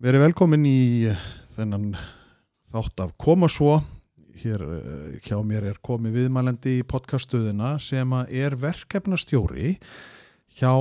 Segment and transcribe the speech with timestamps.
[0.00, 1.10] Verið velkomin í
[1.52, 1.90] þennan
[2.72, 3.82] þátt af Koma svo.
[4.40, 9.74] Hér eh, hjá mér er komið viðmælendi í podcastuðina sem að er verkefnastjóri
[10.56, 10.72] hjá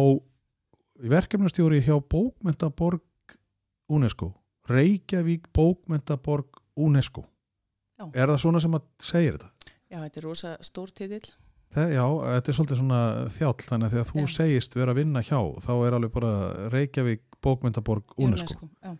[1.04, 3.36] verkefnastjóri hjá Bókmentaborg
[3.92, 4.30] UNESCO.
[4.72, 7.26] Reykjavík Bókmentaborg UNESCO.
[8.00, 8.08] Já.
[8.16, 9.76] Er það svona sem að segja þetta?
[9.90, 11.28] Já, þetta er rosa stór titill.
[11.76, 13.04] Það, já, þetta er svolítið svona
[13.36, 14.32] þjáll þannig að þegar þú Já.
[14.40, 16.34] segist vera að vinna hjá þá er alveg bara
[16.72, 18.72] Reykjavík Bókmentaborg UNESCO.
[18.80, 18.96] Já.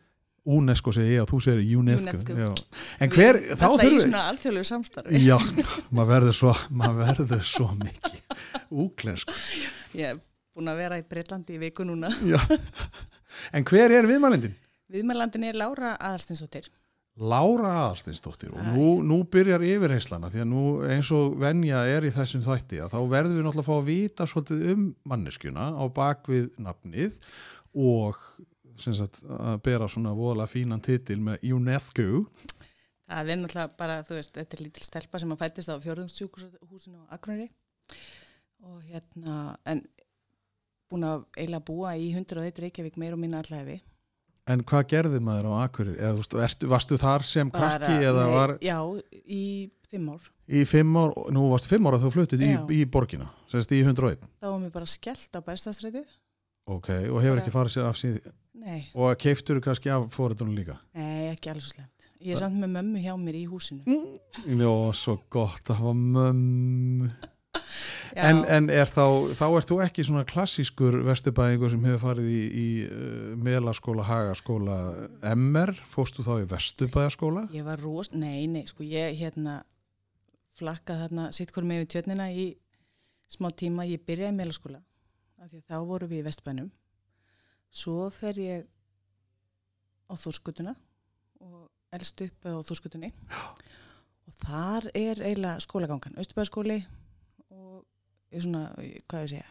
[0.58, 2.66] UNESCO segi ég og þú segir UNESCO, UNESCO.
[3.04, 5.22] En hver, þá Það er í þurfum svona alþjóðlegu samstarfi.
[5.26, 5.38] já,
[5.92, 8.20] maður verður svo maður verður svo mikið
[8.86, 9.34] úglensk
[10.00, 10.20] Ég er
[10.56, 12.10] búin að vera í Breitlandi í viku núna.
[12.26, 12.40] já.
[13.56, 14.56] en hver er viðmælindin?
[14.90, 16.66] Viðmælandin er Lára Aðarstinsdóttir.
[17.20, 22.12] Lára Aðarsteinsdóttir og nú, nú byrjar yfirheyslana því að nú eins og venja er í
[22.16, 25.84] þessum þætti að þá verðum við náttúrulega að fá að vita svolítið um manneskjuna á
[26.00, 27.18] bakvið nafnið
[27.76, 28.22] og
[28.86, 32.26] sagt, að bera svona voðalega fínan titil með UNESCO
[33.10, 37.00] Það er náttúrulega bara, þú veist, þetta er lítil stelpa sem að fættist á fjórðungsjúkushúsinu
[37.10, 37.48] á Akureyri
[38.70, 39.82] og hérna, en
[40.92, 43.80] búin að eiginlega búa í 101 Reykjavík meir og minna allæfi.
[44.50, 45.98] En hvað gerði maður á Akureyri?
[45.98, 48.78] Eða, þú veist, varstu þar sem krakki nei, var Já,
[49.26, 49.44] í
[49.90, 50.30] fimm ár.
[50.46, 52.62] í fimm ár, nú varstu fimm ára þá fluttið í, Já.
[52.78, 56.06] í borgina, semst í 101 Þá var mér bara skellt á bæstastrætið.
[56.76, 58.20] Ok, og hefur ekki farið sér af síð
[58.60, 60.76] Nei, og keiftur kannski af fóreldunum líka?
[60.98, 62.08] Nei, ekki alveg slemt.
[62.20, 64.00] Ég er samt með mömmu hjá mér í húsinu.
[64.60, 67.12] Jó, svo gott að hafa mömmu.
[68.20, 72.42] En, en er þá, þá ert þú ekki svona klassískur vesturbæðingur sem hefur farið í,
[72.50, 74.78] í uh, melaskóla, hagaskóla
[75.32, 77.46] MR, fórstu þá í vesturbæðaskóla?
[77.56, 79.62] Ég var ros, nei, nei, sko ég hérna
[80.60, 82.50] flakkað þarna sitt hverjum við tjörnina í
[83.30, 84.82] smá tíma, ég byrjaði í meðlaskóla
[85.40, 86.70] af því að þá vorum við í Vestbænum.
[87.70, 88.68] Svo fer ég
[90.10, 90.76] á Þórskutuna
[91.46, 96.80] og elst upp á Þórskutunni og þar er eiginlega skólagangan, Östubæðaskóli
[97.54, 97.84] og
[98.34, 98.68] ég svona,
[99.10, 99.50] hvað ég segja?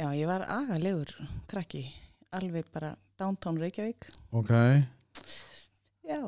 [0.00, 1.10] Já, ég var agalegur
[1.50, 1.84] krakki,
[2.32, 4.06] alveg bara downtown Reykjavík.
[4.32, 4.54] Ok,
[6.10, 6.22] Já,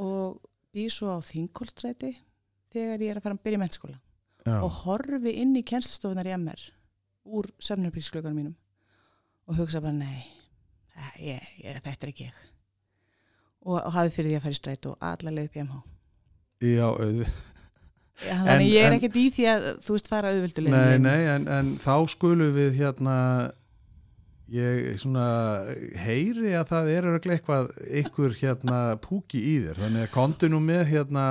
[0.00, 0.40] og
[0.72, 2.14] býr svo á Þingolstræti
[2.72, 3.98] þegar ég er að fara að byrja í mennskóla
[4.46, 6.62] já, og horfi inn í kennslustofunar í MR
[7.24, 8.54] úr söfnarbríksklökunum mínum
[9.48, 10.24] og hugsa bara nei,
[11.20, 12.44] ég, ég, þetta er ekki ég.
[13.64, 15.82] Og, og hafði fyrir því að fara í stræti og alla leið upp í MH
[16.64, 17.26] já auð,
[18.14, 21.72] Þannig ég er ekkert í því að þú veist fara auðvöldu nei, nei, en, en
[21.82, 23.16] þá skulum við hérna
[24.54, 25.24] ég svona
[25.98, 27.72] heyri að það er eitthvað
[28.04, 29.80] ykkur hérna púki í þér.
[29.82, 31.24] Þannig að konti nú með hérna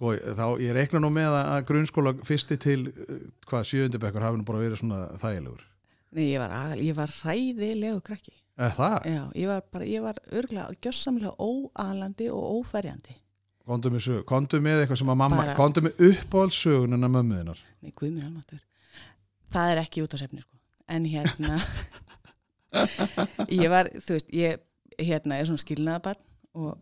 [0.00, 3.18] sko þá ég reikna nú með að grunnskóla fyrsti til uh,
[3.50, 5.66] hvað sjöundibekkur hafi nú bara verið svona þægilegur.
[6.16, 8.32] Nei, ég var, agal, ég var hræðilegu krakki.
[8.60, 13.14] Eða það, Já, ég var bara, ég var örgulega gjössamlega óalandi og óferjandi.
[13.70, 17.92] Kontu með sög kontu með eitthvað sem að mamma, Bara- kontu með uppáhaldssögunina mömmuðinar Nei,
[17.94, 18.64] guð mér almatur.
[19.54, 20.56] Það er ekki út á sefni, sko.
[20.90, 21.60] En hérna,
[23.60, 24.58] ég var, þú veist, ég
[25.00, 26.24] hérna er svona skilnaðabarn
[26.58, 26.74] og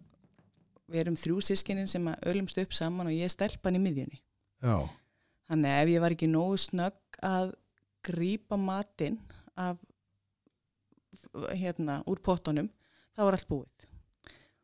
[0.88, 4.20] við erum þrjú sískinin sem að ölumst upp saman og ég er stelpan í miðjunni.
[4.64, 4.76] já,
[5.48, 7.52] Þannig að ef ég var ekki nógu snögg að
[8.04, 9.18] grípa matinn
[9.56, 9.78] af,
[11.56, 12.68] hérna, úr pottunum,
[13.16, 13.86] þá var allt búið.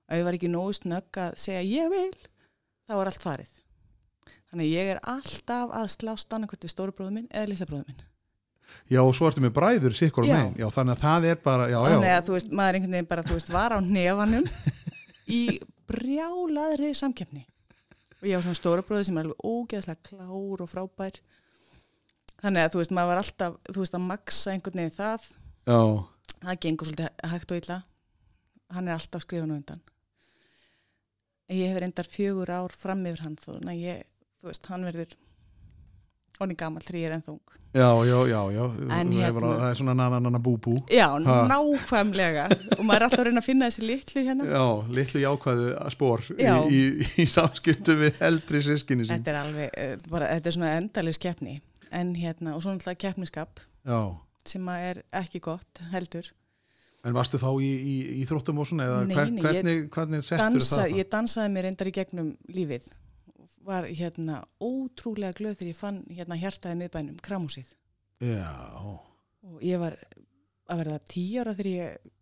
[0.09, 2.11] Ef ég var ekki nógu snögg að segja ég vil,
[2.89, 3.53] þá var allt farið.
[4.51, 7.89] Þannig að ég er alltaf að slást annarkvort við stóru bróðum minn eða lilla bróðum
[7.91, 8.03] minn.
[8.91, 10.39] já og svo ertu með bræður sikkur Já.
[10.57, 13.23] já þannig að það er bara já, Þannig að þú veist, maður einhvern veginn bara,
[13.27, 14.47] þú veist, var á nefanum
[15.39, 15.41] í
[15.91, 17.45] brjálaðri samkeppni.
[18.21, 21.19] Og ég á svona stóra bróði sem er alveg ógeðslega klár og frábær.
[22.41, 25.29] Þannig að þú veist, maður var alltaf, þú veist, að maksa einhvern veginn það.
[25.69, 25.81] já
[26.45, 27.77] Það gengur svolítið hægt og illa.
[28.75, 29.85] Hann er alltaf skrifun á undan.
[31.53, 34.05] Ég hef reyndar fjögur ár fram yfir hann, þannig að ég,
[34.41, 35.17] þú veist, hann verður
[36.43, 37.41] onni gamall þegar ég er ennþá ung.
[37.75, 38.65] Já, já, já, já.
[39.01, 40.75] En hérna- það er svona nananana bú-bú.
[40.91, 41.49] Já, Ha.
[41.51, 42.45] nákvæmlega.
[42.79, 44.45] og maður er alltaf að reyna að finna þessi litlu hérna.
[44.47, 44.65] Já,
[44.95, 46.55] litlu jákvæðu spór í, Já.
[46.71, 46.81] í,
[47.23, 49.19] í samskiptu við eldri sískinni sín.
[49.19, 51.61] Þetta er alveg, eh, bara, þetta er svona endalis keppni
[51.91, 56.31] en hérna, og svo náttúrulega keppniskap Já, sem er ekki gott heldur
[57.05, 59.89] En varstu þá í, í, í þróttum og svona eða Nei, hver, nei, ég hvernig,
[59.93, 60.95] hvernig settur það?
[60.97, 62.87] ég dansaði mér reyndar í gegnum lífið
[63.65, 67.71] var hérna ótrúlega glöð þegar ég fann hérna hjartaði miðbænum, kramúsið
[68.25, 68.51] Já,
[69.45, 69.97] og ég var
[70.71, 72.13] að verða tíu ára þegar ég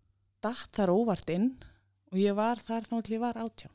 [0.42, 1.50] datt þar óvart inn
[2.12, 3.70] og ég var þar þá til ég var átján.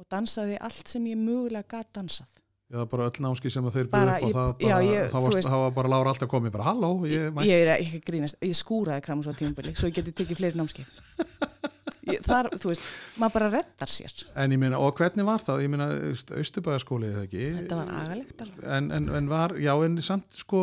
[0.00, 2.30] Og dansaði allt sem ég mögulega gat dansað.
[2.70, 5.22] Já, bara öll námski sem þeir byrðu upp og það, já, bara, ég- þá, þú
[5.24, 7.48] varst, veist- þá var bara Lára alltaf komið bara, halló, ég ég, mætti.
[7.50, 10.86] ég er ekki grínast, ég skúraði kramús á tímabili svo ég geti tekið fleiri námskeið.
[10.86, 11.70] ég,
[12.24, 12.86] þar, þú veist,
[13.20, 14.14] maður bara reddar sér.
[14.38, 15.64] En ég meina, og hvernig var það?
[15.64, 15.88] Ég meina,
[16.40, 17.48] Östubæðaskóli eða ekki?
[17.58, 18.62] þetta var agalegt alveg.
[18.78, 20.62] En, en, en var, já, en samt sko,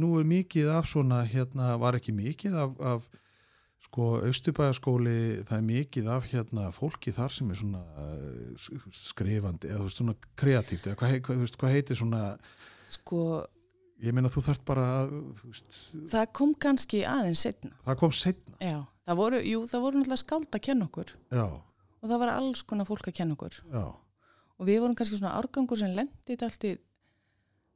[0.00, 3.08] nú er mikið af svona, hérna, var ekki mikið af, af
[3.94, 9.90] sko, Östubæðaskóli, það er mikið af hérna fólki þar sem er svona uh, skrifandi, eða
[9.92, 12.24] svona kreatíft, eða hvað, veist, hvað heitir svona,
[12.96, 13.20] sko,
[14.02, 15.14] ég meina, þú þarft bara, að,
[16.10, 20.22] það kom kannski aðeins setna það kom setna, já, það voru, jú, það voru náttúrulega
[20.22, 21.12] skáld að kenna okkur.
[21.34, 23.60] Já, og það var alls konar fólk að kenna okkur.
[23.72, 23.84] Já,
[24.54, 26.74] og við vorum kannski svona árgangur sem lendið allt í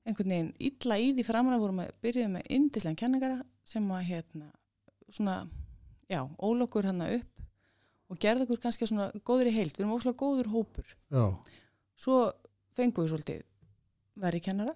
[0.09, 4.07] einhvern veginn illa í því framan að vorum að byrjuði með indislega kenningara sem að
[4.09, 4.51] hérna
[5.13, 5.43] svona,
[6.09, 7.45] já, ólokkur hann upp
[8.09, 10.95] og gerði okkur kannski svona góður í heild, við erum óslega góður hópur.
[11.13, 11.25] Já,
[11.99, 12.21] svo
[12.77, 13.43] fengum við svolítið
[14.23, 14.75] verið kennara.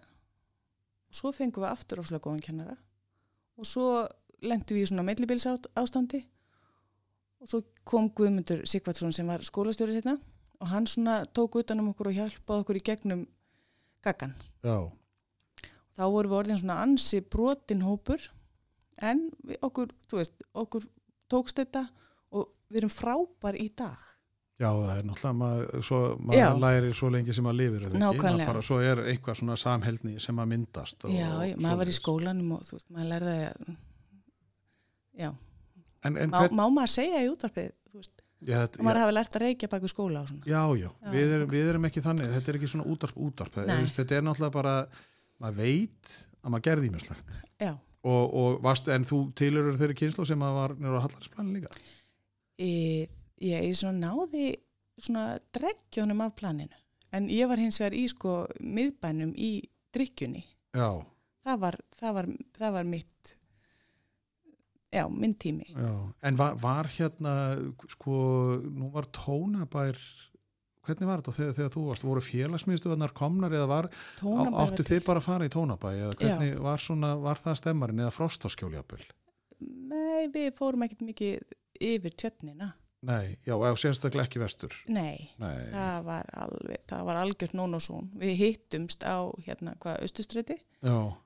[1.08, 2.76] Og svo fengum við aftur óslega góðan kennara.
[3.60, 3.87] Og svo
[4.44, 6.22] lendum við í svona meillibils ástandi
[7.42, 10.16] og svo kom Guðmundur Sigvardsson sem var skólastjóri sérna
[10.62, 13.24] og hann svona tók utan um okkur og hjálpaði okkur í gegnum
[14.04, 14.34] gaggan.
[14.62, 14.76] já,
[15.92, 18.22] Þá vorum við orðin svona ansi brotin hópur
[19.02, 19.26] en
[19.60, 20.86] okkur, þú veist, okkur
[21.32, 21.84] tókst þetta
[22.32, 23.98] og við erum frábær í dag.
[24.62, 27.86] Já, það er náttúrulega, maður, svo, maður læri svo lengi sem maður lifir?
[27.90, 28.22] Nákvæmlega.
[28.22, 31.00] Maður Bara, svo er eitthvað svona samheldni sem að myndast.
[31.02, 33.72] Og, Já, ég, maður var í skólanum og þú veist, maður lærði að,
[35.18, 35.30] já,
[36.02, 37.64] En, en má, hvern, má maður segja í þetta,
[38.43, 41.10] að maður hafi lært að reykja bak við skóla já, já, Já.
[41.12, 43.58] Við, erum, við erum ekki þannig, þetta er ekki svona útarp, útarp.
[43.60, 44.75] Þetta er náttúrulega bara,
[45.43, 47.40] maður veit að maður gerði ímjömslegt.
[47.62, 47.72] Já,
[48.02, 51.70] Og, og varst, en þú tilurur þeirri kynslu sem að var nýra á hallarsplanin líka?
[52.58, 52.70] e,
[53.38, 54.56] ég, ég svona náði
[54.99, 56.81] svona dreggjónum af planinu,
[57.14, 59.52] en ég var hins vegar í sko miðbænum í
[59.94, 60.43] drikkjunni.
[60.75, 60.88] Já,
[61.43, 62.26] Það var, það var,
[62.58, 63.32] það var mitt,
[64.92, 65.66] já, minn tími.
[65.72, 65.94] já.
[66.22, 67.32] En var, var hérna,
[67.94, 68.12] sko,
[68.66, 69.98] nú var tónabær,
[70.86, 72.06] hvernig var þetta þegar, þegar þú varst?
[72.06, 73.90] Voru félagsmiðstöðunar komnar eða var,
[74.20, 78.04] Tónabær áttu þið bara að fara í tónabæ eða hvernig var svona, var það stemmarinn
[78.04, 79.02] eða frostaskjóljapil?
[79.62, 82.72] Nei, við fórum ekkert mikið yfir tjötnina.
[83.02, 84.74] Nei, já, og sérstaklega ekki vestur.
[84.86, 88.12] Nei, Nei, það var alveg, það var algjört nón og són.
[88.14, 90.04] Við hittumst á hérna hvað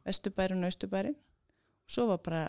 [0.07, 1.19] Vesturbærin og Östurbærin.
[1.87, 2.41] Svo var bara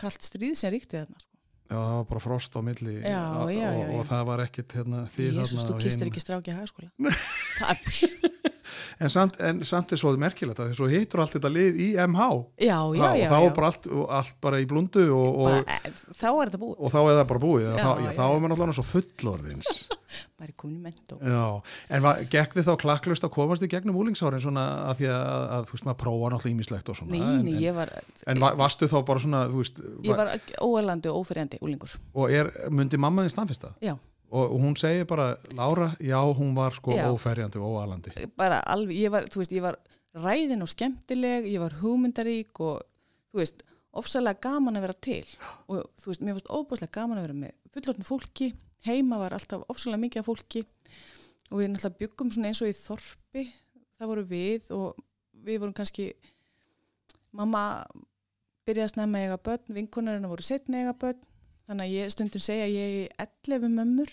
[0.00, 1.18] kallt stríð sem ríkti þarna.
[1.22, 1.32] Sko.
[1.66, 4.76] já, það var bara frost á milli Já, já, já, og, og það var ekkit
[4.78, 6.90] hérna, Jésús, þarna þú kistir ekki stráki að hagaskóla.
[7.58, 7.76] það,
[8.96, 12.28] En samt, en samt er svo merkilegt að svo hittur allt þetta lið í MH
[12.56, 13.26] já, já, og já.
[13.28, 13.44] þá já.
[13.44, 16.60] er bara allt, og allt bara í blundu og, og, Bara, eh, þá er þetta
[16.62, 16.78] búið.
[16.80, 17.66] og þá er það bara búið.
[17.76, 19.84] Þá, þá er maður náttúrulega svo fullorðins.
[20.40, 21.16] Bara komin í mentó.
[21.88, 25.68] En gekk þið þá klakklust að komast í gegnum úlingsárin svona að því að, að
[25.68, 27.92] þú veist maður prófa náttúrulega ímislegt og svona Nei, en, nei, en, var,
[28.32, 30.32] en va- varstu þá bara svona veist, ég var
[30.64, 31.96] óalandi og óferjandi úlingur.
[32.14, 33.96] og er, myndi mamma þinn staðfesta Já,
[34.30, 37.06] og hún segir bara, Lára, já hún var sko Já.
[37.12, 38.10] óferjandi og óalandi.
[38.36, 39.78] Bara alveg, ég var, þú veist, ég var
[40.16, 42.82] ræðin og skemmtileg, ég var hugmyndarík og,
[43.30, 43.62] þú veist,
[43.96, 45.26] ofsalega gaman að vera til.
[45.68, 48.50] Og þú veist, mér fannst óbúslega gaman að vera með fullorðin fólki,
[48.86, 50.64] heima var alltaf ofsalega mikið af fólki.
[51.50, 53.46] Og við náttúrulega byggum svona eins og í þorpi,
[53.96, 54.98] það voru við og
[55.46, 56.10] við vorum kannski,
[57.36, 57.62] mamma
[58.66, 61.20] byrjaði að snemma eiga börn, vinkonarinn voru setna eiga börn,
[61.68, 64.12] þannig að ég stundum segja að ég er 11 mömmur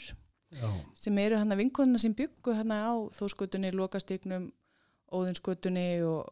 [0.53, 0.69] Já,
[1.01, 4.51] sem eru hann að vinkonuna sem byggu hann á þóskutunni, lokastíknum,
[5.13, 6.29] óðinskutunni og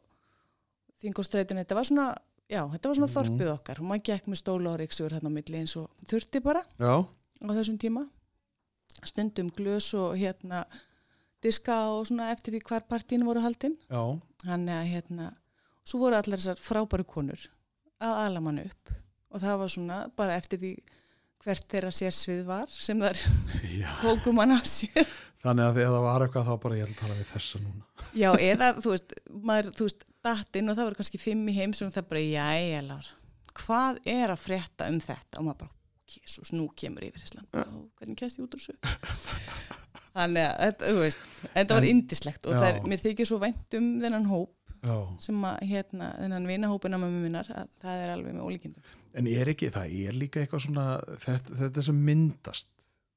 [1.01, 1.63] þingostreitunni.
[1.66, 2.06] Þetta var svona,
[2.50, 3.16] já, þetta var svona Mhm.
[3.18, 6.42] þorpið okkar og maður gekk með stóla og reiksur hann á milli eins og þurfti
[6.44, 6.94] bara já,
[7.42, 8.08] á þessum tíma.
[9.04, 10.66] Stundum glös og hérna
[11.42, 13.78] diska og svona eftir því hvar partínu voru haldinn.
[14.46, 15.34] Hann að hérna,
[15.84, 17.48] svo voru allar þessar frábæru konur
[18.00, 18.92] að ala mann upp
[19.32, 20.78] og það var svona bara eftir því
[21.42, 23.20] hvert þeirra sérsvið var sem þar
[23.82, 23.90] já.
[24.04, 25.08] tókum hann af sér.
[25.42, 27.86] Þannig að þegar það var eitthvað þá bara ég ætla að tala við þessa núna.
[28.14, 29.14] Já, eða, þú veist,
[29.50, 32.82] maður, þú veist, datt inn og það voru kannski fimm í heimsum það bara, jæja,
[32.86, 33.08] Lár,
[33.58, 35.40] hvað er að frétta um þetta?
[35.42, 35.74] Og maður bara,
[36.14, 39.42] jésús, nú kemur yfir Ísland, og hvernig kæst ég út úr þessu?
[40.12, 42.60] Þannig að, þetta, þú veist, þetta var En- indislegt og Já.
[42.62, 44.96] það er, mér þykir svo vænt um þennan hóp Já.
[45.24, 48.90] sem að hérna, þennan vinahópina með minnar, að það er alveg með ólíkindum.
[49.18, 50.86] En er ekki, það er líka eitthvað svona,
[51.20, 52.70] þetta, þetta sem myndast,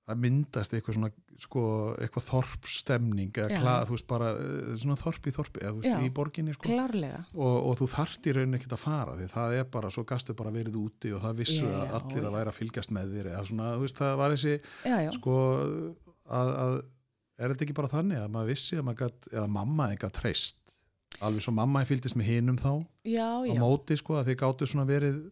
[0.05, 1.11] það myndast eitthvað svona,
[1.45, 1.63] sko,
[2.03, 5.91] eitthvað þorpstemning, eða klað, þú veist, bara eh, svona þorp í þorpi, eða þú veist,
[5.93, 5.99] Já.
[6.03, 6.67] í borginni, sko.
[7.35, 10.37] Og, og þú þarft í rauninni ekkert að fara, því það er bara, svo gastu
[10.39, 13.31] bara verið úti og það vissu Já, að allir að væri að fylgjast með þér,
[13.37, 14.57] eða svona, þú veist, það var þessi,
[14.91, 15.37] Já, sko,
[16.41, 16.77] að, að
[17.39, 20.61] er þetta ekki bara þannig að maður vissi að maður gat, eða mamma eitthvað treyst,
[21.25, 22.73] alveg svo mamma fylgdist með hinum þá,
[23.07, 23.57] Já, á já.
[23.63, 25.23] móti, sko, að þið gáttu svona verið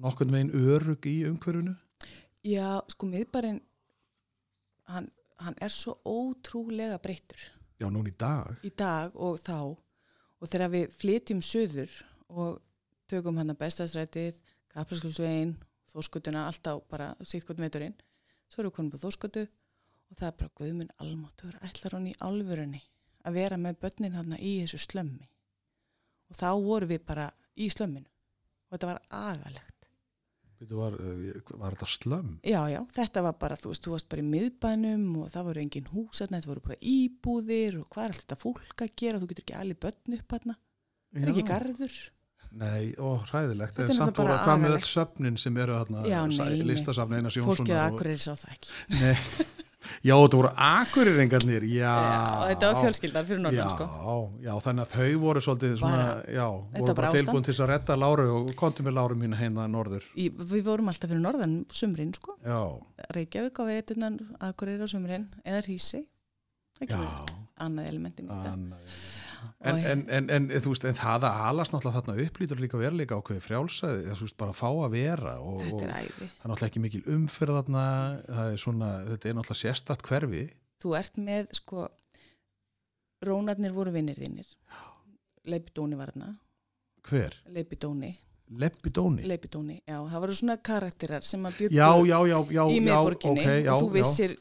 [0.00, 1.74] nokkurn veginn örug í umhverfinu.
[2.46, 3.60] Já, sko miðbarinn,
[4.88, 5.10] hann,
[5.44, 7.40] hann er svo ótrúlega breyttur
[7.80, 8.56] Já, núna í dag.
[8.64, 9.58] í dag og þá
[10.40, 11.92] og þegar við flytjum söður
[12.32, 12.60] og
[13.10, 14.38] tökum hann að bestastrætið,
[14.70, 15.56] Kaplaskjölsvegin,
[15.90, 17.96] Þóskutuna, alltaf bara sýttkvöldum veiturinn,
[18.48, 22.14] svo erum við konum på Þóskutu og það er bara guðminn almáttur, ætlar hann í
[22.24, 22.80] alvörunni
[23.26, 25.26] að vera með börnin hann í þessu slömmi
[26.30, 27.26] og þá vorum við bara
[27.58, 29.79] í slömminu og þetta var agalegt.
[30.60, 32.32] Þetta var, uh, var þetta slömm?
[32.44, 35.62] Já, já, þetta var bara, þú veist, þú varst bara í miðbænum og það voru
[35.62, 39.20] engin hús þarna, þetta voru bara íbúðir og hvað er allt þetta fólk að gera,
[39.22, 40.56] þú getur ekki allir börn upp þarna,
[41.14, 41.96] það er ekki garður.
[42.50, 43.76] Nei, ó, hræðilegt.
[43.78, 46.56] En er samt voru að hvað með öll söfnin sem eru þarna, Já, sa- nei,
[46.58, 46.66] nei.
[46.74, 47.60] listasafn Einars Jónssonar.
[47.60, 48.72] Fólkið og- akkurir sá það ekki.
[49.00, 49.12] Nei,
[50.02, 53.88] já, þetta voru akurirengarnir, og þetta var fjölskyldar fyrir norðan, sko.
[54.44, 56.06] já, þannig að þau voru svolítið svona,
[56.36, 56.46] já,
[56.78, 60.06] voru bara tilbúin til að redda Láru og kontum við Láru mín heina norður.
[60.14, 62.38] Í, við vorum alltaf fyrir norðan sumrin, sko.
[63.16, 64.18] Reykjavík á veitunan,
[64.50, 66.04] akkurir á sumrin, eða Hrísi.
[66.78, 69.29] Það já, kemur annað elementin í þetta.
[69.60, 73.44] En, en, en, en, veist, en það að alast náttúrulega þarna upplýtur líka veruleika ákveði
[73.44, 76.28] frjálsæði, þú veist, bara fá að vera og, og Þetta er það æði.
[76.30, 77.84] er náttúrulega ekki mikil umferð þarna,
[78.30, 80.44] það er svona, þetta er náttúrulega sérstætt hverfi.
[80.80, 81.86] Þú ert með, sko,
[83.28, 84.48] rónarnir voru vinnir þínir.
[85.50, 86.34] Leipidóni var þarna.
[87.08, 87.36] Hver?
[87.52, 88.14] Leipidóni.
[88.50, 89.22] Leppidóni?
[89.30, 90.00] Leipidóni, já.
[90.10, 93.70] Það voru svona karakterar sem að Já, já, já, já, í já, miðborginni ok, já,
[93.74, 93.94] og þú já.
[93.94, 94.34] vissir,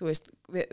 [0.00, 0.72] þú veist, við,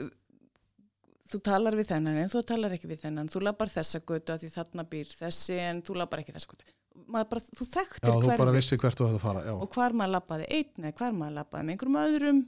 [1.32, 3.30] þú talar við þennan en þú talar ekki við þennan.
[3.34, 6.74] Þú labbar þessa götu að því þarna býr þessi en þú labbar ekki þessa götu.
[7.14, 9.54] Bara, þú Já, þekktir vissi hvert þú að fara, já.
[9.58, 12.42] og hvar maður labbaði einn eða hvar maður labbaði með einhverjum öðrum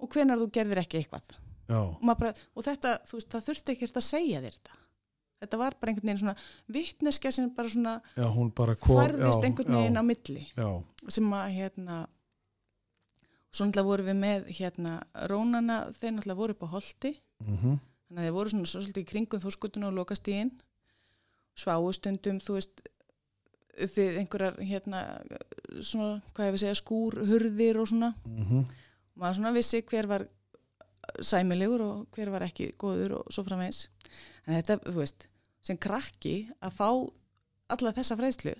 [0.00, 1.34] og hvenar þú gerðir ekki eitthvað.
[1.70, 4.78] Já, Og, bara, og þetta, þú veist, það þurfti ekkert að segja þér þetta.
[5.40, 6.34] Þetta var bara einhvern veginn svona
[6.74, 10.66] vittneskja sem bara svona já, bara kom, færðist já, einhvern veginn já, á milli Já,
[11.16, 12.00] sem að hérna
[13.50, 14.96] svo náttúrulega vorum við með hérna
[15.30, 17.14] rónana þeir náttúrulega voru upp á holti
[17.46, 17.78] mhm,
[18.10, 20.50] þannig að þeir voru svona svolítið í kringum þórskutuna og lokastíðin
[21.60, 22.82] sváu stundum þú veist
[23.80, 25.00] upp við einhverjar hérna
[25.80, 28.10] svona, hvað ég við segja, skúr, hurðir og svona.
[28.26, 28.64] Mhm,
[29.14, 30.26] og maður svona vissi hver var
[31.24, 33.88] sæmilegur og hver var ekki góður og svo framvegs
[34.46, 35.28] en þetta, þú veist,
[35.62, 36.88] sem krakki að fá
[37.70, 38.54] alla þessa fræðslu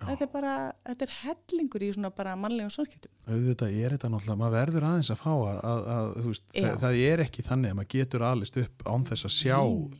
[0.00, 0.52] þetta er bara,
[0.88, 3.10] þetta er hellingur í svona bara mannlegum samskiptum.
[3.28, 6.78] Auðvitað er þetta náttúrulega, maður verður aðeins að fá að, að, að þú veist, það,
[6.84, 9.58] það er ekki þannig að maður getur alist upp án þess að sjá,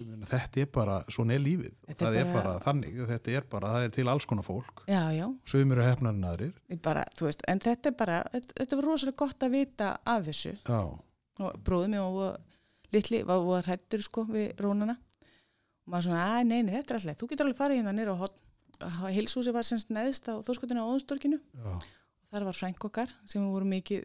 [0.08, 3.36] meina, þetta er bara, svona er lífið, Þetta er það er bara bara- þannig, þetta
[3.36, 6.56] er bara, það er til alls konar fólk, já, já, sumir eru hefnar en aðrir,
[6.88, 10.56] bara, veist, en þetta er bara, þetta, þetta var rosalega gott að vita af þessu.
[10.66, 10.82] Já,
[11.42, 14.96] og bróðum ég og litli var, var hrættur sko við rónana.
[15.82, 18.12] Og maður svona, að nei, nei, þetta er alltaf þú getur alveg farið hérna nýra
[18.14, 18.36] á hot
[19.14, 23.44] hilshúsi var semst neðst á þóskotinu á óðunstorkinu já, og þar var frænk okkar sem
[23.52, 24.04] voru mikið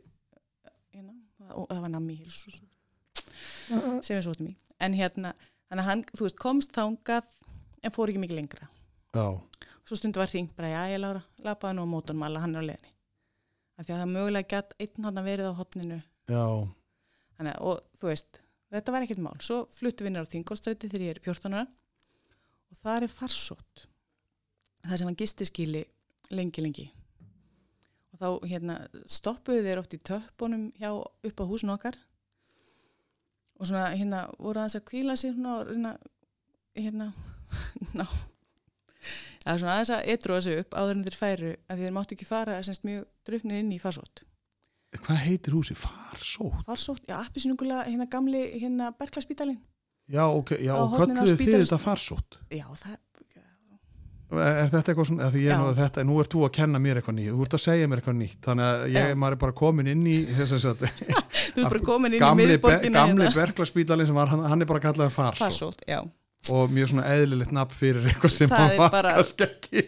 [0.94, 1.14] hérna,
[1.56, 2.62] og það var nammi hilshús
[4.06, 4.56] sem við sótum í.
[4.84, 5.34] En hérna,
[5.70, 7.30] þannig að hann, þú veist, komst þangað
[7.84, 8.68] en fór ekki mikið lengra.
[9.18, 9.26] Já,
[9.88, 12.66] svo stundu var hringt bara, já, ég Lára, lapaði nú á mótunum alla, hann er
[12.66, 12.94] á leiðinni.
[13.78, 15.98] Af því að það mögulega gætt einn hann verið á hotninu
[16.32, 16.44] já,
[17.38, 18.40] Þannig, að- og þú veist,
[18.74, 19.36] þetta var ekkert mál.
[19.46, 21.68] Svo fluttu við nýra á Þingolstræti þegar ég er 14 ára.
[22.74, 23.84] Og það er farsótt
[24.86, 25.84] það sem hann gistiskíli
[26.36, 26.88] lengi, lengi
[28.14, 28.78] og þá hérna
[29.10, 31.98] stoppuðu þeir oft í töppunum hjá upp á húsin okkar
[33.58, 35.94] og svona hérna voru aðeins að kvíla sig svona og reyna
[36.78, 37.12] hérna
[37.98, 41.96] ná það er svona aðeins að etruða sig upp áður en þeir færu að þeir
[41.96, 44.26] máttu ekki fara semst mjög druknir inn í farsótt
[44.98, 45.76] hvað heitir húsi?
[45.78, 46.64] Farsótt?
[46.66, 49.60] farsótt, já, appisinungulega hérna gamli hérna Berklaspítalinn
[50.08, 52.38] Já, ok, já, og kölluðu þið þetta farsótt?
[52.48, 52.94] já, það,
[54.28, 56.80] Er, þetta eitthvað svona, því ég er nú að þetta, nú ert þú að kenna
[56.84, 59.16] mér eitthvað nýtt, þú ert að segja mér eitthvað nýtt, þannig að ég, Já.
[59.22, 60.82] maður er bara komin inn í þess að
[61.56, 63.38] þú er bara komin inn í be, miðborgina gamli hérna.
[63.38, 65.86] berglaspítalinn sem var, hann, hann er bara kallað farsótt.
[66.52, 69.86] Og mjög svona eðlilegt nafn fyrir eitthvað sem Það var bara- kannski ekki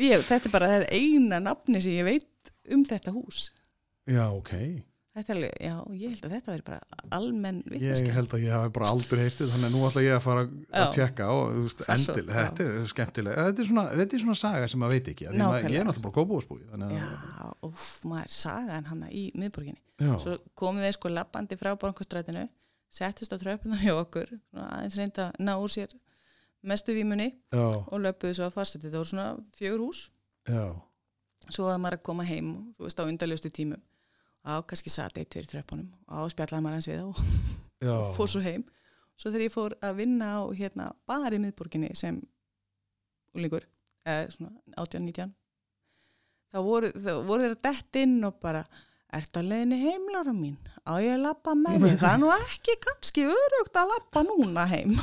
[0.00, 3.50] ég, þetta er bara það eina nafni sem ég veit um þetta hús.
[4.08, 4.52] Já, ok,
[5.36, 6.78] alveg, já, ég held að þetta veri bara
[7.16, 8.12] almenn Ég vitneska.
[8.16, 10.42] held að ég hafi bara aldrei heyrtið þannig að nú ætla ég að fara
[10.82, 13.46] að tjekka og þú veist, endil, þetta er skemmtilega.
[13.48, 15.88] Þetta er, svona, þetta er svona saga sem maður veit ekki því maður, ég er
[15.88, 19.80] náttúrulega bara að Já, úff, maður sagan hana í miðborginni.
[20.04, 22.44] já, Svo komum við sko lappandi frá bankastrætinu,
[22.92, 25.96] settist á tröpunar hjá okkur, aðeins reynda að ná úr sér
[26.66, 28.84] mestu vímunni já, og löpuðu svo að fastið.
[28.88, 30.04] Þetta voru svona fjögur hús,
[30.44, 30.64] já,
[31.48, 33.86] svo að maður að
[34.46, 34.54] á.
[34.56, 37.20] Á, kannski satt eitt fyrir tröpunum og á spjallaði maður eins við og
[37.82, 38.64] já fór svo heim.
[39.16, 42.20] Svo þegar ég fór að vinna á hérna bara í miðborginni sem
[43.36, 43.64] úlingur,
[44.06, 45.30] eða svona 18-19,
[46.52, 46.90] þá voru,
[47.26, 48.62] voru þeir að dett inn og bara,
[49.16, 50.56] ertu að leiðinni heim, Lára mín?
[50.84, 51.96] Á ég að lappa með þig?
[52.02, 54.94] Það er nú ekki kannski örugt að lappa núna heim.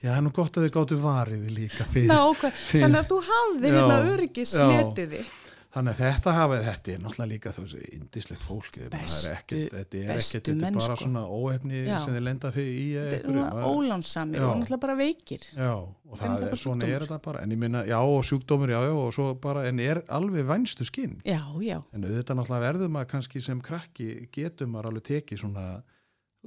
[0.00, 2.08] Já, er nú gott að þið gáttu varið líka fyrir.
[2.10, 4.66] Ná, hvað, þannig að þú hafðir Já, hérna öryggis já.
[4.70, 5.22] netiði.
[5.70, 8.78] Þannig að þetta hafið, þetta er náttúrulega líka þú veist, indislegt fólk.
[8.90, 11.98] Bestu- ekkert, þetta er ekkert, þetta er bara svona óefni Já.
[12.02, 15.44] sem þið lenda í Þetta ólánsamir og náttúrulega bara veikir.
[15.54, 16.94] Já, og það er svona sjúkdómur.
[16.96, 19.78] er þetta bara, en ég minna, já, og sjúkdómur, já, já, og svo bara, en
[19.78, 21.20] er alveg vænstu skinn.
[21.22, 21.78] Já, já.
[21.94, 25.84] En auðvitað náttúrulega verður maður kannski sem krakki getur maður alveg tekið svona,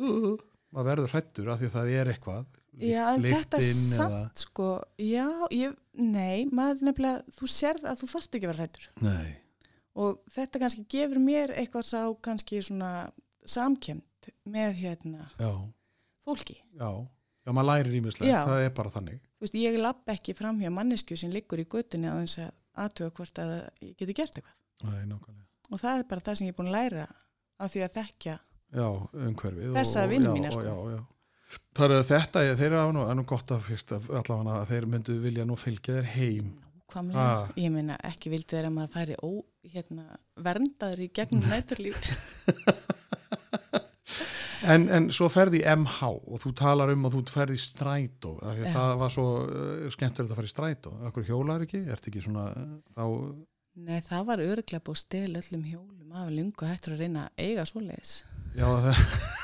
[0.03, 0.35] uh,
[0.75, 2.45] maður verður hrættur af því að það er eitthvað.
[2.81, 8.07] Já, en þetta lyktin samt sko, já, ég, nei, maður nefnilega, þú sérð að þú
[8.13, 8.87] þarft ekki að vera hrættur.
[9.01, 9.35] Nei,
[9.93, 13.11] Og þetta kannski gefur mér eitthvað sá kannski svona
[13.45, 15.51] samkjönd með hérna já,
[16.25, 16.55] fólki.
[16.79, 16.89] já,
[17.45, 18.39] já, maður lærir ímislegt, Já.
[18.47, 19.19] það er bara þannig.
[19.37, 22.51] Þú veist, ég lapp ekki fram hjá mannesku sem liggur í göttunni að þess að
[22.87, 23.53] aðtöga hvort að
[23.83, 24.57] ég geti gert eitthvað.
[24.83, 25.45] Nei, nákvæmlega.
[25.69, 27.05] Og það er bara það sem ég er búin að læra
[27.59, 28.35] af því að þekkja.
[28.73, 29.73] Já, umhverfið.
[29.77, 30.63] Þessa já, mína, og- sko.
[30.65, 31.01] Já, já.
[31.73, 34.85] Það er þetta, þeir eru nú, er nú gott að fyrst að allavega að þeir
[34.93, 36.51] myndu vilja nú fylgja þér heim.
[37.17, 37.47] Ah.
[37.57, 39.29] ég meina ekki vildi þeirra að maður færi ó,
[39.73, 40.03] hérna,
[40.45, 42.11] verndaður í gegnum næturlíf.
[44.63, 48.69] En, en svo ferði MH og þú talar um að þú ferði strætó að Já.
[48.77, 52.45] það var svo uh, skemmtilegt að fara í strætó Akkur hjólar ekki, ert ekki svona
[52.55, 53.03] uh, þá,
[53.83, 57.43] Nei, það var örglega búið að stela öllum hjólum af lungu hættur að reyna að
[57.43, 58.13] eiga svoleiðis.
[58.55, 59.03] já, það,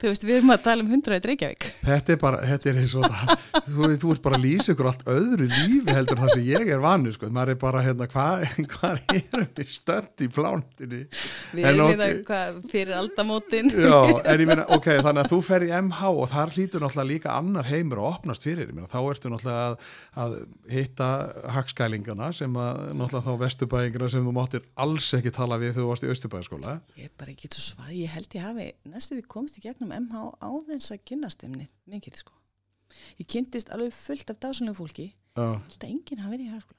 [0.00, 1.66] Þú veist, við erum að tala um 100 í Reykjavík.
[1.84, 3.32] þetta er bara þetta er eins og það,
[3.66, 6.80] þú, þú ert bara að lýsa ykkur allt öðru lífi heldur það sem ég er
[6.84, 11.02] vanur sko, maður er bara hérna hvað hva erum við stönd í plántinni
[11.52, 13.68] Við erum við það hvað fyrir aldamótin.
[13.74, 13.98] Já,
[14.30, 17.28] en ég meina, ok, þannig að þú fer í MH og þar hlýtur náttúrulega líka
[17.36, 19.74] annar heimur að opnast fyrir, ég meina, þá ertu náttúrulega að,
[20.24, 20.30] að
[20.70, 21.08] hitta
[21.56, 25.90] hagskælingana sem að náttúrulega þá vesturbæðingina sem þú máttir alls ekki tala við þegar þú
[25.90, 26.10] varst í
[29.10, 29.16] austurbæðaskóla.
[29.16, 30.14] Ég bara ekki svo svar, ég held ég hafi næstu því komst í gegnum MH
[30.40, 32.32] á þess að kynnast þeim neitt mikið sko.
[33.18, 36.76] Ég kynntist alveg fullt af dásunlega fólki, að enginn hafi verið í hagskóla.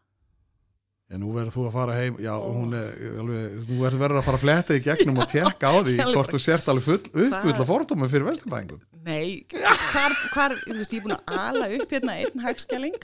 [1.12, 4.38] en nú verður þú að fara heim, já, hún er alveg, þú verður að fara
[4.38, 7.68] að fletta í gegnum og tjekka á því hvort þú sért alveg full, uppfull að
[7.68, 8.80] fordóma fyrir vesturbæðingum.
[9.04, 12.96] Nei, hvar, hvar, þú veist, ég er búin að ala upp hérna einn hagskæling,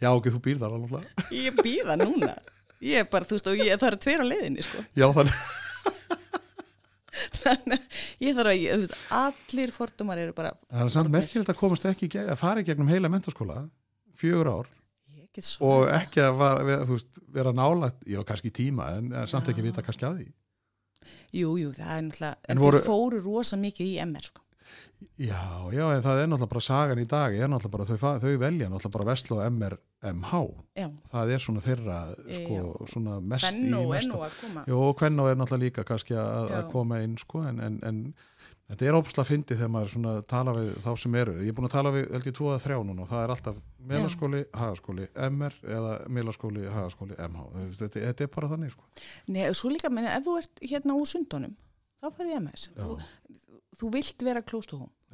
[0.00, 1.04] Já, ok, þú býr þar alveg.
[1.34, 2.32] ég býða núna.
[2.80, 4.84] Ég er bara, þú veist, og ég, það eru tveir á leiðinni sko.
[4.96, 5.34] Já, þannig,
[7.40, 11.52] Þannig að ég þarf að, ég- veist, allir fordómar eru bara, það er samt merkilegt
[11.54, 13.58] að komast ekki, að fara í gegnum heila mentaskóla,
[14.20, 14.70] fjögur ár,
[15.66, 20.06] og ekki að var, veist, vera nálægt, já kannski tíma en, samt ekki vita kannski
[20.06, 20.28] af því.
[21.34, 24.43] Jú, jú, það er náttúrulega, En voru- fóru rosa mikið í MR sko.
[25.20, 25.40] Já,
[25.74, 28.68] já, en það er náttúrulega bara sagan í dag er náttúrulega bara, þau, þau velja
[28.72, 29.76] náttúrulega bara Veslu og MR
[30.10, 30.40] MH
[30.80, 32.60] Já, það er svona þeirra sko,
[32.92, 34.30] svona mest Benno í mesta.
[34.70, 36.70] Jó, Kvenno er náttúrulega líka kannski að, að Já.
[36.72, 38.00] koma inn sko, en, en, en
[38.70, 41.68] þetta er ópslega fyndið þegar maður svona tala við þá sem eru ég er búin
[41.68, 43.58] að tala við held ég tvo að þrjá núna og það er alltaf
[43.92, 47.44] meðlaskóli, hagaskóli MR eða meðlaskóli, hagaskóli MH
[47.76, 48.88] þetta, þetta er bara þannig sko.
[49.28, 51.52] Nei, svo líka, menn, ef þú ert hérna úr sundunum,
[52.00, 52.70] þá færði MS.
[52.80, 52.96] Þú,
[53.78, 54.42] þú vilt vera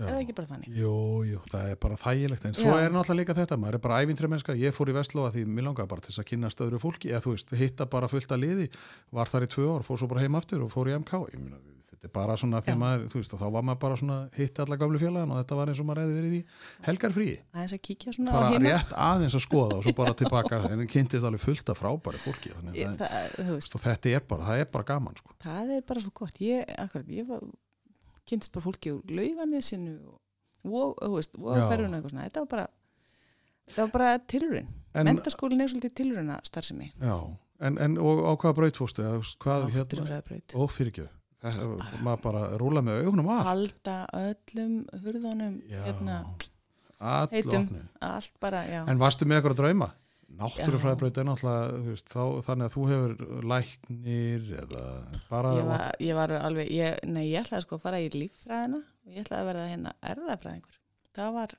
[0.00, 0.06] Já.
[0.06, 0.76] er það ekki bara þannig?
[0.80, 0.92] Jú,
[1.28, 2.84] jú, það er bara þægilegt en svo Já.
[2.84, 5.66] er náttúrulega líka þetta, maður er bara ævintri mennska, ég fór í Vestlóa því mér
[5.68, 8.42] langaði bara til þess að kynast öðru fólki eða þú veist, hitta bara fullt að
[8.46, 8.70] liði
[9.12, 11.42] var þar í tvö ár, fór svo bara heim aftur og fór í MK ég
[11.42, 12.80] meina, þetta er bara svona því Já.
[12.80, 15.72] maður, þú veist, þá var maður bara svona hitti alla gamlu fjölaðan og þetta var
[15.72, 16.42] eins og maður hefði verið í
[16.88, 20.62] helgar frí, Aðeins að kíkja svona bara rétt aðeins að skoða og svo bara tilbaka,
[20.72, 24.62] en kynntist alveg fullt af frábæri fólki, þannig að það, og þetta er bara, það
[24.64, 25.36] er bara gaman sko.
[25.44, 26.40] það er bara svo gott.
[26.40, 27.44] Ég, akkurat, ég var,
[28.30, 30.98] kynntist bara fólki úr lauganisinu og,
[31.70, 32.26] hverjuna eitthvað svona.
[32.28, 32.66] Þetta var bara,
[33.68, 34.68] þetta var bara tilurinn.
[34.94, 36.92] en, Mentaskólinn er svolítið tilurina starfsemi.
[36.98, 37.16] já,
[37.60, 40.22] en, en og á hvaða braut fórstu, hérna
[40.54, 41.16] og fyrirgjöf
[42.04, 46.18] maður bara rúla með augunum af Halda öllum hurðunum, hérna,
[47.32, 47.64] heitum.
[47.64, 47.84] opnu.
[48.04, 48.82] allt bara, já.
[48.84, 49.88] En varstu með eitthvað að drauma?
[50.38, 53.14] Náttúrufræðbraut er náttúrulega þá, þannig að þú hefur
[53.52, 54.84] læknir eða
[55.30, 58.80] bara ég var, ég var alveg, ég, nei ég ætlaði sko að fara í líffræðina
[58.80, 60.78] og ég ætlaði að verða hérna erðafræðingur
[61.18, 61.56] það var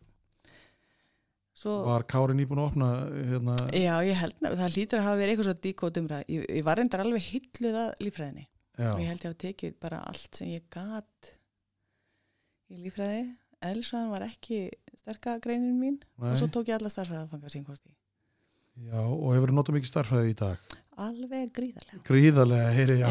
[1.62, 2.90] svo, var Kári nýbúin að opna
[3.34, 6.66] hérna, já ég held að það hlýtur að hafa verið eitthvað svo díkótumra, ég, ég
[6.68, 10.42] var reyndar alveg hilluð að líffræðinni já, og ég held ég að tekið bara allt
[10.42, 11.34] sem ég gat
[12.72, 13.24] í líffræði.
[13.62, 17.52] Elsvan var ekki sterka greinin mín nei, og svo tók ég alla starfræði að fanga
[17.54, 17.94] sínkvæmst í
[18.76, 20.76] já, og hefur notað mikið starffræði í dag?
[21.02, 22.04] Alveg gríðarlega.
[22.08, 23.10] Gríðarlega, heyri, já,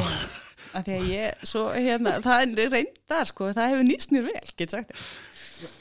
[0.77, 4.55] af því að ég, svo hérna, það er reyndar sko, það hefur nýst mér vel,
[4.61, 5.11] get sagt þér.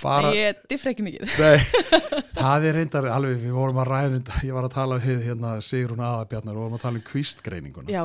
[0.02, 1.36] Bara ég diffra ekki mikið.
[1.40, 1.84] Nei,
[2.42, 6.04] það er reyndar alveg, við vorum að ræða ég var að tala við hérna Sigrun
[6.04, 8.02] Aðabjarnar og vorum að tala um kvistgreininguna já,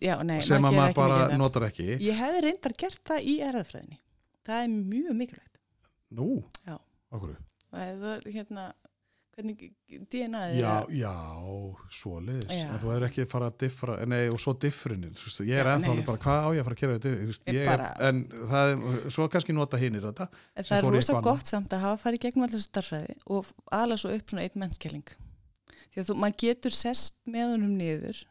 [0.00, 1.90] já, nei, sem maður ekki bara mikið notar ekki.
[2.06, 4.00] Ég hefði reyndar gert það í erðafræðinni
[4.50, 5.60] það er mjög mikilvægt.
[6.16, 6.28] Nú,
[6.66, 6.76] Já.
[7.14, 7.36] okkur
[7.70, 8.64] það er hérna
[9.36, 9.72] hvernig
[10.10, 11.14] DNA -ið Já, er- já,
[11.90, 12.66] svoleiðis Já.
[12.66, 14.54] en þú hefur ekki fara að diffra nei, og svo
[15.24, 15.90] veist, ég er Já, ennþá nei.
[15.90, 19.10] alveg bara, hvað á ég að fara að gera þetta Ég er, en það er,
[19.10, 22.44] svo kannski nota hinir þetta En það er rosa gott samt að hafa farið gegnum
[22.48, 25.06] allir starfræði og ala svo upp svona eitt mennskjæling.
[25.90, 28.24] Því að þú, maður getur sest með honum niður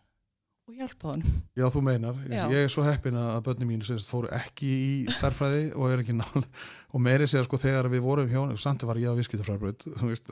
[0.70, 1.38] og hjálpa honum.
[1.58, 2.44] Já, þú meinar, Já.
[2.54, 6.18] ég er svo heppin að börni mín sagt, fóru ekki í starffræði og er ekki
[6.18, 9.88] nál og meiri segja sko þegar við vorum hjá samt var ég á viskitafræðbraut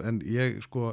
[0.05, 0.91] en ég sko,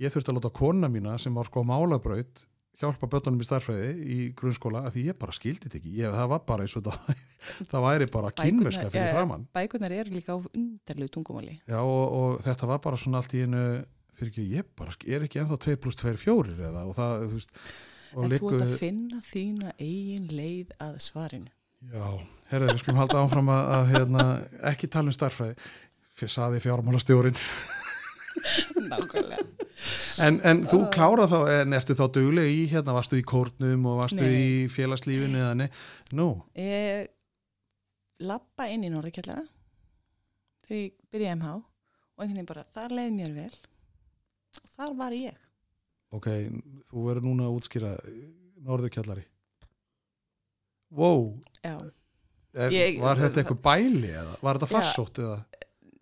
[0.00, 2.44] ég þurfti að láta kona mína sem var sko á málabraut
[2.80, 6.30] hjálpa börnunum í starffræði í grunnskóla að því ég bara skildi þetta ekki, ég, það
[6.32, 7.24] var bara eins og það,
[7.70, 11.58] það væri bara kynverska fyrir ja, framann Bækurnar eru líka á undarlegu tungumáli.
[11.70, 13.64] Já, og, og þetta var bara svona allt í einu
[14.18, 17.38] fyrir ekki, ég bara er ekki ennþá 2 pluss 2 fjórir eða og það, þú
[17.38, 17.62] veist
[18.14, 21.50] En þú liggur ert að finna þína eigin leið að svarinu.
[21.92, 22.04] Já,
[22.50, 24.26] herðið, við skulum halda áfram að, að hérna,
[24.70, 25.56] ekki tala um starffræði
[26.14, 27.36] fyrir saði fjármálastjórin
[28.88, 29.42] Nákvæmlega.
[30.24, 34.00] en, en þú klárað þá, en ertu þá dugleg í hérna, varstu í kórnum og
[34.02, 34.38] varstu Nei.
[34.38, 35.68] í félagslífinu eða nei,
[36.16, 37.10] nú, Ég
[38.24, 39.44] lappa inn í norðurkjallara
[40.64, 43.54] þegar ég byrja MH og einhvern veginn bara, þar leið mér vel
[44.54, 45.43] og þar var ég.
[46.18, 46.28] Ok
[46.90, 47.92] þú verður núna að útskýra
[48.64, 49.24] norðurkjallari.
[50.94, 51.34] Wow.
[51.64, 55.38] Er, Ég- var þetta eitthvað bæli eða var þetta farsótt eða?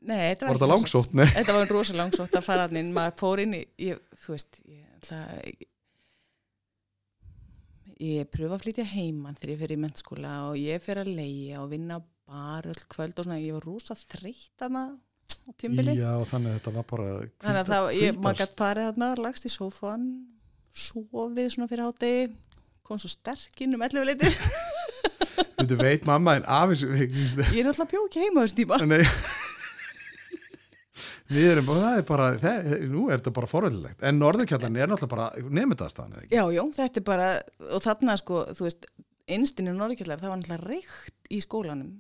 [0.02, 1.28] Nei, var var, þetta langsótt, nei.
[1.30, 2.90] Þetta var rosa langsótt að fara inn.
[2.94, 5.12] Maður fór inn í, ég, þú veist ég,
[5.46, 5.68] ég,
[8.02, 11.62] ég pröfa að flytja heimann þegar ég fer í mennskóla og ég fer að leia
[11.62, 15.11] og vinna á bar öll kvöld og svona, ég var rosa þreytt hana á
[15.60, 17.08] tímbili já, þannig að þetta var bara
[17.42, 20.08] þannig að það, ég, maður gætt farið þarna lagst í sófan
[20.72, 22.26] sofið svona fyrir hátegi
[22.82, 24.32] kom svo sterk inn um 11 leiti
[25.62, 28.78] Þú veit mamma en af þessu ég er alltaf bjóð ekki heima á þessum tíma.
[28.90, 29.04] Nei.
[31.32, 34.90] Við erum bara, það er bara, það, nú er þetta bara forvöldilegt, en norðurkjallan er
[34.90, 36.34] náttúrulega bara nefndastan, eða ekki?
[36.36, 37.28] Já, já, þetta er bara,
[37.70, 38.88] og þarna sko, þú veist,
[39.32, 41.94] einstinni norðkjallar, það var náttúrulega reykt í skólanum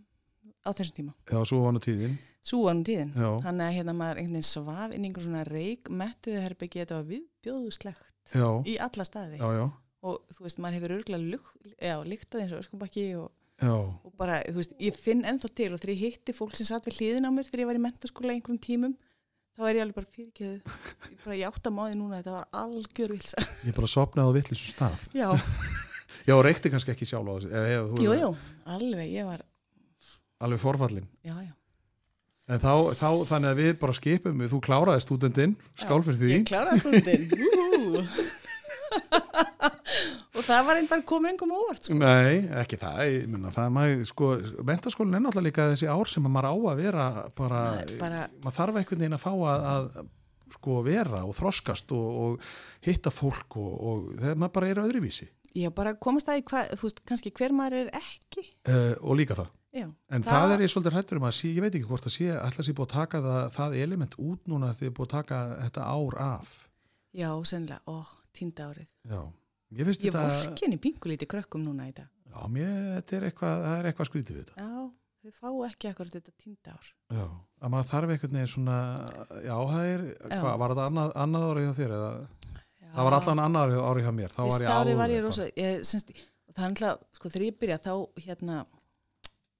[0.66, 1.14] á þessum tíma.
[1.32, 3.12] Já, svo var nú tíðin, Svo var nú tíðin.
[3.14, 6.80] já, Þannig að hérna maður einhvern veginn svaf inn í einhver svona reik, mettuðu herbyggi,
[6.82, 8.34] þetta var viðbjóðuslegt
[8.66, 9.38] í alla staði.
[9.38, 9.68] já, já,
[10.02, 13.28] Og þú veist, maður hefur örgulega líktað eins og öskubakki og,
[14.02, 16.88] og bara, þú veist, ég finn ennþá til og þegar ég hitti fólk sem satt
[16.90, 18.96] við hliðin á mér þegar ég var í mentaskóla einhverjum tímum,
[19.54, 20.58] þá er ég alveg bara fyrirkeðu,
[21.14, 23.46] ég bara ég átt að máði núna, þetta var algjör vilsa.
[23.62, 25.06] ég bara sopnaði á vittlisum stað.
[25.14, 25.30] Já,
[26.28, 28.34] Já, reykti kannski ekki sjálf á þessu,
[28.74, 29.46] alveg, ég var,
[30.42, 31.06] alveg forfallin.
[31.22, 31.54] já, já.
[32.52, 36.32] En þá, þá, þannig að við bara skipum, þú kláraði stúdendinn, skál fyrir því.
[36.34, 37.22] Ég kláraði stundin
[40.32, 41.94] Og það var einnig komið engum óvart sko.
[42.00, 44.30] Nei, ekki það, ég minna, það maður, sko,
[44.68, 47.04] mentaskólinn er náttúrulega líka þessi ár sem að maður á að vera
[47.38, 49.84] bara, Maður bara- maður þarf einhvern veginn að fá að, að
[50.56, 52.50] sko vera og þroskast og, og
[52.88, 56.70] hitta fólk og, og þegar maður bara er öðruvísi Ég bara komast að í hvað,
[56.80, 59.50] þú veist, kannski hver maður er ekki uh, og líka það.
[59.72, 62.12] Já, En það, er ég svolítið hrættur um að sé, ég veit ekki hvort að
[62.12, 65.14] sé, alltaf sé búið að taka það, það element út núna þegar ég búið að
[65.16, 66.50] taka þetta ár af.
[67.12, 68.00] Já, sennilega, ó,
[68.32, 69.20] týnda árið Já,
[69.72, 73.56] mér finnst Ég þetta, vorkinni pingulíti krökkum núna í dag já, mér, þetta er eitthvað,
[73.66, 74.54] það er eitthvað skrítið við þetta.
[74.60, 74.72] Já,
[75.22, 77.26] þau fá ekki akkurat þetta týnda ár Já,
[77.60, 78.78] að maður þarf einhvern veginn svona,
[79.44, 80.00] já, það er,
[80.32, 82.12] hvað, var þetta annað, annað árið hjá þér eða?
[82.52, 82.88] Já.
[82.92, 84.40] Það var allan annar árið hjá mér, þá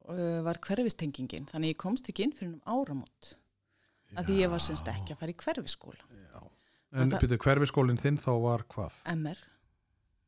[0.07, 2.33] var ég ég ég, sko, ég hérna uh, var hverfistengingin þannig ég komst ekki inn
[2.33, 3.39] fyrir um áramót
[4.17, 6.43] að því ég var semst ekki að fara í hverfiskóla Já.
[6.93, 8.93] En byrju, hverfiskólinn þinn þá var hvað?
[9.15, 9.39] MR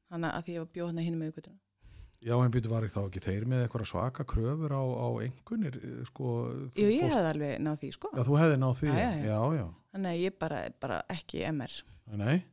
[0.08, 1.58] þannig að því ég var bjóð hann hinn með aukvölduna
[2.24, 5.74] Já, en býtu var ekki þá ekki þeir með eitthvað svaka kröfur á, á engunir,
[6.08, 6.48] sko.
[6.72, 8.08] þú Jú, ég fórst- hefði alveg náð því, sko.
[8.16, 8.88] Já, þú hefði náð því.
[8.88, 9.40] Já.
[9.58, 9.74] já.
[9.92, 11.82] Þannig að ég bara, bara ekki MR.
[12.16, 12.44] Nei,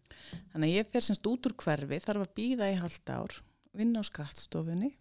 [0.52, 4.00] Þannig að ég fer semst út úr hverfi, þarf að býða í halda ár, vinna
[4.00, 4.98] á skattstofunni.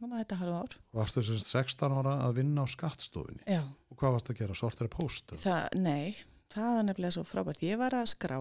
[0.00, 0.76] Þannig að þetta halva ár.
[0.96, 3.42] varstu sem sagt 16 ára að vinna á skattstofunni.
[3.44, 3.60] Já.
[3.92, 4.56] Og hvað varstu að gera?
[4.56, 5.34] Sortari post?
[5.42, 6.16] Það, nei,
[6.54, 7.60] það var nefnilega svo frábært.
[7.66, 8.38] Ég var að skrá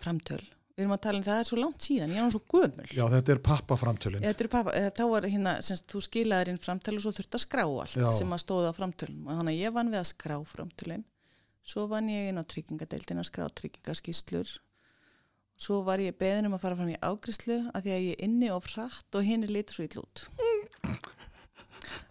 [0.00, 0.40] framtöl.
[0.78, 2.86] Við erum að tala um það er svo langt síðan, ég er svo gömul.
[2.96, 4.22] Já, þetta er pappaframtölin.
[4.24, 7.36] Þetta er pappa, eða þá var hérna, semst, þú skilaðir inn framtöl og svo þurft
[7.36, 8.06] að skrá allt Já.
[8.16, 9.26] sem að stóða á framtölum.
[9.26, 11.04] Og þannig að ég vann við að skrá framtölin.
[11.68, 14.54] Svo vann ég inn á tryggingadeildin að skrá tryggingaskýslur.
[15.60, 18.52] Svo var ég beðin um að fara fram í ágrislu að því að ég inni
[18.54, 20.22] og frætt og hinn er litur svo ill út.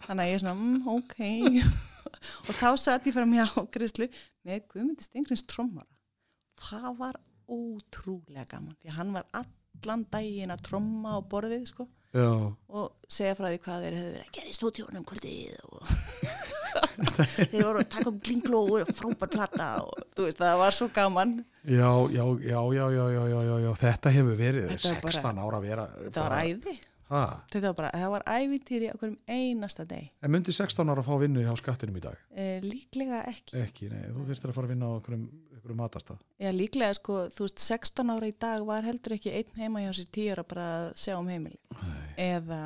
[0.06, 1.16] Þannig að ég er svona, mm, ok.
[2.46, 4.06] og þá satt ég fram í ágrislu
[4.46, 5.90] með Guðmundi Stengrins trommara.
[6.60, 7.18] Það var
[7.50, 13.36] ótrúlega gaman því hann var allan daginn að tromma á borðið sko Já, og segja
[13.38, 15.92] frá því hvað þeir hefur verið að gera í stúdíónum kvöldið og
[17.50, 20.88] þeir voru að taka um glingló og frábært platta og þú veist það var svo
[20.94, 23.02] gaman já, já, já, já, já,
[23.32, 23.72] já, já.
[23.82, 26.78] þetta hefur verið þetta 16 bara, ára að vera þetta var æði
[27.10, 27.24] ha?
[27.52, 31.10] þetta var bara, það var ævitýri okkur um einasta deg en myndi 16 ára að
[31.10, 32.26] fá vinnu hjá skattinum í dag?
[32.30, 35.30] E, líklega ekki ekki, nei, þú þurftir að fara að vinna á okkur um
[35.70, 36.16] um aðtasta.
[36.40, 39.92] Já líklega sko þú veist 16 ára í dag var heldur ekki einn heima hjá
[39.96, 42.08] sér 10 ára bara að sjá um heimili Nei.
[42.30, 42.62] eða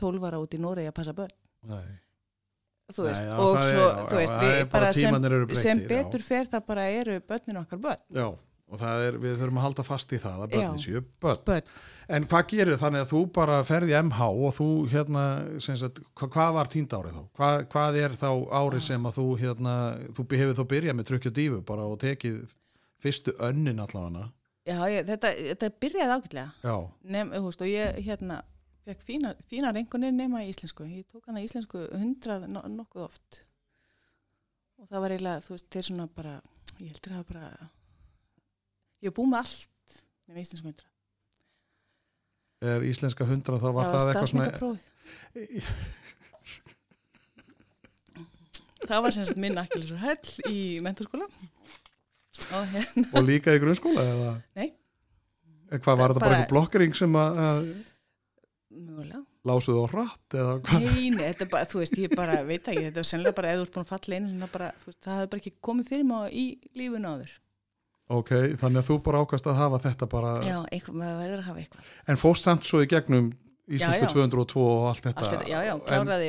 [0.00, 1.32] 12 ára út í Noregi að passa börn
[1.66, 1.86] Nei
[2.92, 4.92] þú veist, Nei, já, og það er- svo, já, þú já, veist, það við bara
[4.92, 5.88] sem, breyttir, sem já.
[5.90, 8.26] betur fer það bara eru börnin okkar börn Já,
[8.66, 10.84] og það er, við þurfum að halda fast í það að börnin Já.
[10.86, 11.44] séu börn.
[11.46, 11.62] börn,
[12.08, 15.22] En hvað gerir þannig að þú bara ferði MH og þú hérna,
[15.58, 17.22] sagt, hva, hvað var tínd árið þá?
[17.34, 18.28] Hvað, hvað er þá
[18.60, 19.74] árið sem að þú hérna,
[20.14, 22.36] þú hefur þá byrjað með trukki og dífu bara og tekið
[23.02, 24.30] fyrstu önnin allavega
[24.66, 28.38] já, ég, þetta, þetta byrjaði ágætlega Já, Nefn, þú veist, og ég hérna
[28.86, 30.86] fekk fína, fína reyngunir nema í íslensku.
[30.86, 33.40] Ég tók hana í íslensku hundrað no, nokkuð oft.
[34.80, 36.34] Og það var eiginlega, þú veist, þeir svona bara
[36.82, 37.46] ég heldur að það bara
[39.02, 39.96] ég var búið með allt
[40.28, 40.92] nema íslensku hundrað.
[42.66, 44.46] Er íslenska hundra þá var það það, eitthvað svona
[48.86, 51.26] það var sem sagt minn akkilisur höll í menturskóla
[52.56, 54.32] og hérna og líka í grunnskóla eða?
[54.58, 54.68] Nei.
[55.72, 57.70] En Hvað var þetta bara Bara- einhver blokkering sem að
[58.82, 60.84] mjögulega lásuð á hratt eða hvað?
[60.86, 63.50] Nei, nei, þetta er bara, þú veist, ég bara veit ekki, þetta er sennilega bara
[63.52, 66.08] eða þú ert búin að falla sinna bara, veist, það hefði bara ekki komið fyrir
[66.10, 66.46] mig í
[66.80, 67.34] lífun áður.
[68.16, 68.30] Ok,
[68.62, 71.62] þannig að þú bara ákast að hafa þetta bara, Já, eitthvað, maður verður að hafa
[71.64, 71.88] eitthvað.
[72.12, 73.32] en fórst samt svo í gegnum
[73.66, 73.88] já.
[74.12, 75.22] 202 og allt þetta.
[75.24, 76.28] Allt þetta, já, já, En- kláraði,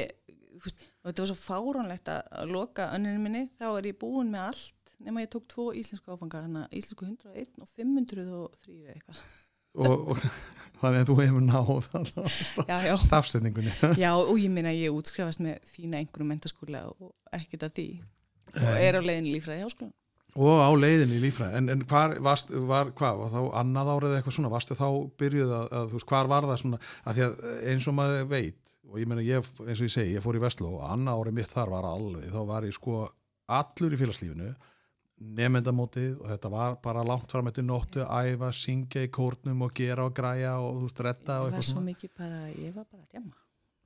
[0.57, 4.47] þú veist, þetta var svo fáránlegt að loka önninu minni, þá er ég búin með
[4.49, 4.73] allt,
[5.05, 9.21] nema ég tók tvo íslensku áfanga, þannig að íslensku 101 og 503 eða eitthvað.
[9.77, 10.23] Og,
[10.81, 13.73] þannig að þú hefur náð stafsendingunni.
[14.03, 17.87] já, og ég minna ég útskrifast með fína einhverjum mentaskóla og ekkert að því.
[18.57, 19.91] Og er á leiðin lífræði háskóla.
[20.37, 21.57] og á leiðinni lífræði.
[21.59, 24.87] En, en hvar varst, var, hvað, var þá annað árið eitthvað svona, varstu þá
[25.19, 27.37] byrjuð að, að þú veist, hvar var það svona, að því að
[27.73, 30.43] eins og maður veit, og ég meina, ég, eins og ég segi, ég fór í
[30.43, 33.01] Vestló og annað árið mitt þar var alveg, þá var ég sko
[33.57, 34.51] allur í félagslífinu,
[35.17, 40.05] nefndamótið og þetta var bara langt fram eftir nóttu, æfa, syngja í kórnum og gera
[40.05, 41.85] og græja og þú veist, redda og Ég var eitthvað svo svona.
[41.91, 43.35] mikið bara, ég var bara að djama.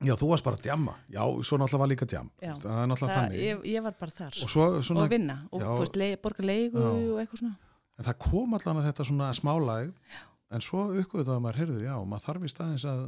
[0.02, 0.94] Já, þú varst bara að djamma.
[1.14, 2.30] Já, svo náttúrulega var líka djam.
[2.42, 2.52] Já.
[2.58, 3.42] Það er náttúrulega Það, þannig.
[3.46, 5.68] ég, ég var bara þar Og svo svona, og vinna og Já.
[5.70, 6.88] þú veist, borga leigu Já.
[6.90, 7.56] og eitthvað svona
[7.98, 9.92] en það kom allan að þetta svona smálæg,
[10.50, 13.02] en svo uppgöðu að maður heyrðu, já, maður þarf í staðins að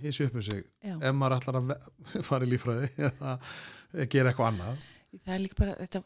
[0.00, 0.94] hissi uppi sig Já.
[1.02, 1.74] ef maður ætlar að
[2.28, 3.34] fara í lífræði eða
[4.08, 4.84] gera eitthvað annað.
[5.24, 6.02] það er líka bara þetta,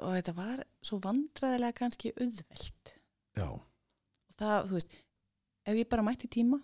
[0.00, 2.94] og þetta var svo vandræðilega kannski auðvelt.
[3.38, 4.96] Já, og það, þú veist,
[5.70, 6.60] ef ég bara mætti tíma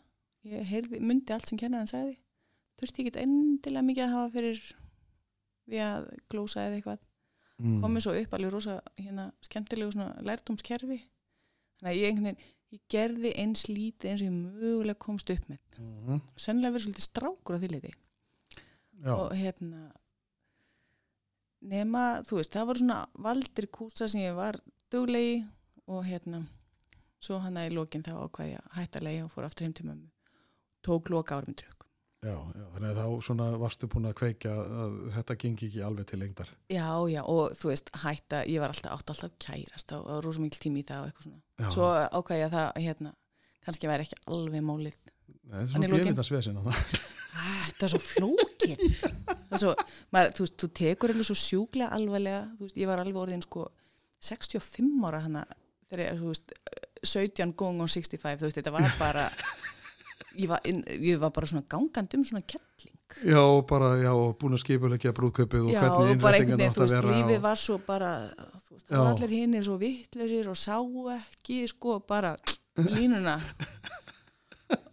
[0.46, 2.16] ég heyrði, myndi allt sem kennarinn sagði
[2.76, 4.62] þurfti ég ekki endilega mikið að hafa fyrir
[5.66, 7.04] því að glósa eða eitthvað.
[7.56, 7.78] Mm.
[7.80, 12.82] komið svo upp alveg rosa hérna, skemmtilegu svona lærdomskerfi þannig að ég einhvern veginn ég
[12.92, 15.62] gerði eins lítið eins og ég mögulega komst upp með.
[15.80, 17.92] Mm sennilega verið svolítið strákur á því leiti
[19.12, 19.80] og hérna
[21.60, 24.58] nema, þú veist, það voru svona valdir kúsa sem ég var
[24.92, 25.44] duglegi
[25.86, 26.42] og hérna
[27.22, 29.66] svo hann að í lokin þá ákvað ég að hætta að leiða og fór aftur
[29.66, 30.10] heim til mömmu
[30.86, 31.86] tók loka árum í trökk
[32.26, 34.52] já, já, þannig að þá svona varstu búin að kveikja
[34.84, 36.52] að þetta gengi ekki alveg til lengdar.
[36.70, 40.42] já, já, og þú veist, hætta ég var alltaf, átt alltaf kærast og, og rosa
[40.42, 41.90] mikil tími í það og eitthvað svona Já, svo
[42.20, 43.12] ákvað ég að það, hérna
[43.66, 44.98] kannski væri ekki alveg málið
[45.46, 45.96] það er svona lokin.
[46.02, 46.82] bjöfindasvesin á það.
[47.36, 48.84] Ah, þetta er svo flókið.
[49.46, 49.74] Er svo,
[50.14, 53.68] maður, þú veist, þú tekur alveg svo sjúklega alvarlega, veist, ég var alveg orðin sko
[54.26, 55.46] 65 ára hana
[55.92, 56.52] þegar veist,
[57.06, 59.28] 17 going on 65 þú veist, þetta var bara
[60.36, 62.94] ég var, ég var bara svona gangandi um svona kettling.
[63.24, 67.12] Já, bara, já, búin að skipulegja brúðkaupið og Já, hvernig og veginn, átt að vera
[67.12, 67.44] lífið og...
[67.46, 68.12] var svo bara,
[69.02, 70.76] allir hinnir svo vittlausir og sá
[71.16, 72.34] ekki, sko, bara
[72.76, 73.38] línuna.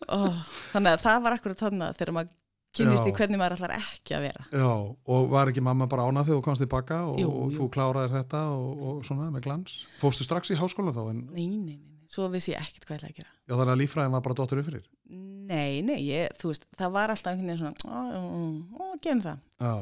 [0.09, 0.39] Oh,
[0.73, 2.33] þannig að það var akkurat þannig þegar maður
[2.73, 3.15] kynnist í Já.
[3.19, 4.45] hvernig maður allar ekki að vera.
[4.49, 4.69] Já,
[5.13, 7.57] og var ekki mamma bara ánað þegar þú komst tilbaka og, Jú, og jú.
[7.59, 9.75] þú kláraðir þetta og, og svona með glans?
[10.01, 11.03] Fóstu strax í háskóla þá?
[11.11, 13.33] En, Nei, nei, nei, nei, svo vissi ég ekkert hvað ég ætlaði að gera.
[13.45, 14.87] já, þannig að líffræðin var bara dottur upp fyrir?
[15.13, 19.21] Nei, nei, ég, þú veist, það var alltaf einhvern veginn svona, ó, ó, ó, gerum
[19.27, 19.43] það.
[19.61, 19.73] Já,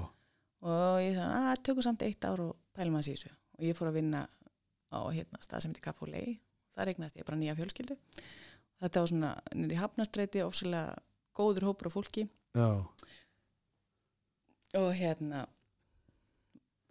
[0.62, 3.31] Og ég sagði, að tökum samt eitt ár og pælum að sísu.
[3.57, 4.19] Og ég fór að vinna
[4.93, 6.36] á hérna stað sem heitir Kaffólei.
[6.77, 7.95] Það regnast ég bara nýja fjölskyldu.
[8.82, 10.96] Þetta var svona nýri hafnastreiti, ofsalega
[11.38, 12.28] góður hópur af fólki.
[12.56, 12.86] já,
[14.80, 15.46] Og hérna,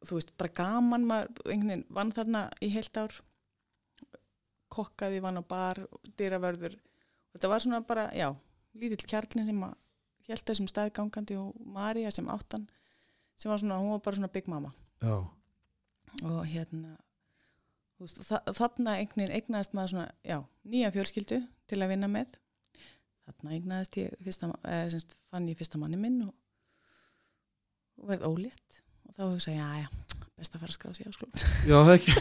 [0.05, 3.21] þú veist, bara gaman maður, einhvern veginn vann þarna í heilt ár.
[4.71, 5.81] Kokkaði, vann á bar,
[6.21, 6.77] dyravörður.
[6.77, 8.29] Og þetta var svona bara, já,
[8.79, 9.75] lítill kjarlinn sem að
[10.31, 12.67] held þessum staði gangandi og Marja sem áttan
[13.41, 14.73] sem var svona, hún var bara svona big mama
[15.03, 15.17] já,
[16.23, 16.97] og hérna
[18.01, 22.35] veist, þa þarna eignin eignaðist maður svona, já, nýja fjölskyldu til að vinna með
[23.31, 26.35] þarna eignaðist ég fyrsta, eða semst fann ég fyrsta manni minn og,
[28.03, 28.81] og verð ólétt
[29.11, 31.77] og þá hugsa ég, já, já, best að fara að skrá sig á skólan já,
[31.79, 32.13] það er ekki,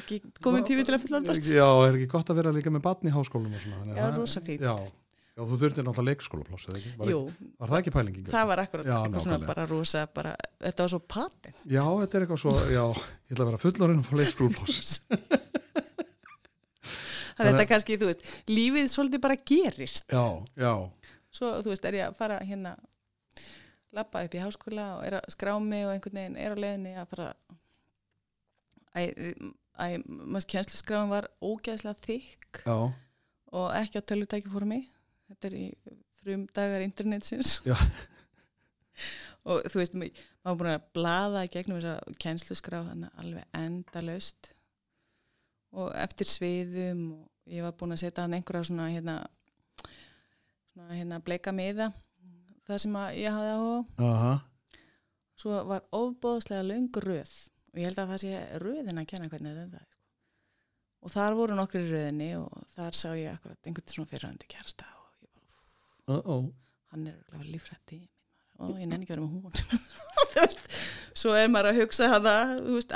[0.00, 3.12] ekki komin tími til að fullaldast já, er ekki gott að vera líka með batni
[3.12, 3.96] í háskólum og svona?
[3.96, 4.64] Já, rosa fínt.
[4.66, 4.74] Já,
[5.36, 6.92] já, þú þurftir náttúrulega leikskólapláss, eða ekki?
[7.00, 7.20] Var, Jú,
[7.60, 8.24] var það ekki pælingi?
[8.32, 9.50] það var akkurat Já, eitthvað svona nákvæmlega.
[9.52, 10.34] bara rosa, bara,
[10.66, 12.84] þetta var svo patin Já, þetta er eitthvað svo, já,
[13.30, 14.96] ég ætla að vera fullorinn og fá leikskólapláss.
[17.38, 20.12] er þetta kannski, þú veist, lífið svolítið bara gerist.
[20.12, 20.24] Já,
[20.56, 20.72] já,
[21.36, 22.76] svo þú veist er ég að fara hérna
[23.96, 26.94] lappa upp í háskóla og er að skrá mig og einhvern veginn er á leiðinni
[27.00, 27.28] að fara
[28.96, 29.00] æ,
[30.06, 32.76] maður kjænslu skráin var ógeðslega þykk já,
[33.56, 34.88] og ekki á tölvutæki fórum mig
[35.30, 35.66] þetta er í
[36.20, 37.58] frum dagar internetsins
[39.46, 44.52] og þú veist maður búin að blaða gegnum þess að kjænslu skrá þannig alveg endalaust
[45.76, 49.16] og eftir sviðum og ég var búin að setja hann einhverja svona hérna,
[50.72, 51.90] svona hérna bleika miða
[52.66, 53.62] það sem ég hafði á.
[54.08, 54.32] Aha,
[55.38, 57.34] svo var ofbóðslega löng röð
[57.72, 60.02] og ég held að það sé röðin að kenna hvernig þetta er sko.
[61.04, 65.26] og þar voru nokkri röðinni og þar sá ég akkurat einhvern svona fyrrandi kærasta og
[65.26, 66.52] ég bara, uh -oh.
[66.92, 68.00] hann er lífrætti
[68.58, 69.52] og ég nenni ekki vera með hún.
[71.20, 72.26] Svo er maður að hugsa það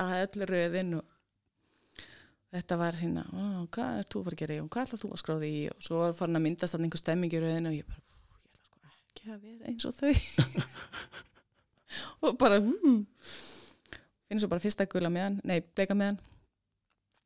[0.00, 1.09] að öllu röðin og
[2.50, 3.24] þetta var hérna
[3.70, 4.60] hvað er þú að fara að gera í?
[4.64, 5.64] Og hvað ætlar þú að skráði í?
[5.70, 8.50] Og svo farin að myndast þannig einhver stemming í röðinu og ég bara, "Pú, ég
[8.50, 10.12] ætla sko ekki að vera eins og þau.
[12.24, 13.06] Og bara hmm.
[14.28, 16.20] finn svo bara fyrsta gula meðan nei, bleika meðan.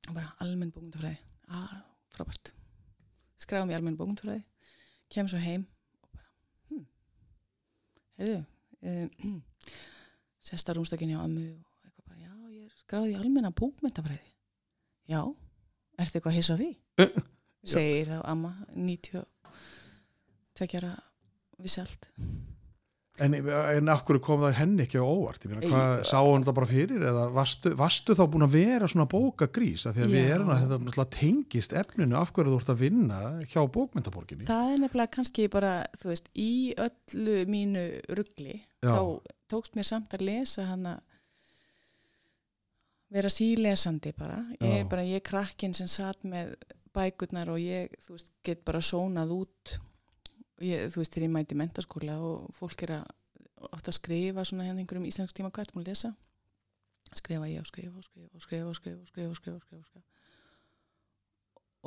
[0.08, 1.80] Og bara almenn bókmyndafræði ah,
[2.14, 2.54] frábært.
[3.40, 4.44] Skráðum í almenn bókmyndafræði
[5.12, 5.66] kem svo heim
[6.02, 6.28] og bara
[6.70, 6.84] hm,
[8.18, 8.40] heyrðu
[8.90, 9.40] um,
[10.44, 14.33] sesta rúmstökinni á ömmu og eitthvað bara, já, ég skráð í almenna bókmyndafræði
[15.10, 15.20] já,
[15.98, 16.70] ertu eitthvað að hissa því?
[17.64, 19.24] segir þá amma 90
[20.54, 20.92] tveggjara
[21.62, 22.10] vissi allt
[23.22, 25.44] En, en akkur kom það henni ekki á óvart?
[25.46, 27.02] Meina, hvað, sá hún þetta bara fyrir?
[27.06, 29.84] Eða varstu, varstu þá búin að vera svona bókagrís?
[29.86, 30.32] Af því að við Já.
[30.34, 33.20] erum að þetta tengist efninu af hverju þú ert að vinna
[33.52, 34.48] hjá bókmyndaborginni.
[34.50, 36.50] það er nefnilega kannski bara þú veist, í
[36.88, 37.84] öllu mínu
[38.18, 38.98] ruggli þá
[39.54, 40.96] tókst mér samt að lesa hana
[43.14, 44.88] vera sílesandi bara ég, Já.
[44.90, 46.54] bara, ég er krakkin sem satt með
[46.94, 49.76] bækurnar og ég þú veist, get bara sónað út
[50.62, 53.06] ég, þú veist, þegar ég mæti mentaskóla og fólk er að
[53.70, 56.12] ofta að skrifa svona hérna einhverjum íslensk tíma hvert múið lesa
[57.14, 59.62] skrifa ég og skrifa og skrifa og skrifa og skrifa og skrifa og skrifa og
[59.62, 60.06] skrifa, og skrifa.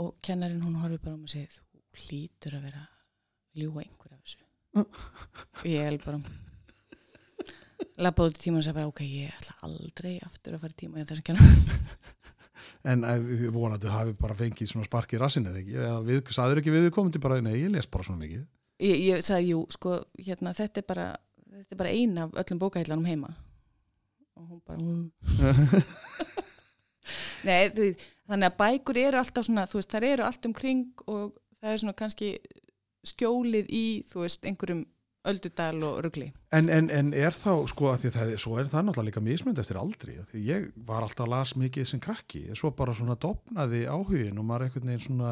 [0.03, 4.13] og kennarinn hún horfir bara mig og segir þú hlýtur að vera að ljúga einhver
[4.13, 4.45] af þessu
[4.77, 6.21] og ég er bara
[8.01, 10.79] lappaði út í tíma og sagði bara ok, ég ætla aldrei aftur að fara í
[10.81, 11.43] tíma í þess að kenna
[12.87, 15.75] En eh, við vonandi hafi bara fengið svona spark í rassinu eða ekki?
[15.77, 18.45] Eða við, saður ekki við komandi bara, nei, ég les bara svona mikið.
[18.83, 21.07] ég, ég sagði, jú, sko, hérna þetta er bara,
[21.57, 23.33] þetta er bara ein af öllum bókahillanum heima
[24.37, 24.77] og hún bara.
[27.47, 30.55] Nei, þú, veist, þannig að bækur eru alltaf svona, þú veist, þær eru allt um
[30.57, 32.31] kring og það er svona kannski
[33.07, 34.83] skjólið í, þú veist, einhverjum
[35.27, 36.27] öldudal og rugli.
[36.55, 39.09] En, en, en er þá, sko, að því að það, er- svo er það náttúrulega
[39.09, 40.15] líka mismönd eftir aldri.
[40.31, 44.45] Því ég var alltaf að las mikið sem krakki, svo bara svona dopnaði áhugin og
[44.49, 45.31] maður einhvern veginn svona,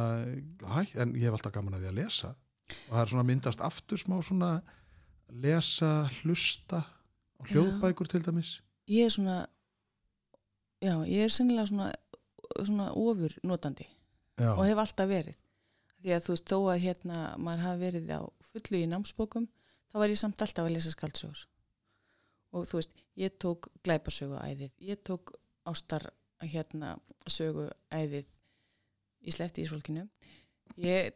[0.75, 2.33] hæ, en ég hef alltaf gaman að því að lesa.
[2.89, 4.51] Og það er svona myndast aftur smá svona
[5.45, 5.91] lesa,
[6.21, 7.49] hlusta Já.
[7.51, 8.55] hljóðbækur til dæmis.
[8.89, 9.39] Ég er svona,
[10.81, 11.91] já, ég er sennilega svona,
[12.63, 13.87] svona ofur notandi
[14.37, 15.37] Já, og hef alltaf verið.
[16.05, 19.47] því að þú veist, þó að hérna maður hafi verið á fullu í námsbókum
[19.95, 21.43] þá var ég samt alltaf að lesa skaldsögur
[22.55, 25.31] og þú veist, ég tók glæpasögu æðið, ég tók
[25.71, 26.09] ástar
[26.43, 26.97] hérna
[27.31, 28.27] sögu æðið
[29.23, 30.03] í slefti ísfólkinu
[30.83, 31.15] ég,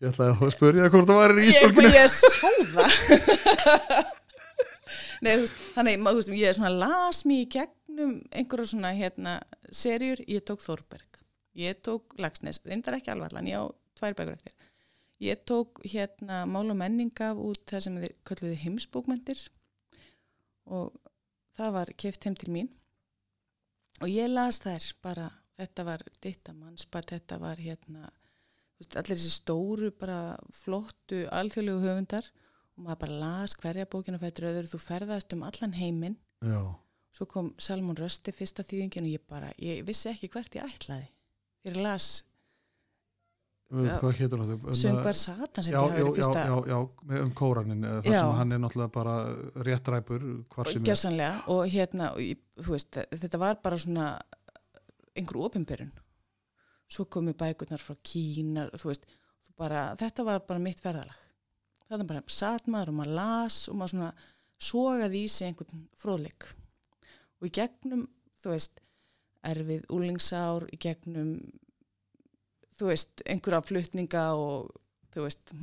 [0.00, 1.92] Ég ætlaði að spyrja hvort það var í ég, ísfólkinu.
[1.92, 2.96] ég sá það.
[5.24, 9.38] Nei, veist, þannig, maður, veist, ég svona las mér í gegnum einhverja svona hérna
[9.72, 11.22] serjur, ég tók Þorberg
[11.56, 13.64] ég tók Lagsnes, reyndar ekki alveg allan, ég á
[13.96, 14.55] tvær bækur eftir
[15.22, 19.40] ég tók hérna mál og menning af út það sem þeir kölluði heimsbókmentir
[20.66, 20.96] og
[21.56, 22.70] það var keft heim til mín.
[24.02, 28.10] Og ég las þær bara, þetta var ditta mannspat, þetta var hérna
[28.92, 32.26] allir þessi stóru bara flottu alþjóðlegu höfundar
[32.76, 36.18] og maður bara las hverja bókina fættur öður, þú ferðast um allan heiminn.
[36.44, 36.60] Já,
[37.16, 41.08] svo kom Salmón Rösti fyrsta þýðingin og ég bara, ég vissi ekki hvert ég ætlaði.
[41.64, 42.20] Ég las.
[43.72, 44.66] Hvað hétur það?
[44.78, 46.76] Söngvar Satans Já, já, já, fyrsta já,
[47.24, 49.14] um kóranin, þar sem hann er náttúrulega bara
[49.66, 51.40] réttræpur, hvar sem er.
[51.50, 52.12] Og hérna,
[52.60, 54.08] þú veist, þetta var bara svona
[55.16, 55.90] einhver opinberun.
[56.86, 59.08] Svo komu bækurnar frá Kína, þú veist,
[59.48, 61.18] þú bara, þetta var bara mitt ferðalag.
[61.86, 64.12] Þetta bara satt maður og maður las og maður svona
[64.62, 66.46] sogaði í sig einhvern fróðleik.
[67.40, 68.06] Og í gegnum,
[68.42, 68.80] þú veist,
[69.46, 71.34] erfið úlingsár, í gegnum,
[72.76, 74.70] þú veist, einhverja flutninga og,
[75.14, 75.54] þú veist,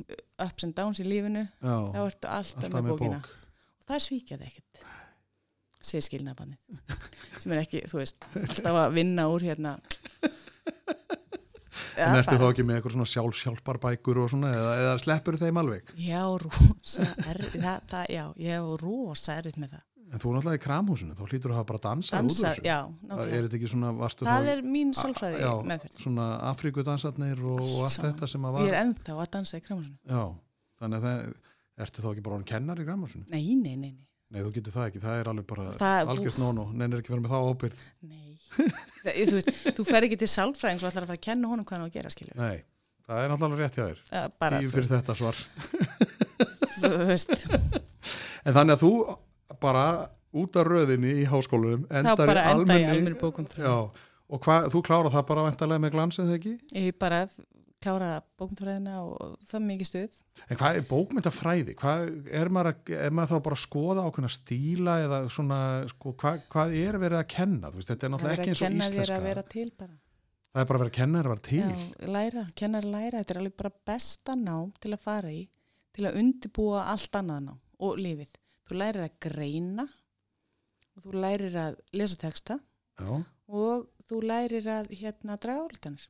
[0.42, 3.32] ups and downs í lífinu, Já, þá ertu alltaf, alltaf með bókina bók.
[3.78, 4.84] og það er svíkjaði ekkert
[5.84, 6.56] segir skilnabanni
[7.42, 9.76] sem er ekki, þú veist, alltaf að vinna úr hérna
[11.94, 15.36] En ertu þá bara- ekki með eitthvað svona sjálfsjálfar bækur og svona, eða, eða sleppur
[15.38, 15.92] þeim alveg?
[16.02, 19.84] Já, rosa erfið það, það, já, ég hef rosa erfið með það
[20.14, 22.62] En þú er náttúrulega í kramhúsinu, þá hlýtur að hafa bara dansað út úr þessu.
[22.62, 22.78] já,
[23.34, 23.48] Er
[23.98, 28.54] varstu Það er mín sálfræði meðferð Svona Afríkudansarnir og, og allt þetta sem að og
[28.54, 28.62] var.
[28.68, 30.22] ég er ennþá að dansa í kramhúsinu Já,
[30.78, 31.24] þannig að það,
[31.86, 33.24] ertu þá ekki bara hann kennar í kramhúsinu?
[33.34, 36.38] Nei, nei, nei, nei, Nei, þú getur það ekki, það er alveg bara Það- algjört
[36.44, 37.82] nónu, nennir ekki verið með þá ábyrð.
[38.06, 38.38] nei.
[38.54, 39.50] það, þú, veist,
[39.80, 41.88] þú fer ekki til sálfræðing svo ætlar að fara að kenna honum hvað hann á
[41.90, 42.56] að gera, skilju Nei,
[43.06, 44.00] það er náttúrulega rétt hjá þér.
[44.54, 45.42] þú, fyrir þetta svar.
[46.78, 47.34] þú veist
[48.44, 48.92] En þannig að þú
[49.62, 49.86] bara
[50.34, 53.14] út af röðinni í háskólanum þá endar í almenni.
[53.14, 56.54] og hvað, þú klárar það bara vantarlega með glans eða ekki?
[56.74, 57.26] ég bara
[57.84, 60.14] klára bókumfræðina og það er mikið stuð
[60.48, 61.74] En hvað er bókmyndafræði?
[61.78, 62.06] Hvað,
[62.40, 65.58] er, maður að, er maður þá bara að skoða ákveðna stíla eða svona,
[65.92, 67.70] sko, hvað, hvað er verið að kenna?
[67.74, 69.20] Veist, þetta er það náttúrulega er ekki eins og kenna þér íslenska.
[69.20, 69.94] að vera til bara
[70.54, 71.60] Það er bara að vera kennar að vera til.
[71.66, 75.40] Já, læra, kennar að læra, þetta er alveg bara besta nám til að fara í,
[75.96, 78.36] til að undibúa allt annað nám og lífið.
[78.64, 79.84] Þú lærir að greina
[80.94, 82.58] og þú lærir að lesa texta
[83.00, 83.10] Já.
[83.50, 86.06] og þú lærir að hérna draga áltanir.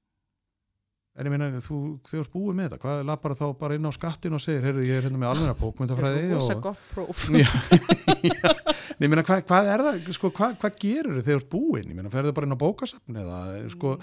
[1.15, 1.81] En ég meina, þú,
[2.11, 2.81] þú ert búið með þetta.
[2.83, 5.59] Hvað lappar þá bara inn á skattin og segir, heyrðu, ég er hérna með almenna
[5.63, 6.57] bókmyndafræði Það er rosa
[7.05, 8.75] og...
[9.01, 11.91] Nei, meina, hvað, hvað er það, sko, hvað, hvað gerur þið þegar búin?
[11.91, 13.43] Ég meina, ferðu bara inn á bókasafni eða,
[13.75, 13.95] sko,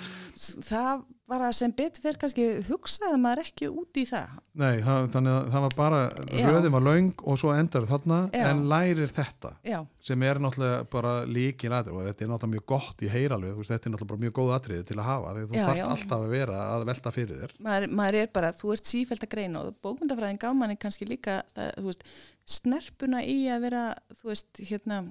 [0.42, 4.34] Það var að sem betur fyrir kannski hugsaði maður ekki út í það.
[4.60, 6.42] nei, það, þannig að það var bara, Já.
[6.50, 8.44] röðin var löng og svo endar þarna, Já.
[8.50, 12.66] en lærir þetta, Já, sem er náttúrulega bara líkin atrið og þetta er náttúrulega mjög
[12.74, 15.62] gott í veist, þetta er náttúrulega bara mjög góð atrið til að hafa, því þú
[15.62, 15.86] já.
[15.88, 17.56] alltaf að vera að velta fyrir þér.
[17.70, 21.40] maður, maður er bara, þú ert sífælt að greina og bókmyndafræðin gaf manni kannski líka
[21.56, 22.04] það,
[22.46, 23.84] snerpuna í að vera,
[24.20, 25.02] þú veist, hérna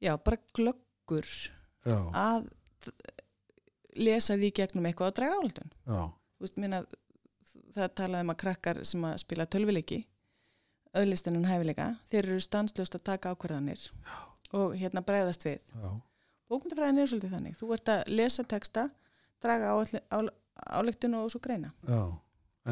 [0.00, 1.26] já, bara glöggur
[1.86, 2.48] Já, að
[4.00, 5.72] lesa því gegnum eitthvað að draga áldun.
[5.86, 6.00] já,
[6.40, 6.78] Þú veist, minna,
[7.74, 9.98] það talaði um að krakkar sem að spila tölvileiki,
[10.96, 13.82] auðlistinan hæfileika, þeir eru stanslust að taka ákvarðanir
[14.56, 15.60] og hérna bregðast við.
[15.74, 15.90] já,
[16.50, 17.52] Bókmyndafræðin er svolítið þannig.
[17.60, 18.88] Þú ert að lesa texta,
[19.42, 19.68] draga
[20.74, 21.70] áleiktun og svo greina.
[21.86, 22.00] já.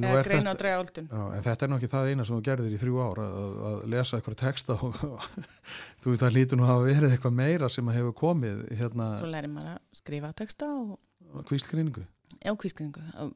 [0.05, 1.09] Eða greina og áleiktun.
[1.11, 3.59] já, en þetta er nú ekki það eina sem þú gerðir í þrjú ár að,
[3.71, 5.01] að lesa eitthvað texta og
[6.03, 9.33] þú veist það lítur nú að verið eitthvað meira sem að hefur komið hérna Svo
[9.33, 12.07] lærir maður að skrifa texta og kvíslgreiningu.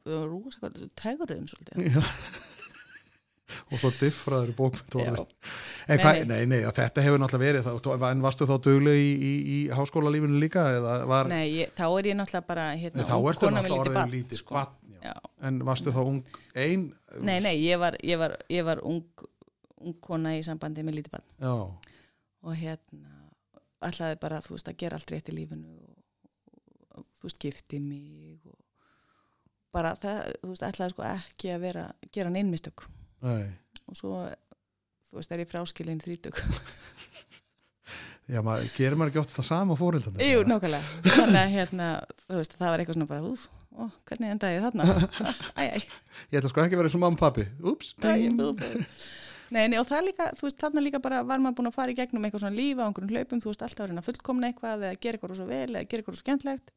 [0.07, 1.93] já, rosa hvað, tegur þeim svolítið.
[1.93, 2.51] Já.
[3.73, 4.95] og svo diffraður bókmynd
[6.29, 6.61] Nei, nei.
[6.65, 10.95] að þetta hefur náttúrulega verið en varstu þá dugleg í, í, í háskólalífinu líka eða
[11.11, 14.43] var, Nei, ég, þá er ég náttúrulega bara hérna, Nei, þá ertu náttúrulega barn, lítið
[14.43, 14.65] sko.
[15.03, 15.15] Já.
[15.49, 16.21] En varstu þá ung
[16.55, 16.89] ein
[17.21, 19.27] Nei, nei, ég var, ég var, ég var ung,
[19.83, 21.55] ung kona í sambandi með lítið barn já,
[22.43, 23.19] og hérna
[23.83, 25.97] ætlaði bara, þú veist, að gera allt rétt í lífinu og,
[26.99, 28.61] og þú veist, gifti mig og
[29.75, 32.87] bara það, þú veist, ætlaði sko ekki að vera, gera neinn mistök
[33.23, 33.51] nei
[33.91, 34.23] og svo,
[35.11, 36.39] þú veist, er ég fráskilin þrítök.
[38.31, 40.25] Já, maður, gerir maður ekki oft það sama fórildandi?
[40.31, 41.01] Jú, nákvæmlega.
[41.09, 41.89] Þannig að hérna,
[42.29, 43.47] þú veist, það var eitthvað svona bara, úf,
[43.77, 44.87] ó, hvernig endaði ég þarna
[45.61, 45.79] æ, æ,
[46.33, 47.95] Ég ætla sko ekki að vera og mamma og pappi Úps,
[49.53, 51.93] Nei, nei, og það líka, þú veist, þarna líka bara var maður búin að fara
[51.93, 54.87] í gegnum eitthvað svona lífa á einhverjum hlaupum, þú veist, alltaf að reyna fullkomna eitthvað
[54.87, 56.73] eða gera eitthvað svo vel eða gera eitthvað svo skemmtlegt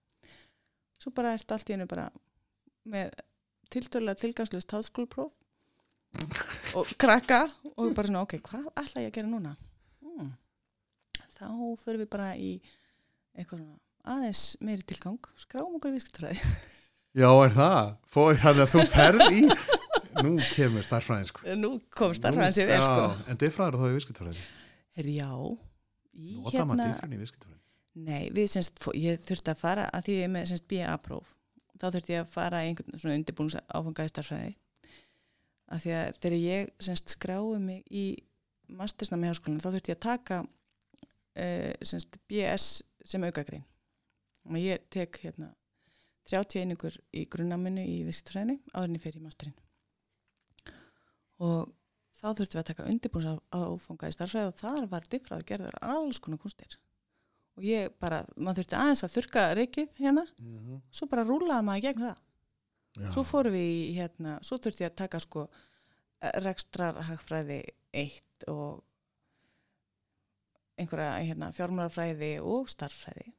[1.00, 2.10] svo bara ertu allt í hennu bara
[2.92, 3.14] með
[3.72, 5.32] tiltölulega tilgangslust háskólpróf
[6.76, 9.56] og krakka og bara svona, ok, hvað ætla ég að gera núna?
[10.04, 10.32] Hmm.
[11.36, 11.48] Þá
[11.82, 12.54] förum við bara í
[13.36, 13.80] eitthvað svona
[14.16, 16.52] aðeins meiri tilgang, skráum okkur í viðskiptræði.
[17.16, 17.92] Já, er það?
[18.12, 19.42] Fóð þannig að þú ferð í
[20.26, 21.42] Nú kemur starfræðin sko.
[21.60, 23.08] Nú kom starfræðin sér vel, sko.
[23.32, 24.44] En diffræður þá í viskitafræðin
[24.96, 25.30] Herri, já,
[26.16, 27.62] í Nota maður diffræðin í viskitafræðin
[28.06, 31.30] Nei, við semst, fó- ég þurfti að fara að því ég er með semst BA-próf
[31.80, 34.52] þá þurfti ég að fara í einhvern svona undirbúnus áfangaði starfræði.
[35.72, 38.04] Að því að þegar ég semst skráði mig í
[38.80, 42.68] mastersnami háskólan þá þurfti ég að taka uh, semst BS
[43.08, 43.64] sem aukagrein.
[44.48, 45.52] Og ég tek hérna
[46.32, 49.58] 30 einingur í grunnaminu í viðskiptfræðinni áðurinn í masterinn.
[51.46, 51.70] Og
[52.16, 56.42] þá þurftum við að taka undirbúnus áfangaði starfræði og þar var diffrað gerður alls konar
[56.42, 56.80] kunstir
[57.56, 60.26] og ég bara, maður þurfti aðeins að þurka reikið hérna,
[60.92, 62.18] svo bara rúlaði maður í gegn það.
[62.96, 63.08] Já.
[63.12, 65.46] Svo fórum við í hérna, svo þurfti ég að taka sko
[66.44, 67.62] rekstrar hagfræði
[67.96, 68.84] eitt og
[70.80, 73.32] einhverja hérna, fjármárafræði og starffræði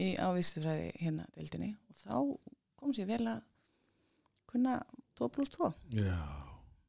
[0.00, 1.74] í ávístifræði hérna deildinni.
[1.88, 2.16] og þá
[2.80, 3.42] kom sér vel að
[4.50, 4.80] kunna
[5.20, 5.72] 2 pluss 2.
[6.00, 6.20] Já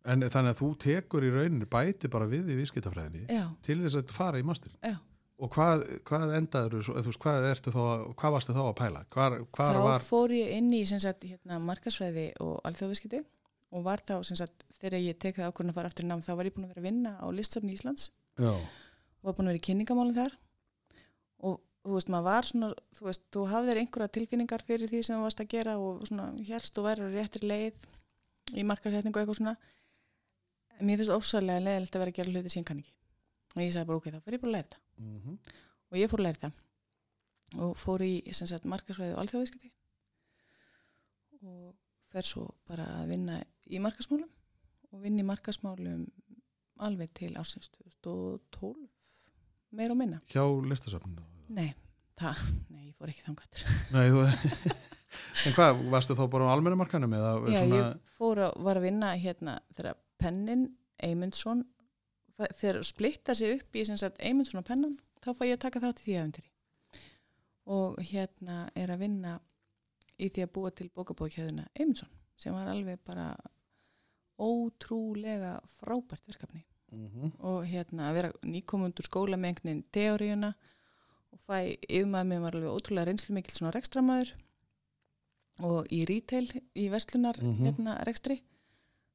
[0.10, 4.00] En þannig að þú tekur í rauninni bæti bara við í viskitafræðinni Já, til þess
[4.00, 4.96] að fara í masterinn já.
[5.42, 6.88] Og hvað, hvað endaður,
[7.22, 7.84] hvað þá,
[8.18, 9.00] hvað varstu þá að pæla?
[9.14, 13.22] Hvar, þá var, fór ég inn í sagt, hérna, markasfræði og alþjóðviskiti
[13.74, 16.32] og var þá sagt, þegar ég tek það ákvörðin að fara aftur í nám þá
[16.38, 19.54] var ég búin að vera að vinna á listsafni Íslands já, og var búin að
[19.54, 20.38] vera í kynningamálinn þar
[21.82, 25.26] þú veist, maður var svona þú veist, þú hafðir einhverja tilfinningar fyrir því sem þú
[25.26, 27.86] varst að gera og svona helst þú væri á réttri leið
[28.52, 29.56] í markasetningu og eitthvað svona.
[30.78, 32.96] En mér finnst ofsalega leðilegt að vera að gera hluti sem ég kann ekki.
[33.56, 34.82] Og ég sagði bara ok, þá fyrir ég bara að læra þetta.
[35.02, 35.38] Mm
[35.92, 39.72] og ég fór að læra það og fór í sem sagt markasvæði og alþjóðviskiti
[41.42, 41.74] og
[42.12, 44.30] fer svo bara að vinna í markasmálum
[44.92, 46.06] og vinna í markasmálum
[46.82, 48.88] alveg til ásins 2012
[49.76, 50.22] meir og minna.
[50.32, 51.74] hjá listasafninu Nei,
[52.20, 52.40] það,
[52.72, 53.64] nei, ég fór ekki þangat.
[53.96, 54.26] Nei, þú
[55.46, 58.86] En hvað, varstu þá bara á almennumarkanum eða Já, svona, ég fór að, var að
[58.88, 60.66] vinna hérna þegar pennin
[61.04, 61.66] Eymundsson
[62.42, 66.06] að splitta sig upp í Eymundsson og pennan, þá fæ ég að taka þátt í
[66.08, 66.52] því efentýri.
[67.72, 69.36] Og hérna er að vinna
[70.22, 73.30] í því að búa til bókabókjæðuna Eymundsson sem var alveg bara
[74.42, 80.50] ótrúlega frábært verkefni mm og hérna að vera nýkomundur skóla með einhvern veginn teóriuna
[81.32, 81.58] og fæ
[81.88, 84.34] yfirmaður mér var alveg ótrúlega reynslu mikill svona rekstramæður
[85.68, 87.66] og í retail í verslunar Mhm.
[87.68, 88.42] hérna rekstri.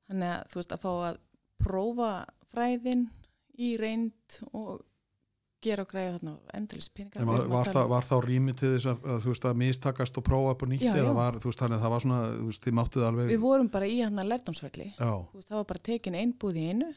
[0.08, 1.16] Þannig að þú veist að fá að
[1.62, 2.10] prófa
[2.52, 3.08] fræðin
[3.58, 4.84] í reynd og
[5.64, 8.86] gera og græða þarna endalist peningar var, að var, það, var þá rými til þess
[8.86, 11.48] að, að þú veist að mistakast og prófa upp og nýtt Já, eða var, þú
[11.50, 13.96] veist þannig að það var svona, þú veist, þið máttuð alveg við vorum bara í
[14.04, 14.30] hann að
[15.00, 16.94] Já, Þú veist, það var bara tekin einbúð í einu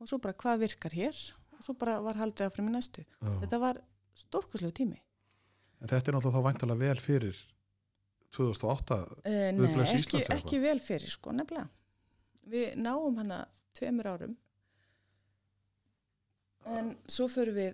[0.00, 1.16] og svo bara hvað virkar hér?
[1.58, 3.04] Og svo bara var haldið áfram í næstu.
[3.20, 3.40] Já.
[3.42, 3.80] þetta var
[4.26, 4.98] stórkuslegu tími
[5.80, 7.38] En þetta er náttúrulega þá væntalega vel fyrir
[8.36, 11.66] 2008 Uh, nei, Guðbless ekki, ekki vel fyrir sko, nefnilega.
[12.52, 13.40] Við náum hana
[13.78, 14.34] tveimur árum
[16.70, 17.72] en svo fyrir við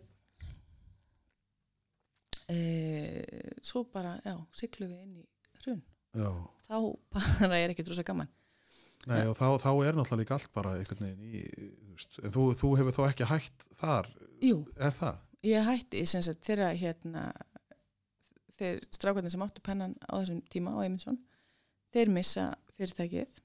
[2.51, 5.27] uh, svo bara, já, siglu við inn í
[5.65, 5.83] hrun.
[6.17, 6.31] Já,
[6.67, 6.79] Þá
[7.15, 8.31] bara er ekki drosa gaman.
[9.07, 12.33] nei og þá, þá er náttúrulega líka allt bara einhvern veginn í, þú veist, en
[12.35, 14.09] þú, þú hefur þá ekki hætt þar,
[14.43, 15.21] Jú, er það?
[15.47, 17.29] Ég hætti sagt þegar hérna
[18.57, 21.19] þeir strákarnir sem áttu pennan á þessum tíma á Eymundsson,
[21.95, 23.41] þeir missa fyrirtækið.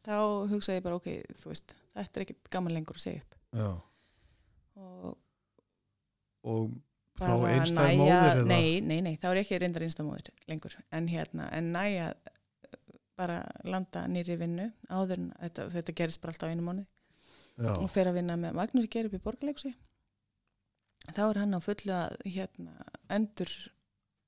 [0.00, 0.16] Þá
[0.50, 1.10] hugsaði ég bara, ok,
[1.42, 3.36] þú veist þetta er ekkit gaman lengur að segja upp.
[3.50, 3.70] Já,
[4.80, 5.18] og
[6.48, 6.70] og
[7.20, 8.44] þá móðir eða?
[8.48, 12.14] nei, nei, nei, þá er ekki reyndar einstæðmóðir lengur, en hérna, en næja
[13.20, 16.86] bara landa nýri vinnu áður en þetta, þetta gerist bara alltaf á einu mánu
[17.60, 19.74] Já, og fer að vinna með Magnús Geir upp í Borgarleikusi
[21.08, 22.74] þá er hann á fullu að hérna,
[23.12, 23.52] endur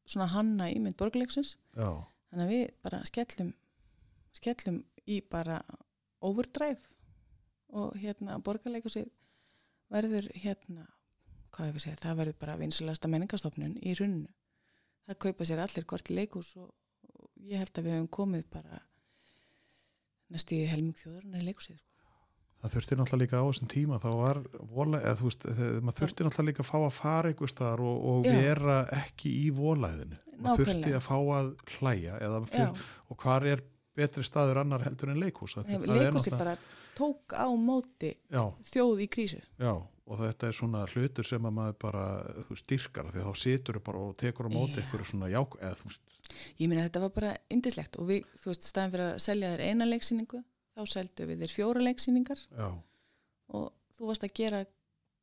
[0.08, 1.88] svona hanna ímynd Borgarleikusins já,
[2.30, 3.52] þannig að við bara skellum
[4.32, 5.60] skellum í bara
[6.24, 6.80] overdrive
[7.76, 9.04] og hérna Borgarleikusi
[9.92, 10.86] verður hérna
[11.52, 14.30] hvað hefur segið, það verður bara vinsalasta menningastofnun í runnu
[15.06, 16.70] það kaupa sér allir gort leikus og,
[17.12, 18.80] og ég held að við höfum komið bara
[20.32, 21.91] næst í helming þjóðurinn í leikusið sko.
[22.62, 24.40] Það þurfti náttúrulega líka á þessum tíma þá var
[24.72, 25.46] vola, eða þú veist
[25.82, 29.48] maður þurfti náttúrulega líka að fá að fara einhver staðar og, og vera ekki í
[29.56, 30.20] volæðinu.
[30.42, 33.64] Maður þurfti að fá að hlæja eða Já, fyr, og hvar er
[33.98, 36.56] betri staður annar heldur en leikhúsi náttúrulega- bara
[36.96, 39.40] tók á móti já, þjóð í krísu.
[39.58, 39.72] já,
[40.06, 42.04] og þetta er svona hlutur sem að maður bara
[42.50, 45.76] veist, dyrkar af því þá situr bara og tekur á móti einhverju svona ják eða
[45.80, 46.02] þú veist,
[46.60, 49.64] Ég meina þetta var bara indislegt og við, þú veist, staðan fyrir að selja þér
[49.68, 50.42] eina leiksýningu,
[50.76, 52.44] þá seldu við þér fjóra leiksýningar.
[53.52, 53.66] Og
[53.96, 54.62] þú varst að gera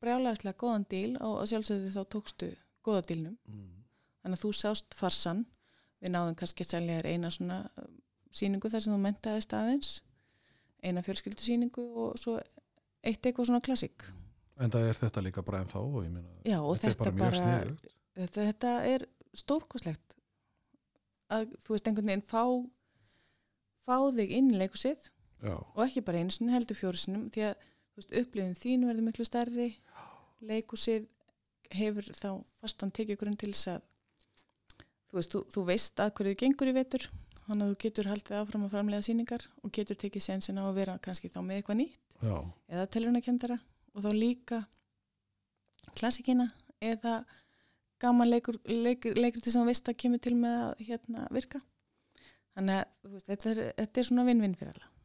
[0.03, 2.51] brjálæðislega góðan díl og, sjálfsögðu þá tókstu
[2.85, 3.37] góða dílnum.
[3.49, 3.71] mm,
[4.23, 5.45] Þannig að þú sást farsan,
[5.99, 7.97] við náðum kannski að selja þér eina svona um,
[8.31, 9.91] sýningu þar sem þú mentaði staðins,
[10.83, 12.37] eina fjölskyldusýningu og svo
[13.03, 14.05] eitt eitthvað svona klassík.
[14.59, 16.11] en það er þetta líka bara en þá og ég
[16.59, 17.93] og þetta, þetta, er bara mjög sniðugt.
[18.19, 19.05] þetta, þetta er
[19.39, 20.15] stórkoslegt
[21.29, 22.43] að þú veist einhvern veginn fá
[23.85, 25.09] fá þig inn í leikusið
[25.43, 27.67] já, og ekki bara einu sinni heldur fjóru sinnum því að
[27.99, 29.69] veist, upplifin þín verður miklu stærri.
[30.49, 31.07] Leikusið
[31.75, 32.29] hefur þá
[32.61, 33.87] fastan tekið grunn til þess að
[35.09, 37.09] þú veist, þú, þú veist að hverju gengur í vetur.
[37.47, 40.75] Þannig að þú getur haldið áfram að framlega sýningar og getur tekið sensin á að
[40.77, 42.35] vera kannski þá með eitthvað nýtt já,
[42.69, 43.57] eða telurinn
[43.97, 44.59] og þá líka
[45.97, 46.45] klassikina
[46.77, 47.23] eða
[47.99, 51.63] gaman leikur, leikur, leikur til sem þú veist að kemur til með að hérna, virka.
[52.53, 54.98] Þannig að veist, þetta, er, þetta er svona vinn-vinn fyrir alla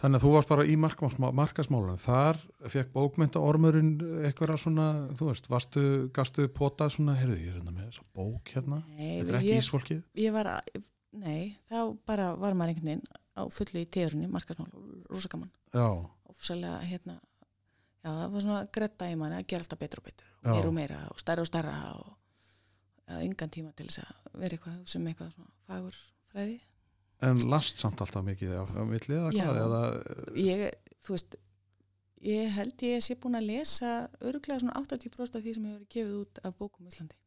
[0.00, 1.98] Þannig að þú varst bara í markasmálunum.
[2.02, 2.40] Þar
[2.72, 3.94] fekk bókmynda ormurinn
[4.28, 5.84] eitthvað svona, þú veist, varstu,
[6.16, 9.64] gastu potað svona, heyrðu, ég er hérna með þessa bók hérna, þetta er ekki ég,
[9.64, 10.02] ísfólkið.
[10.20, 10.52] ég var
[11.10, 14.68] nei, þá bara var maður einhvern veginn á fullu í tegurinni, markasmál,
[15.10, 15.86] rosa gaman Já,
[16.30, 20.30] ofsalega hérna já, það var svona gretta í manni að gera alltaf betur og betur
[20.30, 20.52] og Já.
[20.54, 24.74] meira og meira og stærra og stærra og engan tíma til þess að vera eitthvað
[24.76, 26.00] að hugsa um eitthvað svona fagur
[26.30, 26.58] fræði
[27.26, 29.44] en last samt alltaf mikið á, á milli eða Já.
[29.44, 29.80] hvað, eða,
[30.40, 30.66] ég,
[31.04, 31.38] þú veist
[32.24, 36.16] ég held ég sé búin að lesa öruglega svona 80% af því sem hefur gefið
[36.20, 37.19] út af bókum í Íslandi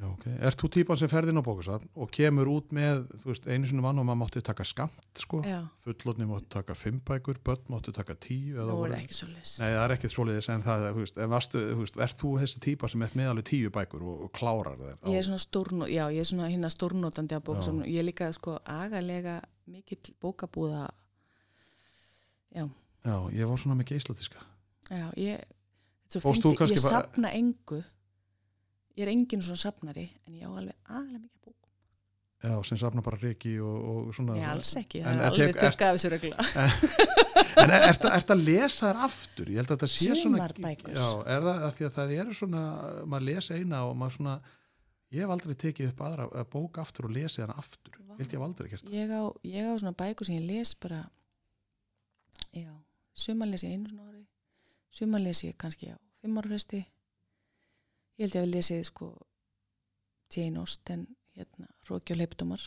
[0.00, 0.24] já, ok.
[0.48, 3.82] Ert þú típan sem ferðin á bókasafn og kemur út með, þú veist, einu sinni
[3.84, 5.42] vann og maður mátti taka skamt, sko,
[5.84, 9.68] fullotni mátti taka fimm bækur, börn mátti taka tíu, nú er ekki svo les Nei,
[9.74, 12.62] það er ekkert svoleiðis en það, þú veist, en varstu, þú veist, ert þú þessi
[12.64, 14.96] típa sem ert með alveg tíu bækur og, og klárar þér?
[15.04, 17.68] á- ég er svona stórnó, já, ég er svona hérna stórnótandi bókum Já.
[17.68, 19.40] sem ég er líka sko agalega
[19.70, 20.88] mikill bókabúða
[22.56, 22.64] já,
[23.04, 24.42] Já, ég var svona með geisladiska.
[24.90, 25.44] Já, ég,
[26.10, 27.78] svo Fórst þú fyndi, ég sapna engu
[28.96, 31.56] ég er engin svona sapnari en ég á alveg aðlega mikið bók
[32.40, 34.38] Já, sem safna bara reiki og, og svona.
[34.38, 36.36] Nei, alls ekki, það er alveg þurrkað af þessu regla
[37.60, 39.50] En er, ert að lesa þær aftur?
[39.50, 40.38] Ég held að þetta sé svona...
[40.38, 40.94] Sumar bækur.
[40.94, 42.62] Já, er það að því að það eru svona,
[43.10, 44.34] maður lesa eina og maður svona,
[45.10, 47.98] ég hef aldrei tekið upp aðra að bók aftur og lesið hana aftur.
[47.98, 48.14] Vá.
[48.20, 48.94] Held ég hef aldrei gert það.
[48.96, 51.00] ég á, ég á svona bækur sem ég les bara
[52.52, 52.72] já,
[53.14, 54.24] sumar les ég einu svona ári
[54.90, 56.82] sumar les ég kannski á fimm ára fresti
[58.20, 59.08] ég held ég að við lesið sko
[60.30, 61.06] Jane Austen
[61.38, 62.66] hérna, Róki og Leipdómar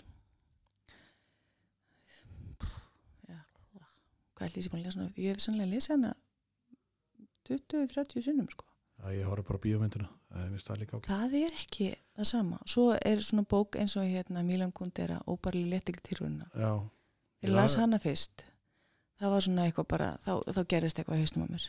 [3.30, 3.38] já,
[4.34, 6.14] hvað ég sé búin að lesa ég hef sannlega lesið hana
[7.44, 8.66] 20-30 sinnum sko.
[9.04, 12.60] Já, ég horf bara á bíómyndina, það er það er ekki það sama.
[12.70, 15.66] Svo er svona bók eins og hérna Milan Kundera óbarli
[16.56, 16.90] Já,
[17.44, 18.46] ég las hana fyrst.
[19.20, 21.66] Það var svona eitthvað bara þá, þá gerist eitthvað haustum á mér.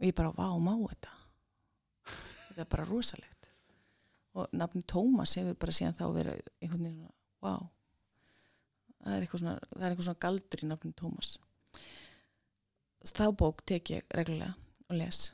[0.00, 1.21] Og ég bara, vá, má þetta
[2.52, 3.50] þetta er bara rosalegt
[4.38, 7.54] og nafni Tómas hefur bara síðan þá verið einhvern veginn svona, vá
[9.02, 11.32] það er eitthvað svona, það er eitthvað svona galdur í nafni Tómas
[13.12, 14.54] þá bók tek ég reglulega
[14.88, 15.24] og les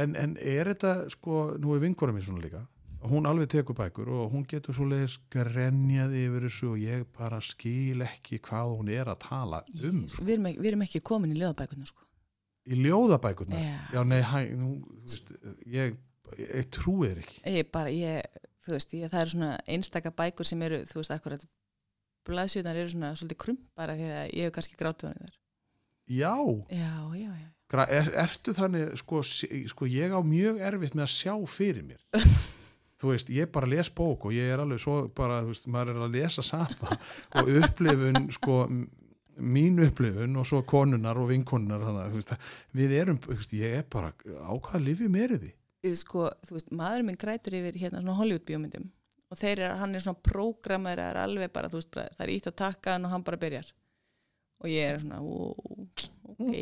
[0.00, 2.62] en, en er þetta, sko, nú er vinkora mín svona líka,
[3.10, 7.40] hún alveg tekur bækur og hún getur svo leiðis grenjað yfir þessu og ég bara
[7.44, 10.24] skil ekki hvað hún er að tala um, sko.
[10.24, 12.08] við, erum ekki, við erum ekki komin í ljóðabækunum sko.
[12.64, 13.60] Í ljóðabækurna?
[13.60, 13.74] Já.
[13.92, 14.70] Já, nei, hæ, nú,
[15.02, 15.34] veist,
[15.68, 15.98] ég,
[16.40, 17.38] ég trúi þér ekki.
[17.58, 21.14] ég bara, ég, þú veist, ég, það eru svona einstaka bækur sem eru, þú veist,
[21.14, 21.46] akkurat
[22.24, 25.40] blaðsjöðnar eru svona svolítið krumpara því að ég hef kannski grátið hann þar
[26.04, 26.36] Já,
[26.68, 31.32] já, já, já, er, ertu þannig, sko, sko, ég á mjög erfitt með að sjá
[31.48, 32.02] fyrir mér.
[33.00, 35.94] þú veist, ég bara les bók og ég er alveg svo bara, þú veist, maður
[35.94, 36.98] er að lesa sama
[37.40, 38.58] og upplifun, sko,
[39.40, 44.12] mín upplifun og svo konunar og vinkonunar, þannig að, við erum, veist, ég er bara,
[44.44, 45.08] á hvaða lifi
[45.90, 48.90] er sko, þú veist, maðurinn minn grætur yfir hérna svona Hollywood bíómyndum.
[49.32, 52.34] Og þeir eru, hann er svona prógrammer er alveg bara, þú veist, bara, það er
[52.34, 53.72] ítt að taka hann og hann bara byrjar.
[54.62, 55.54] Og ég er svona, ó,
[56.34, 56.54] ok.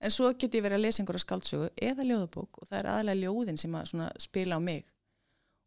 [0.00, 3.20] En svo get ég verið að lesa einhverja skaldsögu eða ljóðabók og það er aðalega
[3.20, 3.90] ljóðin sem að
[4.24, 4.86] spila á mig.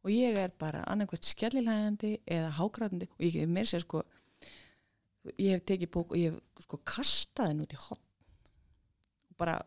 [0.04, 4.02] Og ég er bara annarkvært skellilægandi eða hágrætandi og ég hef mér sér sko
[5.38, 8.02] ég hef tekið bók og ég hef sko kastað henn út í hotn
[9.32, 9.60] og bara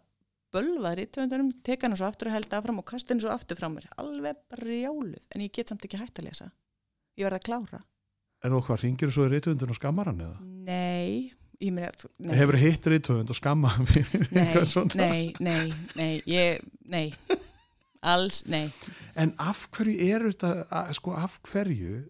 [0.55, 3.69] bölvað rítvöndunum, teka hann svo aftur og held afram og kasta hann svo aftur frá
[3.73, 3.89] mér.
[4.01, 6.51] Alveg brjáluð, en ég get samt ekki hægt að lesa.
[7.17, 7.83] Ég verði að klára.
[8.45, 10.39] En og hvað, ringir þú svo í reytöfundin og skammar hann eða?
[10.67, 11.33] Nei,
[11.63, 14.47] ég meina nei, Hefur hitt reytöfund og skamma hann fyrir nei,
[15.01, 17.07] nei, nei, nei, ég, nei.
[18.07, 18.67] Alls, nei.
[19.19, 22.05] En af hverju er þetta, sko af hverju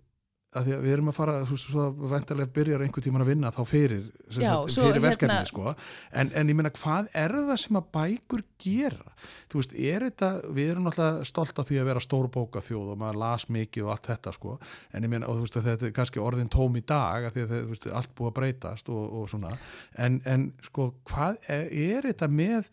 [0.57, 3.31] að því að við erum að fara, þú veist, svo vendarlega byrjar einhver tíman að
[3.31, 5.75] vinna þá fyrir, Já, sagt, svo fyrir verkefni, hérna- sko.
[6.23, 9.15] En, en ég meina, hvað er það sem að bækur gera?
[9.53, 13.01] Þú veist, er þetta við erum náttúrulega stolt af því að vera stórbóka þjóð og
[13.05, 14.59] maður las mikið og allt þetta, sko.
[14.93, 17.47] En ég meina, og þú veist, þetta er kannski orðin tóm í dag að því
[17.47, 19.55] að veist, allt búið að breytast og, og svona,
[19.97, 22.71] en, en sko, hvað er, er þetta með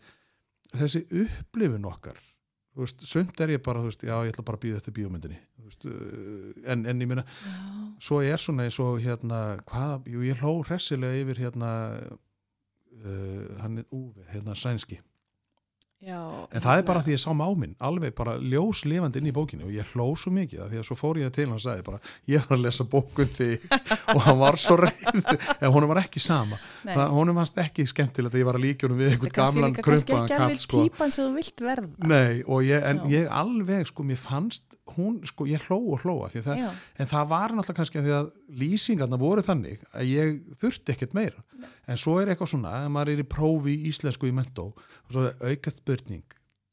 [0.74, 2.18] þessi upplifun okkar
[2.74, 4.96] þú veist, sumt er ég bara, þú veist, já, ég ætla bara að býða eftir
[4.98, 7.24] bíómyndinni, þú veist, uh, en, en ég Já,
[8.02, 11.72] svo er svona eins og hérna, hvað, jú, ég hló hressilega yfir hérna
[12.02, 15.00] uh, hann er Úfi, hérna sænski
[16.04, 16.20] já
[16.54, 19.68] en það er bara því ég sá máminn, alveg bara ljós lifandi inn í bókinu
[19.68, 21.86] og ég hló svo mikið af því að svo fór ég til hann og sagði
[21.86, 22.00] bara
[22.30, 23.64] ég er að lesa bókun þig.
[24.14, 25.02] Og hann var svo reyð
[25.64, 26.58] en honum var ekki sama.
[26.84, 26.92] Nei.
[26.92, 29.84] það, honum varst ekki skemmtilegt að ég var að líka honum við kannski gamlan ekki
[30.38, 30.82] kall sko.
[32.12, 33.06] Nei, ég, en Já.
[33.14, 36.64] ég alveg, sko, mér fannst hún, sko, ég hló og hlóa að það,
[37.00, 38.30] en það var náttúrulega kannski að því að
[38.60, 41.44] lýsingarna voru þannig að ég þurfti ekkert meira
[41.88, 45.12] en svo er eitthvað svona, að maður er í prófi í íslensku í mentó og
[45.12, 46.24] svo er aukað spurning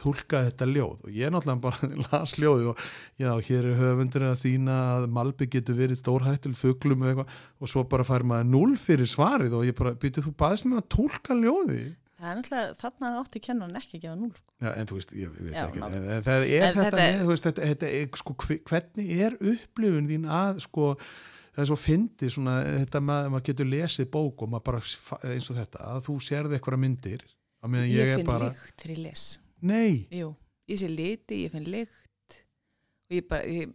[0.01, 1.03] tólka þetta ljóð.
[1.05, 2.79] Og ég náttúrulega bara las ljóðið og
[3.21, 7.35] já, hér er höfundur að sína að Malbi getur verið stórhættul fuglum og eitthvað.
[7.61, 10.81] Og svo bara fær maður null fyrir svarið og ég bara, býtið þú baðist með
[10.81, 11.91] að tólka ljóðið.
[12.21, 14.49] Það er náttúrulega, þarna átti kennan ekki að gefa núl sko.
[14.65, 17.21] Já, en þú veist, ég, veit Já, ekki, en, en það er En þetta, þetta-
[17.21, 20.89] þú veist, þetta, þetta er, sko, hve- hvernig er upplifun þín að, sko,
[21.51, 24.83] það er svo fyndi, svona, þetta maður getur lesið bók og maður bara,
[25.33, 27.25] eins og þetta, að þú sérði eitthvað myndir,
[27.75, 29.25] ég, ég, finn bara, lykt til les.
[29.61, 30.31] Nei, Jú,
[30.71, 32.37] ég sé liti, ég finn lykt
[33.11, 33.73] og ég bara ég,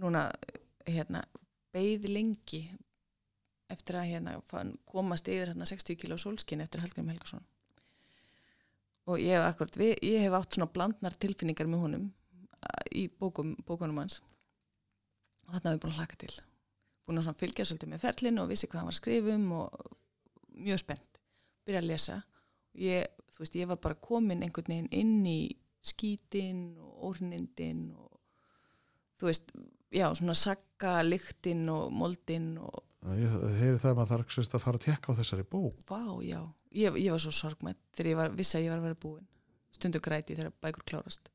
[0.00, 0.26] núna,
[0.88, 1.22] hérna
[1.74, 2.64] beið lengi
[3.70, 7.44] eftir að hérna fann, komast yfir hérna 60 kíló sólskin eftir Hallgrim Helgason.
[9.10, 12.08] Og ég hef akkurat við, ég hef átt svona blandnar tilfinningar með honum
[12.90, 14.20] í bókum, bókunum hans.
[15.46, 16.34] Og þarna hef ég búin að hlaka til
[17.10, 19.96] búin að fylgja svolítið með ferlinu og vissi hvað hann var að skrifum og
[20.60, 21.20] mjög spennt.
[21.66, 22.18] Byrja að lesa.
[22.80, 25.40] Ég, þú veist, ég var bara komin einhvern veginn inn í
[25.84, 28.20] skítin og óhrnindin og
[29.20, 29.52] þú veist,
[29.90, 32.86] já, svona sakka lyktin og moldin og
[33.16, 36.02] ég heyri það að maður þarf sérst að fara að tekka á þessari bók, vá,
[36.20, 36.40] já,
[36.76, 39.28] ég, ég var svo sorgmætt þegar ég var, vissi að ég var að vera búin.
[39.72, 41.30] Stundu græti þegar bækur klárast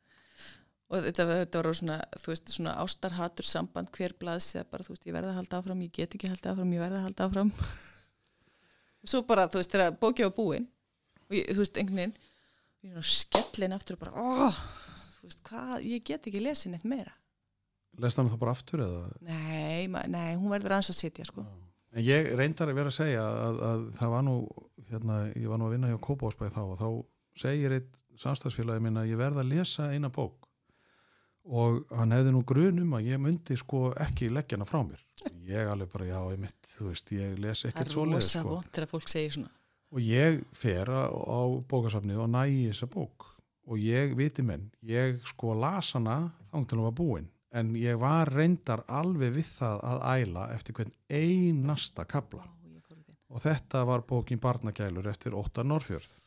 [0.91, 5.07] og þetta, þetta var svona veist, svona ástarhatur samband hver blaðs eða bara, þú veist,
[5.09, 7.27] ég verði að halda áfram ég get ekki að halda áfram, ég verði að halda
[7.29, 7.51] áfram
[9.05, 10.69] svo bara, þú veist, þegar bókja var búin
[11.25, 12.17] og ég, þú veist, einhvern veginn
[12.85, 14.63] ég er skellin aftur og bara oh,
[15.17, 17.15] þú veist, hvað, ég get ekki lesin eitt meira
[18.01, 19.03] lest hann það bara aftur eða?
[19.25, 21.45] nei, nei, hún verður aðeins að sitja sko.
[21.95, 24.33] En ég reyndar að vera að segja að, að það var nú,
[24.89, 26.89] hérna, ég var nú að vinna hjá Kópásbæði þá og þá
[27.39, 30.44] segir einn samstagsfélagi minn að ég verða að lesa eina bók
[31.45, 35.03] og hann hefði nú grunum að ég myndi sko ekki leggja hana frá mér.
[35.45, 38.41] Ég alveg bara, já, ég mitt, þú veist, ég les það ekkert er svoleiðis rosa
[38.41, 38.49] sko.
[38.55, 39.53] vond þegar fólk segir svona
[39.95, 43.29] Og ég fer á, á bókasafnið og nægi þessa bók
[43.65, 48.83] og ég, viti menn, ég sko las hana hún var búin en ég var reyndar
[48.91, 52.51] alveg við það að æla eftir hvern einasta inn.
[53.29, 56.24] og þetta var bókin Barnagælur eftir Óttar Norrfjörð Já.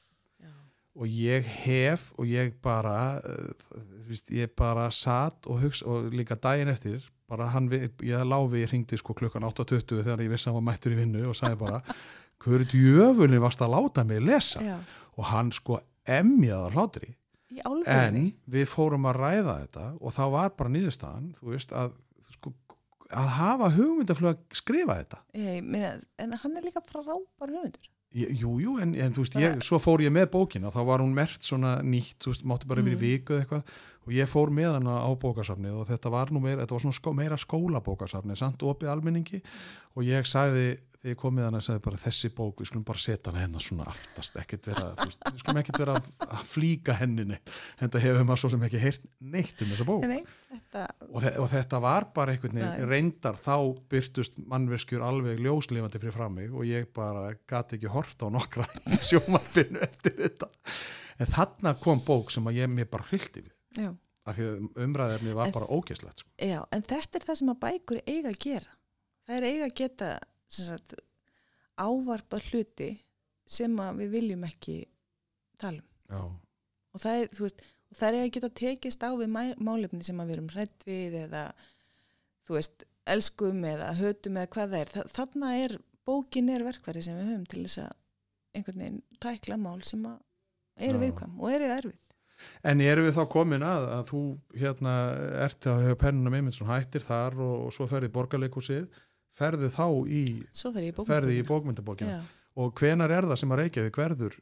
[0.99, 6.37] Og ég hef og ég bara uh, víst, ég bara satt og hugsa og líka
[6.39, 10.55] daginn eftir bara hann, ég láfi, ég ringdi sko klukkan 8.20 þegar ég vissi að
[10.55, 11.81] hann var mættur í vinnu og sagði bara,
[12.43, 14.63] hverju djöfulni varst að láta mig lesa?
[14.65, 14.79] Já,
[15.19, 17.13] og hann sko emjaðar hlátri.
[17.91, 21.95] En við fórum að ræða þetta og það var bara nýðustafan þú veist að
[22.37, 22.53] sko,
[23.11, 25.21] að hafa hugmyndaflug að skrifa þetta.
[25.37, 29.59] Ég meina, en hann er líka frábær höfundur Ég- Jú, en, en þú veist, ég,
[29.63, 32.81] svo fór ég með bókina, þá var hún mert svona nýtt, þú veist, mátti bara
[32.81, 32.99] í Mhm.
[32.99, 33.63] viku eða eitthvað
[34.09, 36.97] og ég fór með hana á bókasafnið og þetta var nú meira, þetta var svona
[36.97, 39.43] skó, meira skólabókasafnið, samt opið almenningi
[39.95, 42.99] og ég sagði, þegar ég kom með hana, sagði bara þessi bók, við skulum bara
[43.03, 47.39] setja hana hérna svona aftast, vera, veist, við skulum ekkert vera að, að flíka henninni,
[47.79, 49.05] en það hefur maður svo sem ekki heyrt
[49.37, 50.07] neitt um þessa bók.
[50.11, 50.19] Nei,
[50.51, 53.55] þetta, og, þe og þetta var bara einhvern veginn reyndar þá
[53.95, 58.67] byrtust mannverskjur alveg ljóslifandi fyrir fram mig og ég bara gati ekki hort á nokkra
[59.09, 60.51] sjómarfinu eftir þetta.
[61.19, 63.55] En þarna kom bók sem að ég mér bara hrildi við.
[63.79, 63.93] Já.
[64.29, 66.29] af því að umræðefni var En- bara ógeslegt sko.
[66.43, 68.75] já, en þetta er það sem að bækur eiga að gera.
[69.29, 70.09] Það er eiga að geta
[70.49, 70.95] sagt,
[71.79, 72.93] ávarpa hluti
[73.49, 74.81] sem við viljum ekki
[75.61, 76.23] talum Já,
[76.95, 80.35] og það er, veist, og það er að geta tekist á við málefni sem við
[80.37, 81.45] erum hrætt við eða,
[82.49, 84.93] veist, elskum eða hötum eða hvað það er.
[84.95, 85.77] Þa, þarna er,
[86.09, 87.97] bókin er verkværi sem við höfum til þess að
[88.59, 91.03] einhvern veginn tækla mál sem eru Já.
[91.05, 92.05] viðkvæm og eru erfið.
[92.71, 94.23] En erum við þá komin að að þú
[94.61, 94.93] hérna
[95.43, 98.15] ert að hafa pennunum Eymundsson hættir þar og, og svo ferði í
[99.39, 102.20] ferði þá í, í ferði í bókmyndaborgina.
[102.59, 104.39] Og hvenar er það sem að Reykjavík verður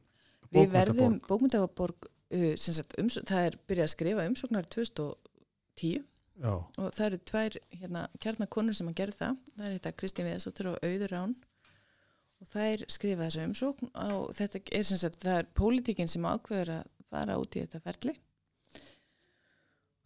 [0.50, 1.30] Við verðum bókmyndaborg?
[1.30, 6.04] bókmyndaborg, uh, það er byrjað að skrifa umsóknar 2010
[6.36, 9.38] Já, og það eru tvær hérna, kjarnakonur sem að gera það.
[9.56, 11.32] Það er þetta Kristín Viðarsdóttir og Auður Rán.
[12.36, 16.26] Og það er skrifað þessu umsókn og þetta er sem sagt það er pólitíkin sem
[16.28, 18.12] ákveður að fara út í þetta ferli.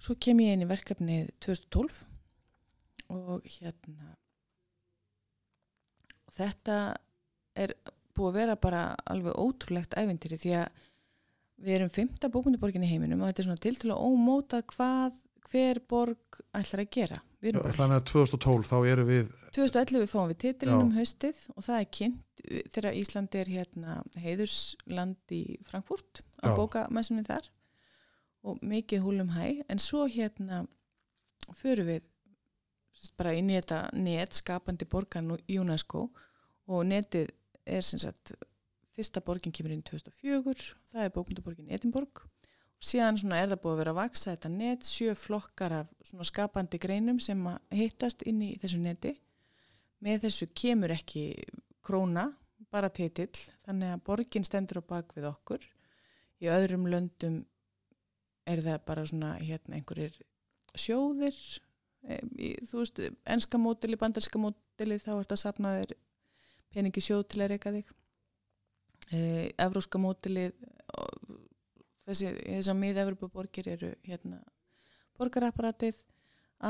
[0.00, 1.98] Svo kem ég inn í verkefnið 2012
[3.10, 4.14] og hérna
[6.40, 6.76] þetta
[7.60, 7.74] er
[8.16, 10.86] búið að vera bara alveg ótrúlegt ævintýri því að
[11.60, 15.18] við erum fymta bókundaborgin í heiminum og þetta er svona til til að ómóta hvað
[15.50, 17.20] hver borg ætlar að gera.
[17.40, 21.88] Þannig að 2012 þá erum við 2011 fáum við titilinn um haustið og það er
[21.96, 22.42] kynnt
[22.74, 26.44] þegar Ísland er hérna heiðursland í Frankfurt Já.
[26.44, 27.48] á bókamessunni þar
[28.44, 30.62] og mikið húlum hæ en svo hérna
[31.56, 32.06] förum við
[33.16, 36.26] bara inn í þetta net skapandi borgan UNESCO og
[36.86, 37.30] netið
[37.66, 38.34] er sem sagt
[38.96, 42.22] fyrsta borgin kemur inn 2004 það er bókundaborgin Edinborg.
[42.80, 45.90] Og síðan er það búið að vera að vaksa þetta net sjö flokkar af
[46.24, 47.42] skapandi greinum sem
[47.76, 49.14] hittast inn í þessu neti.
[50.00, 51.24] Með þessu kemur ekki
[51.84, 52.30] króna,
[52.72, 53.34] bara titill
[53.66, 55.64] þannig að borgin stendur á bak við okkur.
[56.40, 57.42] Í öðrum löndum
[58.48, 60.16] er það bara svona hérna einhverjir
[60.78, 61.36] sjóðir.
[62.00, 65.98] Þú veist, enska mótili bandarska mótili þá er þetta safnaðir
[66.74, 67.90] peningi sjóð til að reyka þig.
[69.10, 69.20] E,
[69.58, 70.54] evróska mótilið
[72.06, 74.40] þessi, þessar mið-Evropaborgir eru hérna
[75.18, 75.98] borgarapparatið,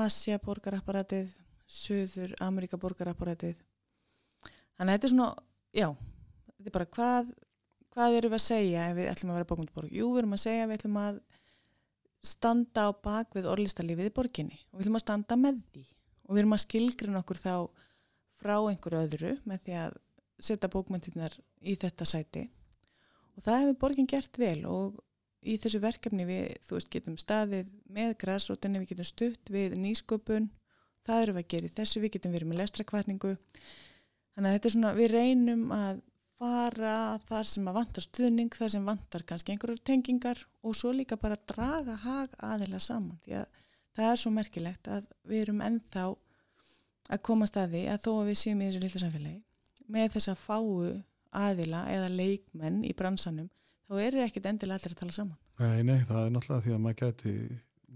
[0.01, 1.32] Asia borgarapparatið,
[1.70, 3.59] Suður Ameríka borgarapparatið.
[4.78, 5.28] Þannig að þetta er svona,
[5.76, 7.30] já þetta er bara hvað
[7.94, 10.42] hvað erum við að segja ef við ætlum að vera bókmyndaborg jú, við erum að
[10.44, 11.20] segja að við ætlum að
[12.30, 15.84] standa á bak við orlistarlífið í borginni og við ætlum að standa með því.
[16.28, 17.55] Og við erum að skilgrina okkur þá
[18.41, 20.01] frá einhverju öðru með því að
[20.41, 22.47] setja bókmyndirnar í þetta sæti.
[23.36, 24.99] Og það hefur borgin gert vel og
[25.41, 30.51] í þessu verkefni við, þú veist, getum staðið með græsrótinni, við getum stutt við nýsköpun,
[31.07, 33.34] það eru við að gera í þessu, við getum verið með lestrakvarningu
[34.34, 36.03] þannig að þetta er svona, við reynum að
[36.41, 36.97] fara
[37.28, 41.36] þar sem að vantar stuðning, þar sem vantar kannski einhverjar tengingar og svo líka bara
[41.51, 43.18] draga hag aðeila saman.
[43.24, 43.59] Því að
[43.97, 46.05] það er svo merkilegt að við erum ennþá
[47.11, 49.40] að koma staði að þó að við séum í þessu lilla samfélagi
[49.90, 50.68] með þess að fáu
[51.40, 53.48] aðila eða leikmenn í bransanum
[53.90, 55.36] þá eru ekkit endilega allir að tala saman.
[55.61, 57.34] Nei, nei, það er náttúrulega því að maður geti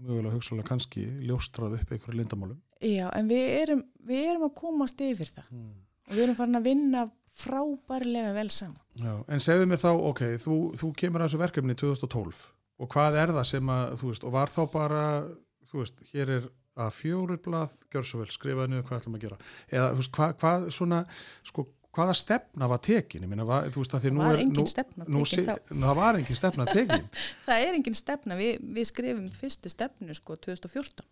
[0.05, 2.57] mögulega hugsalega kannski ljóstrað upp einhverju lindamálum.
[2.83, 5.71] Já, en við erum, við erum að komast yfir það Mm.
[6.09, 7.05] og við erum farin að vinna
[7.35, 8.81] frábærlega vel saman.
[8.99, 12.43] Já, en segðu mér þá, ok, þú, þú kemur að þessu verkefni 2012
[12.83, 15.03] og hvað er það sem að, þú veist, og var þá bara,
[15.71, 19.25] þú veist, hér er að fjórir blað, gjör svo vel, skrifaði niður hvað ætlum að
[19.25, 19.39] gera.
[19.71, 21.01] Eða, þú veist, hvað, hvað svona,
[21.47, 21.65] sko,
[21.95, 23.23] hvaða stefna var tekin?
[23.23, 25.05] Ég meina, var, þú veist, að því nú er, nú, nú, tekin
[25.79, 27.09] nú, það var engin stefna tekin.
[27.47, 31.07] Það er engin stefna, við, við skrifum fyrstu stefnu sko 2014.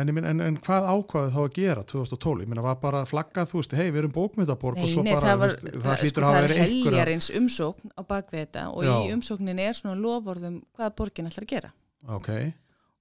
[0.00, 2.44] En, meina, en, en hvað ákvaðið þá að gera 2012?
[2.46, 5.42] Ég meina, var bara flaggað, þú veist, hei, við erum bókmyndaborg og svo bara, það,
[5.42, 6.84] var, það, það hlýtur sko, að hafa það er einhverja.
[6.86, 8.92] heljarins umsókn á bakvið þetta og Já.
[8.96, 11.72] í umsóknin er svona lofvorðum hvað borgin ætlar að gera.
[12.16, 12.30] Ok,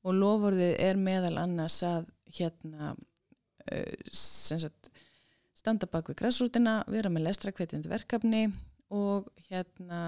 [0.01, 2.95] Og lofvorðið er meðal annars að hérna
[4.11, 4.89] sem sagt,
[5.57, 8.47] standa bakvið græsrútina, vera með lestrakveitindi verkefni
[8.91, 10.01] og hérna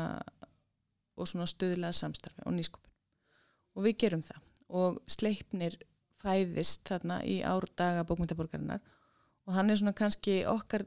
[1.13, 2.91] og svona stuðlega samstarfi og nýskupin.
[3.77, 4.41] Og við gerum það
[4.73, 5.77] og sleipnir
[6.23, 8.81] fæðist þarna í árdaga bókmyndaborgarinnar
[9.43, 10.85] og hann er svona kannski okkar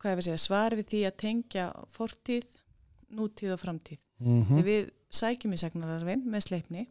[0.00, 2.46] hvað ég við segja, svar við því að tengja fortíð,
[3.14, 4.00] nútíð og framtíð.
[4.18, 6.86] mm Þegar við sækjum í sagnararfin með sleipni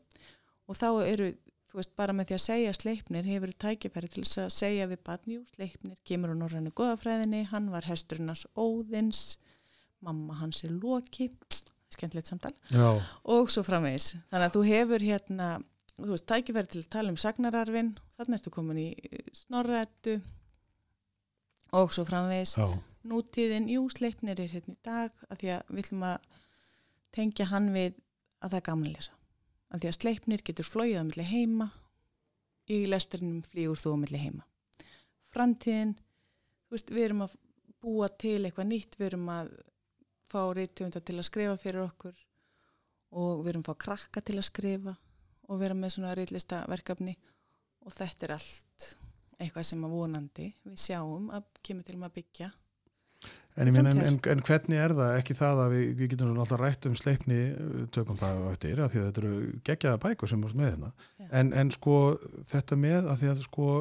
[0.69, 1.29] og þá eru,
[1.69, 5.01] þú veist, bara með því að segja sleipnir hefur tækifæri til þess að segja við
[5.07, 9.23] barnjú, sleipnir kemur á norrænu goðafræðinni, hann var hesturinn hans Óðins,
[10.05, 11.31] mamma hans er Loki,
[11.89, 12.53] skemmtilegt samtal.
[12.69, 14.13] Já, og svo framvegis.
[14.29, 15.47] Þannig að þú hefur hérna,
[15.97, 18.89] þú veist, tækifæri til að tala um sagnararfin, þannig ertu komin í
[19.41, 20.19] snorrættu
[21.79, 22.55] og svo framvegis.
[22.61, 22.69] Já,
[23.09, 26.35] nútíðin, jú, sleipnir er hérna í dag að því að við ætlum að
[27.15, 27.95] tengja hann við
[28.39, 28.93] að það er gaman
[29.69, 31.69] að því að sleipnir getur flóið á milli heima,
[32.69, 34.45] í lesturinnum flýgur þú á milli heima.
[35.33, 35.95] Framtíðin,
[36.65, 37.35] þú veist, við erum að
[37.79, 39.51] búa til eitthvað nýtt, við erum að
[40.29, 42.17] fá reytjöfunda til að skrifa fyrir okkur
[43.17, 44.95] og við erum að fá krakka til að skrifa
[45.49, 47.15] og vera með svona reyðlista verkefni
[47.85, 48.89] og þetta er allt
[49.39, 52.49] eitthvað sem að vonandi við sjáum að kemur til að byggja
[53.59, 55.13] En, meina, en, en, hvernig er það?
[55.19, 58.83] Ekki það að við, við getum alltaf rætt um sleipni uh, tökum það á eftir
[58.83, 60.91] að því að þetta eru geggjaða bækur sem er með hérna.
[61.29, 61.97] En, en sko
[62.51, 63.71] þetta með að því að sko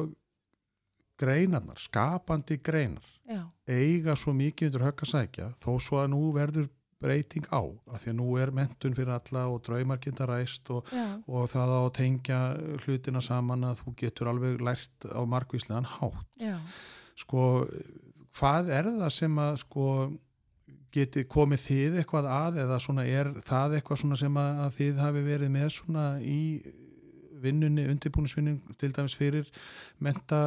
[1.19, 6.21] greinarnar, skapandi greinar já, eiga svo mikið undir högg að sækja þó svo að nú
[6.35, 10.69] verður breyting á að því að nú er mentun fyrir alla og draumar geta ræst
[10.75, 10.87] og,
[11.27, 12.39] og það á að tengja
[12.83, 16.39] hlutina saman að þú getur alveg lært á margvíslegan hátt.
[16.39, 16.57] Já.
[17.19, 17.43] Sko,
[18.39, 19.85] hvað er það sem að sko
[20.93, 25.25] geti komið þið eitthvað að eða svona er það eitthvað svona sem að, þið hafi
[25.25, 26.41] verið með svona í
[27.39, 29.49] vinnunni, undirbúnisvinnun til dæmis fyrir
[30.03, 30.41] menta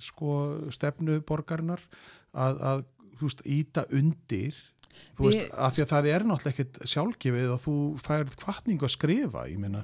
[0.00, 0.36] sko
[0.72, 1.82] stefnu borgarinnar
[2.32, 2.84] að, að
[3.18, 4.60] þú veist, íta undir
[5.16, 7.76] þú veist, af því að það er náttúrulega ekkert sjálfgefið að þú
[8.06, 9.82] færð kvartningu að skrifa, ég meina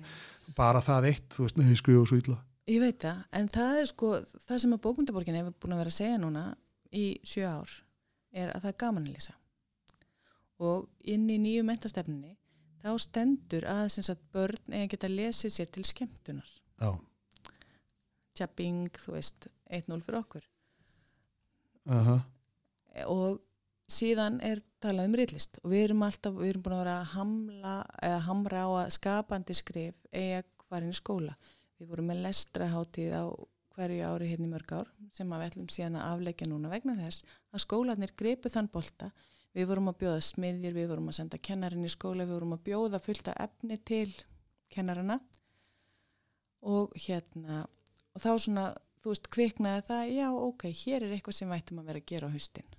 [0.56, 2.38] bara það eitt, þú veist, neði skrifa svo illa.
[2.68, 4.14] Ég veit það, en það er sko,
[4.48, 6.42] það sem að bókmyndaborgin hefur búin að vera að segja núna
[6.94, 7.74] í sjö ár
[8.32, 9.34] er að það er gaman að lýsa.
[10.58, 12.34] Og inn í nýju mentastefninni
[12.82, 16.50] þá stendur að sagt, börn eða geta lesið sér til skemmtunar.
[16.78, 16.90] Já,
[18.38, 20.44] Tjapping, þú veist, 1-0 fyrir okkur.
[21.90, 22.20] aha,
[23.06, 23.40] Og
[23.90, 27.12] síðan er talað um rillist og við erum alltaf, við erum búin að vera að
[27.14, 31.34] hamla, eða hamra á að skapandi skrif eiga hvarinn skóla.
[31.78, 33.24] Við vorum með lestraháttíð á
[33.78, 36.96] hverju ári hérna í mörg ár sem að við ætlum síðan að afleggja núna vegna
[36.98, 37.24] þess
[37.54, 39.10] að skólanir gripu þann bolta.
[39.56, 42.64] Við vorum að bjóða smiðjur, við vorum að senda kennarinn í skóla, við vorum að
[42.66, 44.10] bjóða fullta efni til
[44.72, 45.16] kennarana
[46.68, 48.66] og hérna og þá svona,
[49.02, 52.10] þú veist, kviknaði það, já, ok, hér er eitthvað sem við ættum að vera að
[52.12, 52.76] gera á haustin.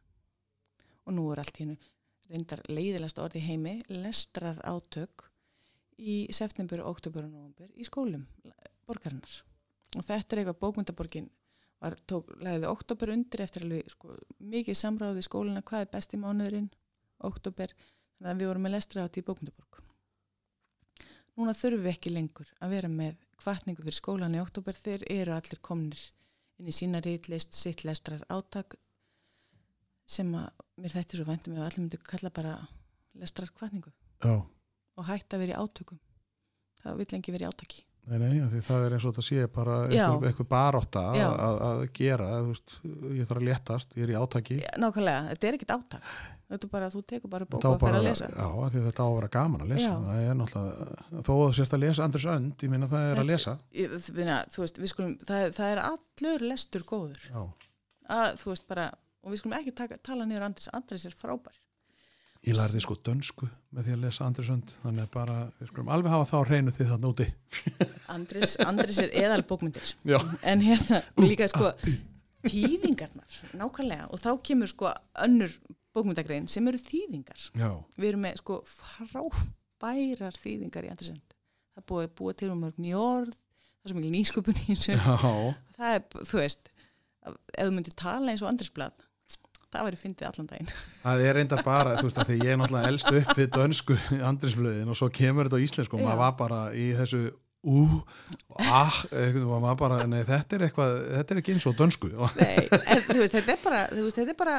[1.07, 1.77] Og nú er allt hérna
[2.29, 5.25] reyndar leiðilegast orði heimi, lestrar átök
[5.97, 8.27] í september, oktober og november í skólum
[8.87, 9.39] borgarinnar.
[9.97, 11.29] Og þetta er eitthvað bókmyndaborgin
[11.79, 14.17] var, tók, lagði oktober undir eftir alveg sko,
[14.51, 16.67] mikið samráði í skóluna, hvað er besti mánuðurinn,
[17.29, 17.73] oktober,
[18.17, 19.79] þannig að við vorum með lestra átt í bókmyndaborg.
[21.39, 25.35] Núna þurfum við ekki lengur að vera með kvartningu fyrir skólan í oktober, þeir eru
[25.37, 26.03] allir komnir
[26.59, 28.75] inn í sína rítlist, sitt lestrar átak
[30.09, 30.49] sem að
[30.81, 32.55] mér þætti svo væntum við að allir myndu kalla bara
[33.19, 34.41] lestrar kvartningu já
[34.99, 35.99] og hætta að vera í átökum.
[36.83, 37.83] Það vill lengi vera í átaki.
[38.09, 40.05] Nei, nei, af því það er eins og þetta sé bara Já.
[40.07, 42.79] einhver, einhver barótta að, að, gera, veist,
[43.13, 44.57] ég þarf að léttast, ég er í átaki.
[44.81, 46.07] Nákvæmlega, þetta er ekkit átak.
[46.49, 48.29] Þetta er bara að þú tekur bara bók og fer að lesa.
[48.33, 49.91] já, af því þetta á að vera gaman að lesa.
[49.91, 49.97] Já.
[50.07, 53.21] Það er náttúrulega, þó að þú sérst að lesa Andris Önd, ég minna það er
[53.21, 53.53] að lesa.
[53.77, 57.27] Ég, finna, þú veist, við skulum, það, það er allur lestur góður.
[58.09, 58.87] Að, veist bara,
[59.21, 60.71] og við skulum ekki taka, tala niður Andris.
[60.73, 61.58] Andris er frábær.
[62.47, 65.89] Ég lærði sko dönsku með því að lesa Andris Önd, þannig að bara, við skulum
[65.91, 67.25] alveg hafa þá á hreinu því það núti.
[68.15, 69.89] Andris, Andris er eðal bókmyndir.
[70.07, 70.17] Já.
[70.47, 71.73] En hérna, líka sko,
[72.47, 74.07] þýðingarnar, nákvæmlega.
[74.15, 74.93] Og þá kemur sko
[75.25, 75.57] önnur
[75.95, 77.49] bókmyndagrein sem eru þýðingar.
[77.59, 77.69] Já,
[77.99, 81.37] Við erum með sko frábærar þýðingar í Andris Önd.
[81.75, 84.97] Það búið búa til um mörg nýjórð, það er svo mikil nýsköpun í þessu.
[85.75, 86.71] það er, þú veist
[87.29, 89.05] ef þú myndir tala eins og Andrisblad
[89.73, 90.71] það væri fyndið allan daginn.
[91.03, 93.99] Það er reynda bara, þú veist, að því ég er náttúrulega elst upp við dönsku
[94.29, 97.21] Andrisblöðin og svo kemur þetta á íslensku og maður var bara í þessu
[97.67, 97.81] ú,
[98.63, 102.09] ah, maður bara, nei, þetta er eitthvað, þetta er ekki eins og dönsku.
[102.37, 102.53] Nei,
[102.93, 104.55] en, veist, þetta er bara, veist, þetta er bara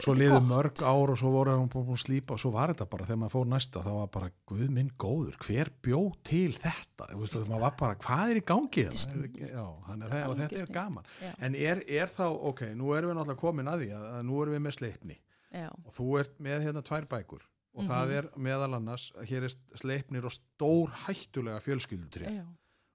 [0.00, 0.46] svo gott.
[0.48, 3.20] mörg ár og svo voru hann búin að slípa og svo var þetta bara, þegar
[3.24, 7.38] maður fór næsta þá var bara, guð minn góður, hver bjó til þetta, þú veist,
[7.50, 9.22] maður var bara hvað er í gangi þetta?
[9.44, 11.34] Er, og þetta er gaman, Já.
[11.36, 14.42] en er, er þá ok, nú erum við náttúrulega komin að því að, að nú
[14.44, 15.20] erum við með sleipni.
[15.48, 17.44] Já, og þú ert með hérna tvær bækur
[17.78, 17.90] og Mhm.
[17.90, 22.46] það er meðal annars, hér er sleipnir og stór hættulega fjölskyldutri já,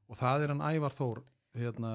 [0.09, 1.23] og það er hann Ævar Þór
[1.55, 1.91] hérna,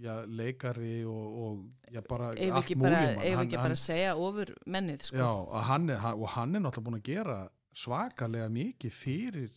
[0.00, 3.18] já, leikari og, og já, bara ef allt múlímann.
[3.18, 6.28] ef Hann- ekki hann- bara segja ofur mennið, sko Já, og hann, er, hann, og
[6.28, 9.50] hann er náttúrulega búin að gera svakalega mikið fyrir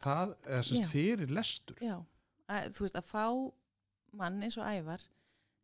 [0.00, 0.86] það, eða Já.
[0.86, 1.76] fyrir lestur.
[1.80, 2.04] Já,
[2.48, 3.52] að, þú veist, að fá
[4.12, 5.00] mann eins og ævar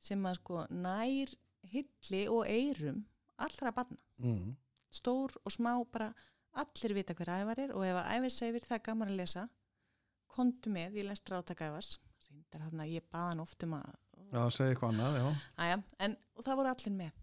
[0.00, 1.34] sem að sko nær
[1.70, 3.04] hilli og eyrum
[3.38, 4.56] allra banna, Mm.
[4.94, 6.12] Stór og smá bara
[6.62, 9.48] allir vita hver ævar er og ef að ævar segir það er gaman að lesa
[10.34, 11.96] kontu með, ég lestra átaka ævars.
[12.24, 13.92] Reyndar þarna, ég baða hann oft um að
[14.34, 15.26] Já, segi eitthvað annað, já.
[15.62, 15.74] Æja,
[16.06, 17.18] en það voru allir með.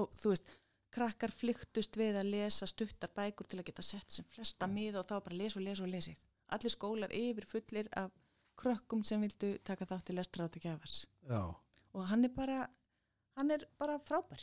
[0.00, 0.52] Og þú veist,
[0.94, 5.08] krakkar flyktust við að lesa stuttar bækur til að geta sett sem flesta miða og
[5.10, 6.16] þá bara lesa og lesa og lesið.
[6.54, 8.14] Allir skólar yfir fullir af
[8.60, 11.04] krökkum sem vildu taka þátt í lestra átaka ævars.
[11.28, 11.42] Já.
[11.94, 12.66] og hann er bara
[13.38, 14.42] hann er bara frábær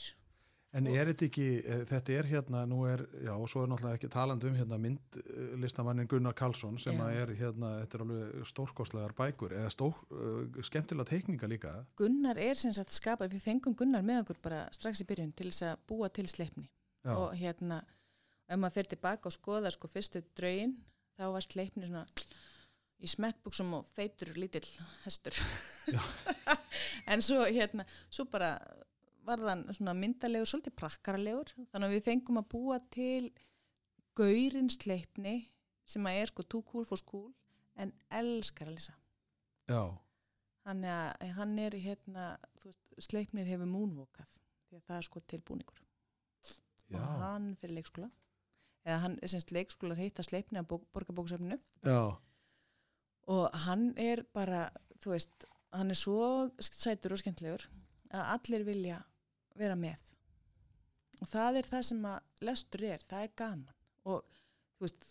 [0.71, 4.09] En er þetta ekki, eh, þetta er hérna, nú er, já, svo er náttúrulega ekki
[4.11, 7.03] taland um hérna myndlistamannin Gunnar Karlsson sem Já.
[7.03, 11.73] að er hérna, þetta er alveg stórkostlegar bækur eða stór, uh, skemmtilega teikninga líka.
[11.99, 15.49] Gunnar er sem sagt skapað, við fengum Gunnar með okkur bara strax í byrjun til
[15.49, 16.69] þess að búa til sleipni
[17.03, 17.81] Já, og hérna,
[18.47, 20.77] ef maður fer tilbaka og skoða sko fyrstu draugin,
[21.19, 22.05] þá var sleipni svona
[23.01, 24.67] í smekkbuksum og feitur lítill
[25.03, 25.35] hestur
[27.11, 28.53] en svo hérna, svo bara
[29.27, 31.53] var þann svona myndalegur, svolítið prakkaralegur.
[31.71, 33.31] Þannig að við fengum að búa til
[34.17, 35.35] gaurin sleipni
[35.87, 37.29] sem að er sko too cool for school
[37.79, 38.95] en elskar að lesa.
[39.71, 39.83] Já,
[40.67, 42.25] hann er, hann er hérna
[42.63, 44.33] veist, sleipnir hefur múnvokað
[44.69, 45.85] því að það er sko tilbúningur.
[46.91, 48.09] Já, og hann fyrir leikskóla.
[48.81, 52.17] Eða hann, semst leikskólar heita sleipni á borgarbóksefninu já,
[53.29, 54.63] og hann er bara
[55.03, 57.67] þú veist, hann er svo sætur og skemmtilegur
[58.09, 58.97] að allir vilja
[59.59, 59.97] vera með.
[61.21, 63.79] Og það er það sem að lestur er, það er gaman.
[64.09, 64.21] Og
[64.77, 65.07] þú veist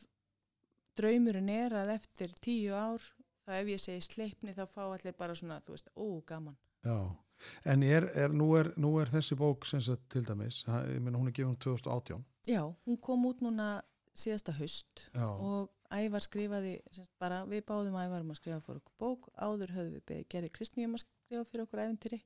[0.99, 3.05] draumurinn er að eftir tíu ár
[3.47, 6.57] þá ef ég segi sleipni þá fá allir bara svona, þú veist, ó, gaman.
[6.87, 6.99] Já.
[7.65, 10.61] En er, er, nú, er, nú er þessi bók sem sagt til dæmis,
[11.01, 12.25] meina hún er gefin 2018.
[12.51, 13.79] Já, hún kom út núna
[14.17, 16.77] síðasta haust Já, og Ævar skrifaði
[17.19, 20.53] bara, við báðum Ævar um að skrifa fyrir okkur bók, áður höfðum við beðið gerði
[20.55, 22.21] Kristni um að skrifa fyrir okkur æfintýri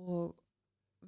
[0.00, 0.43] og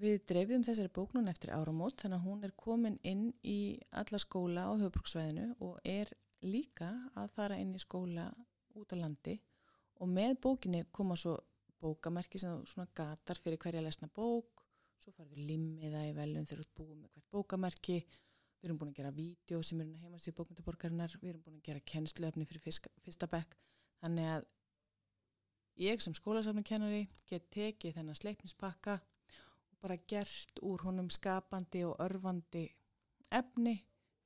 [0.00, 3.58] við dreifðum þessari bók núna eftir áramót þannig að hún er komin inn í
[3.96, 6.12] alla skóla á höfbruksvæðinu og er
[6.44, 8.28] líka að fara inn í skóla
[8.76, 9.38] út á landi.
[10.00, 11.38] Og með bókinni koma svo
[11.80, 14.64] bókamerki sem svona gatar fyrir hverja lesna bók
[15.00, 17.98] svo farður limmiða í velun þegar þú ert búið með hvert bókamerki.
[18.56, 21.66] Við erum búin að gera vídeo sem er heima sér bókmyndaborgarinnar við erum búin að
[21.68, 23.56] gera kennsluefni fyrir fiska, fyrsta bekk.
[24.02, 24.46] Þannig að
[25.84, 28.98] ég sem skólasafnakennari get tekið þennan sleipnispakka
[29.82, 32.66] bara gert úr honum skapandi og örfandi
[33.30, 33.76] efni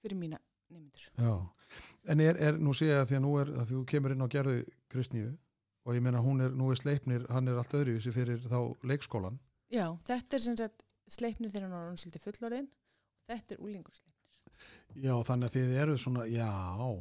[0.02, 0.38] fyrir mína
[0.70, 1.10] nefndur.
[1.18, 1.34] já.
[2.08, 4.24] En er, er, nú sé ég að því að nú er, að þú kemur inn
[4.26, 4.56] á gerðu
[4.90, 5.30] Kristníu
[5.86, 9.38] og ég meina hún er, nú er sleipnir, hann er allt öðruvísi fyrir þá leikskólan.
[9.70, 13.94] Já, þetta er sem sagt sleipnir þegar hann orðinn svolítið fullorðin og þetta er úlingur
[13.94, 14.16] sleipnir.
[15.00, 16.48] Já, þannig að þið eru svona, já,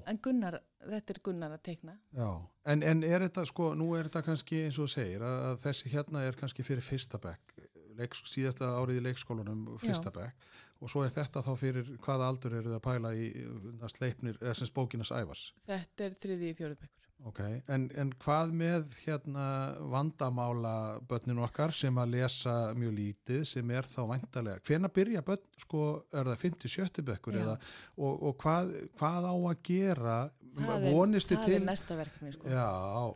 [0.07, 1.97] En Gunnar, þetta er Gunnar að teikna.
[2.13, 2.29] já.
[2.69, 5.89] En, en er þetta, sko, nú er þetta kannski eins og segir að, að þessi
[5.95, 7.55] hérna er kannski fyrir fyrsta bekk,
[7.99, 10.47] leiks, síðasta árið í leikskólanum fyrsta bekk
[10.79, 14.39] og svo er þetta þá fyrir hvaða aldur eru það að pæla í uh, sleipnir,
[14.39, 15.49] eða sem spókinas ævars.
[15.67, 17.08] Þetta er þriði í fjóruðbekkur.
[17.27, 19.45] Ok, en, en hvað með hérna
[19.91, 20.73] vandamála
[21.09, 25.81] börnin okkar sem að lesa mjög lítið sem er þá væntalega, hvena byrja börn, sko,
[26.15, 27.41] er það 50-70 bekkur Já.
[27.41, 27.55] eða,
[27.99, 30.19] og, og hvað, hvað á að gera,
[30.59, 32.47] Það er, vonist þið það til er mesta verkefni, sko.
[32.49, 32.63] Já,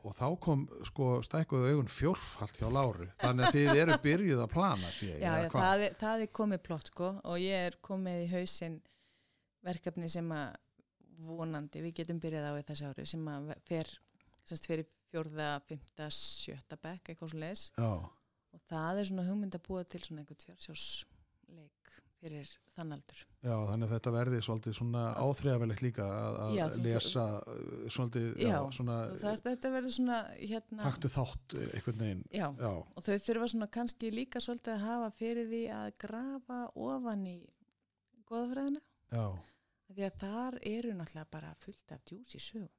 [0.06, 4.51] og þá kom sko stækkuðu augun fjórfalt hjá Láru þannig að þið eru byrjuð að
[4.54, 5.66] plana sé, ég, Já, eða já hvað?
[5.66, 8.78] það, er, það er komið plott sko og ég er komið í hausinn
[9.66, 10.60] verkefni sem að
[11.28, 13.89] vonandi, við getum byrjað á þessi ári sem að fer
[14.43, 17.91] semst fyrir fjórða, fymta, sjötta bekk eitthvað svo leis Já,
[18.53, 21.93] og það er svona hugmynd að búa til svona einhvern fjársjásleik
[22.24, 23.21] fyrir þann aldur.
[23.43, 28.47] já, þannig að þetta verði svolítið svona áþreifavelegt líka að, Já, lesa uh, svolítið, já,
[28.47, 32.24] Já, svona það, þetta verður svona hérna, taktu þátt eh, einhvern veginn.
[32.32, 36.61] Já, Já, og þau þurfa svona kannski líka svolítið að hafa fyrir því að grafa
[36.88, 37.36] ofan í
[38.32, 38.84] goðafræðina.
[39.11, 39.26] Já,
[39.98, 42.72] því að þar eru náttúrulega bara fullt af djús í sögum.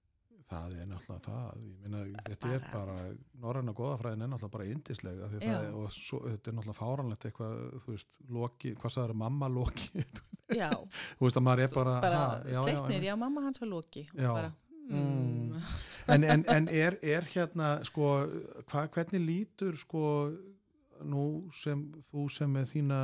[0.45, 2.97] það er náttúrulega það ég meina, þetta er bara
[3.45, 7.25] norræna góðafræðin er náttúrulega bara yndislega því það er, og svo, þetta er náttúrulega fáranlegt
[7.31, 7.55] eitthvað,
[7.85, 10.05] þú veist, loki, hvað sagður mamma loki,
[10.61, 13.73] Já, þú veist að maður er bara, bara ha, já, já, já, mamma hans var
[13.73, 14.29] Loki Já.
[14.35, 14.53] bara,
[14.85, 15.01] Mm.
[15.01, 15.61] mm,
[16.13, 18.09] en, en, en er, er hérna sko,
[18.69, 20.03] hva, hvernig lítur sko
[21.09, 21.25] nú
[21.57, 23.01] sem þú sem með þína,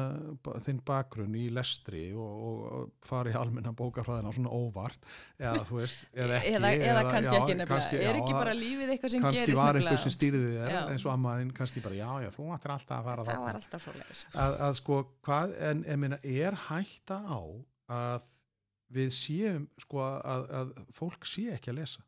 [0.66, 5.06] þinn bakgrunn í lestri og, og, fari almenna bókafræðina svona óvart
[5.38, 8.56] eða þú veist, eða ekki eða, eða kannski já, ekki nefnilega, kannski, er ekki bara
[8.58, 9.94] lífið eitthvað sem kannski gerist var nefnilega?
[9.94, 13.08] eitthvað sem stýrði þér eins og ammaðinn kannski bara, já, já, þú ættir alltaf að
[13.10, 17.22] fara það var alltaf svo leiðis að, að sko, hvað, en ég meina, er hætta
[17.24, 17.40] á
[17.90, 18.28] að
[18.90, 22.06] við séum, sko, að, að fólk sé ekki að lesa?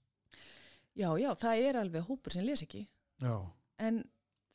[0.98, 2.82] Já, já, það er alveg hópur sem les ekki.
[3.22, 3.36] Já,
[3.86, 4.02] en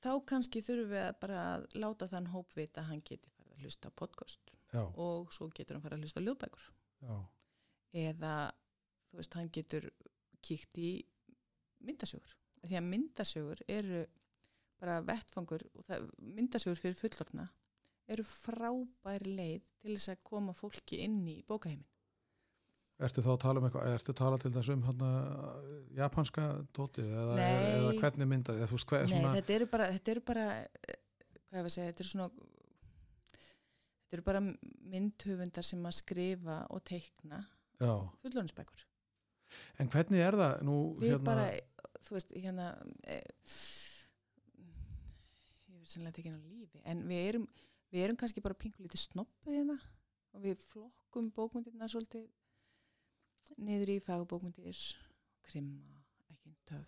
[0.03, 1.41] þá kannski þurfum við að bara
[1.77, 5.77] láta þann hóp vita að hann geti farið að hlusta podcast já, og svo getur
[5.77, 6.69] hann farið að hlusta ljóðbækur.
[7.07, 7.15] Já.
[8.07, 8.33] Eða
[9.09, 9.89] þú veist, hann getur
[10.45, 10.91] kíkt í
[11.87, 12.35] myndasögur.
[12.67, 14.05] Því að myndasögur eru
[14.81, 17.47] bara vettfangur og það, myndasögur fyrir fullorna
[18.07, 21.87] eru frábæri leið til þess að koma fólki inn í bókaheimin
[22.97, 25.09] Ertu þá að tala um eitthvað, ertu að tala til þess um hana,
[25.99, 29.89] japanska dótið eða, eða hvernig mynda, eða veist hvað er Nei, svona, þetta eru bara,
[29.93, 30.95] þetta eru bara eh,
[31.47, 32.29] hvað var að segja, þetta eru svona
[34.07, 34.41] þetta eru bara
[34.95, 37.43] myndhöfundar sem að skrifa og teikna
[37.77, 37.93] já.
[38.23, 38.87] fullónsbækur
[39.79, 41.27] En hvernig er það nú við hérna?
[41.27, 41.45] bara,
[42.03, 42.71] þú veist, hérna
[43.05, 43.19] e,
[45.69, 47.45] ég verð sannlega ekki inn á lífi en við erum,
[47.93, 49.77] við erum kannski bara pingulítið snoppuð hérna
[50.33, 52.25] og við flokkum bókmyndirna svolítið
[53.57, 54.81] niður í fagbókmyndir
[55.47, 56.01] krimma,
[56.33, 56.87] ekki töf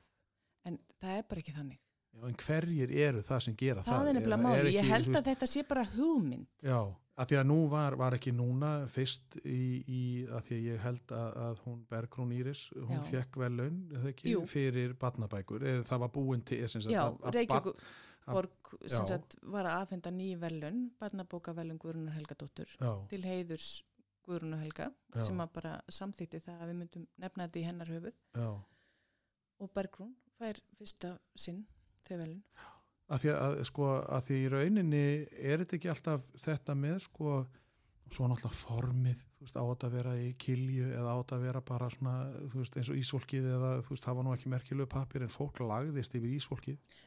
[0.67, 1.83] en það er bara ekki þannig.
[2.09, 3.93] Já, en hverjir eru það sem gera það?
[3.93, 4.09] það?
[4.09, 6.47] er nefnilega máli, ég held að þetta sé bara hugmynd.
[6.65, 6.79] Já,
[7.21, 10.83] að því að nú var, var ekki núna fyrst í, í að því að ég
[10.87, 13.05] held að, að hún Bergrún Íris, hún Já.
[13.13, 15.65] fekk velun eða ekki, fyrir barnabækur.
[15.73, 17.83] Eða það var búin til sagt, já, Reykjavík
[18.29, 22.69] borg sagt var að afhenda ný velun barnabókavelun Guðrunar Helgadóttur
[23.09, 23.69] til heiðurs
[24.29, 25.23] Guðrunar Helga Já.
[25.25, 28.49] sem að bara samþýtti það að við myndum nefna þetta í hennar höfuð já
[29.59, 31.63] og Bergrún fær fyrsta sinn
[32.07, 32.43] þau velun.
[33.09, 35.01] að því að, sko, að því í rauninni
[35.33, 37.33] er þetta ekki alltaf þetta með sko,
[38.13, 41.63] svo náttúrulega formið veist, á þetta að vera í kilju eða á þetta að vera
[41.71, 42.15] bara svona,
[42.55, 46.15] veist, eins og ísvolkið eða, veist, það var nú ekki merkilegu papir en fólk lagðist
[46.19, 46.99] yfir ísvolkið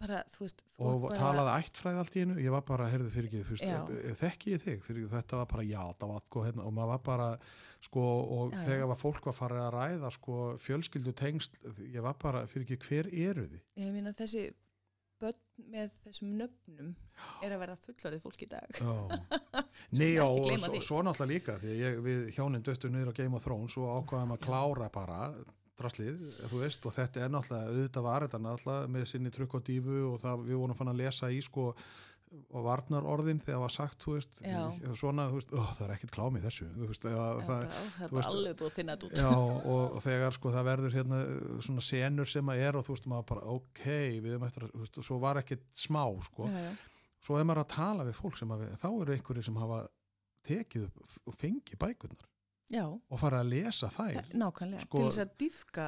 [0.00, 3.10] Bara, þú veist, þú og bara, talaði ættfræði allt í einu ég var bara, heyrðu
[3.12, 4.14] fyrir ekki, fyrst, Já.
[4.22, 7.02] þekki ég þig fyrir þetta var bara, já, það var sko, hérna, og maður var
[7.10, 7.26] bara,
[7.84, 8.06] sko,
[8.38, 8.64] og Já, já.
[8.70, 12.80] þegar var fólk var farið að ræða, sko, fjölskyldu tengsl, ég var bara, fyrir ekki,
[12.88, 13.62] hver eru þið?
[13.84, 14.46] ég meina þessi
[15.20, 15.36] börn
[15.68, 16.92] með þessum nöfnum
[17.44, 18.78] er að vera fullorðið fólk í dag.
[18.80, 18.94] Já.
[20.00, 23.36] Nei, já, og svo, svo náttúrulega líka því að ég, við hjónin döttum niður Game
[23.36, 25.18] of Thrones og ákvaðum að klára bara
[25.80, 26.20] draslið,
[26.50, 29.98] þú veist, og þetta er náttúrulega auðvitað var þetta náttúrulega með sinni trukk og dífu
[30.12, 31.72] og það, við vorum fann að lesa í sko
[32.30, 34.60] og varnar orðin þegar var sagt, þú veist, Já.
[34.98, 37.70] svona, þú veist, ó, það er ekkert klámið þessu, þú veist, eða, Já, það, bara,
[37.70, 39.16] á, það er bara alveg búið að þinna þetta út.
[39.18, 39.32] Já,
[39.72, 41.20] og, og þegar sko það verður hérna
[41.66, 43.82] svona senur sem að er og þú veist maður bara ok,
[44.22, 47.00] við erum eftir að, þú veist, og svo var ekkert smá sko, já, já.
[47.26, 49.80] svo er maður að tala við fólk sem að þá eru einhverjir sem hafa
[50.46, 52.30] tekið upp og fengið bækurnar
[52.70, 52.84] já.
[52.86, 54.30] Og fara að lesa þær.
[54.38, 55.86] Nákvæmlega, Sko- til þess að dýfka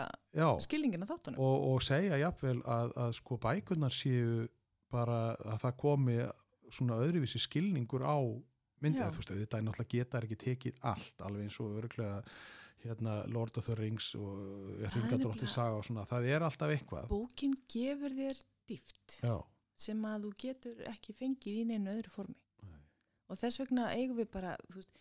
[0.66, 1.38] skilningina þáttunum.
[1.38, 4.48] og, og segja jafnvel að, að sko bækurnar séu
[4.92, 6.16] bara að það komi
[6.72, 8.16] svona öðruvísi skilningur á
[8.82, 12.22] myndið, þetta er náttúrulega geta ekki tekið allt, alveg eins og örglega
[12.82, 14.40] hérna Lord of the Rings og
[14.82, 17.06] Ringadrótti nefnilega- saga og svona, það er alltaf eitthvað.
[17.12, 19.36] Bókin gefur þér dýft já,
[19.76, 22.34] sem að þú getur ekki fengið í neinu öðru formi.
[22.66, 22.80] Nei.
[23.30, 24.98] Og þess vegna eigum við bara, þú veist,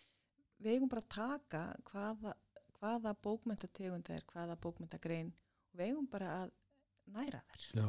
[0.64, 2.34] við eigum bara að taka hvaða,
[2.78, 5.32] hvaða bókmyndategund það er, hvaða bókmyndagrein
[5.72, 6.54] og við eigum bara að
[7.16, 7.66] næra þær.
[7.80, 7.88] já,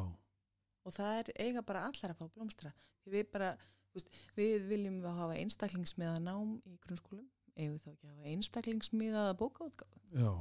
[0.84, 2.74] Og það er eiga bara allar að fá blómstra.
[3.06, 3.52] Því við bara,
[3.96, 8.34] veist, við viljum við hafa einstaklingsmiða nám í grunnskólum, eigum við þá ekki að hafa
[8.34, 10.04] einstaklingsmiðaða bókaútgáfu.
[10.20, 10.34] já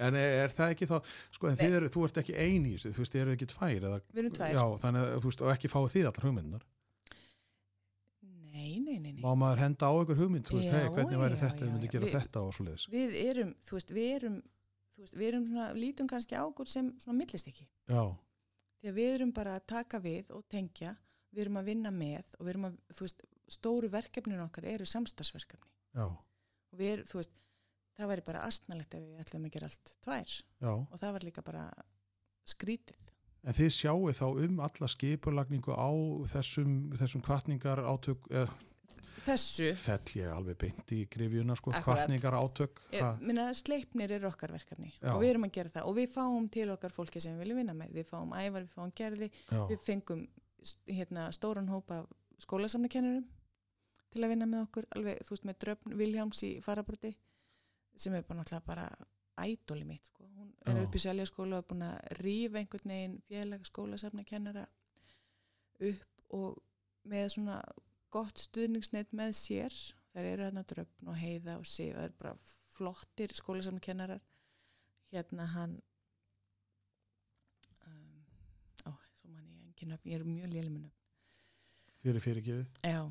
[0.00, 0.94] en er, er það ekki þá,
[1.36, 3.74] sko en eru, þú ert ekki eini í þessu, þú veist, þið eru ekki tvær
[3.90, 4.54] eða, Við erum tvær.
[4.56, 6.64] já, þannig að, þú veist, og ekki fáið þið allar hugmyndunar
[8.92, 11.36] Nei, nei, nei, má maður henda á ykkur hugmynd, þú veist, Já, hei, hvernig væri
[11.38, 11.92] já, þetta, myndi já.
[11.96, 14.36] gera Við- þetta og svo leiðis Við erum, þú veist, við erum,
[14.96, 17.66] þú veist, við erum svona, lítum kannski á okkur sem svona millist ekki.
[17.88, 18.02] já,
[18.84, 20.96] að við erum bara að taka við og tengja,
[21.32, 24.84] við erum að vinna með og við erum að, þú veist, stóru verkefnin okkar eru
[24.84, 25.70] samstagsverkefni.
[25.96, 26.04] já,
[26.72, 27.32] Og við erum, þú veist,
[27.98, 31.20] það væri bara astnalegt ef við ætlum að gera allt tvær já og það var
[31.28, 31.64] líka bara
[32.48, 32.96] skrítið.
[33.44, 35.90] En þið sjáu þá um alla skipulagningu á
[36.30, 38.46] þessum, þessum kvartningar átök, eh,
[39.22, 42.80] Þessu, fell ég alveg beint í grifjuna, sko, kvartningar átök,
[43.22, 45.12] minna, sleipnir eru okkar verkefni Já.
[45.12, 47.60] og við erum að gera það og við fáum til okkar fólki sem við viljum
[47.62, 47.92] vinna með.
[48.00, 50.24] Við fáum ævar, við fáum gerði, já, við fengum
[50.90, 52.00] hérna, stóran hópa
[52.42, 53.28] skólasamnakennurum
[54.12, 57.12] til að vinna með okkur alveg, þú veist, með Dröfn Viljáms í farabroti
[58.02, 58.88] sem er bara náttúrulega bara
[59.42, 60.26] ædoli mitt, sko.
[60.36, 60.82] hún er Já.
[60.82, 64.66] upp í seljaskóla og er búin að rífa einhvern veginn félag skólasamnakennara
[65.88, 66.60] upp og
[67.08, 67.56] með svona
[68.12, 69.78] gott stuðningsneitt með sér.
[70.12, 72.34] Þær eru hérna Dröfn og Heiða og Sif það er bara
[72.72, 74.20] flottir skólasamnakennarar
[75.12, 75.76] hérna hann
[77.86, 78.24] um,
[78.88, 80.98] ó, svo mann ég engin nöfn, ég er mjög léli með nöfn.
[82.02, 82.80] Fyrir fyrirgefið.
[82.82, 83.02] Já.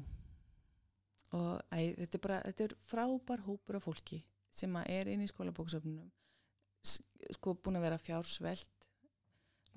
[1.31, 4.21] Og æ, þetta er bara, þetta er frábær hópur af fólki
[4.51, 6.09] sem er inn í skólabóksöfnunum
[6.81, 8.87] sko búin að vera fjársvelt.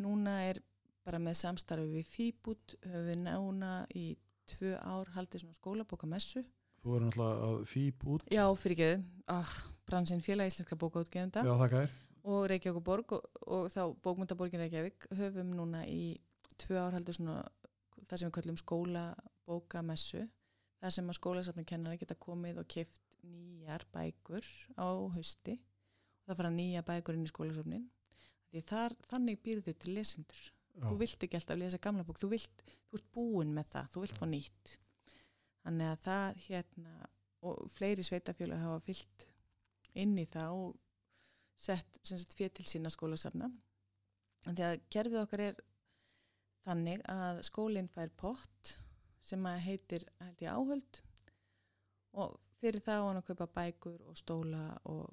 [0.03, 0.61] Núna er
[1.05, 4.07] bara með samstarfi við Fýbút höfum við nána í
[4.51, 6.45] tvö ár haldið svona skólabókamessu.
[6.83, 9.53] Þú verður náttúrulega að fýp út, Já, fyrir ekki, ah,
[9.89, 11.45] bransinn félag íslenska bókaútgefenda.
[12.25, 15.09] Og Reykjavík borg og, og þá bókmyndaborgin Reykjavík.
[15.17, 16.15] Höfum núna í
[16.61, 17.41] tvö ár heldur svona
[18.05, 20.27] það sem við kallum skólabókamessu.
[20.85, 24.45] Þar sem að skólasafni kennara geta komið og kift nýjar bækur
[24.77, 25.57] á hausti.
[25.57, 27.89] Og það fara nýja bækur inn í skólasafnin
[28.63, 32.21] þar, þannig býrðu til lesendur já, þú vilt ekki alltaf lesa gamla bók.
[32.21, 34.79] Þú, vilt, þú ert búin með það, þú vilt fá nýtt.
[35.65, 36.97] Þannig að það hérna
[37.45, 39.29] og fleiri sveitafjölu hafa fyllt
[40.01, 40.81] inn í það og
[41.61, 42.01] sett
[42.35, 43.51] fyrir til sína skólasafna.
[44.45, 45.61] En því að kerfið okkar er
[46.65, 48.75] þannig að skólinn fær pott
[49.25, 51.01] sem að heitir held ég áhöld.
[52.21, 55.09] Og fyrir það á hann að kaupa bækur og stóla og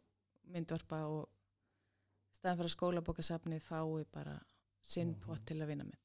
[0.52, 1.30] myndvarpa og
[2.36, 4.36] staðan fyrir að skólabókasafnið fái bara
[4.88, 6.00] sinn pott til að vinna með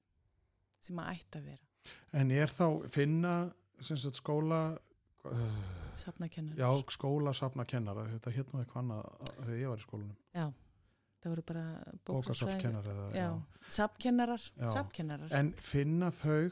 [0.86, 1.64] sem að ætti að vera.
[2.18, 3.32] En er þá finna
[3.80, 5.58] sagt, skóla uh,
[5.96, 10.16] Safnakennar Já, skóla safnakennara þetta hérna eitthvað annað þegar ég var í skólanum.
[10.36, 10.46] Já,
[11.22, 11.64] það voru bara
[12.10, 13.28] bókasafskennarar Já,
[13.78, 14.46] safnkennarar
[14.76, 15.34] Safnkennarar.
[15.38, 16.50] En finna þau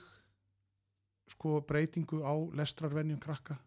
[1.34, 3.58] sko breytingu á lestrarvenjum krakka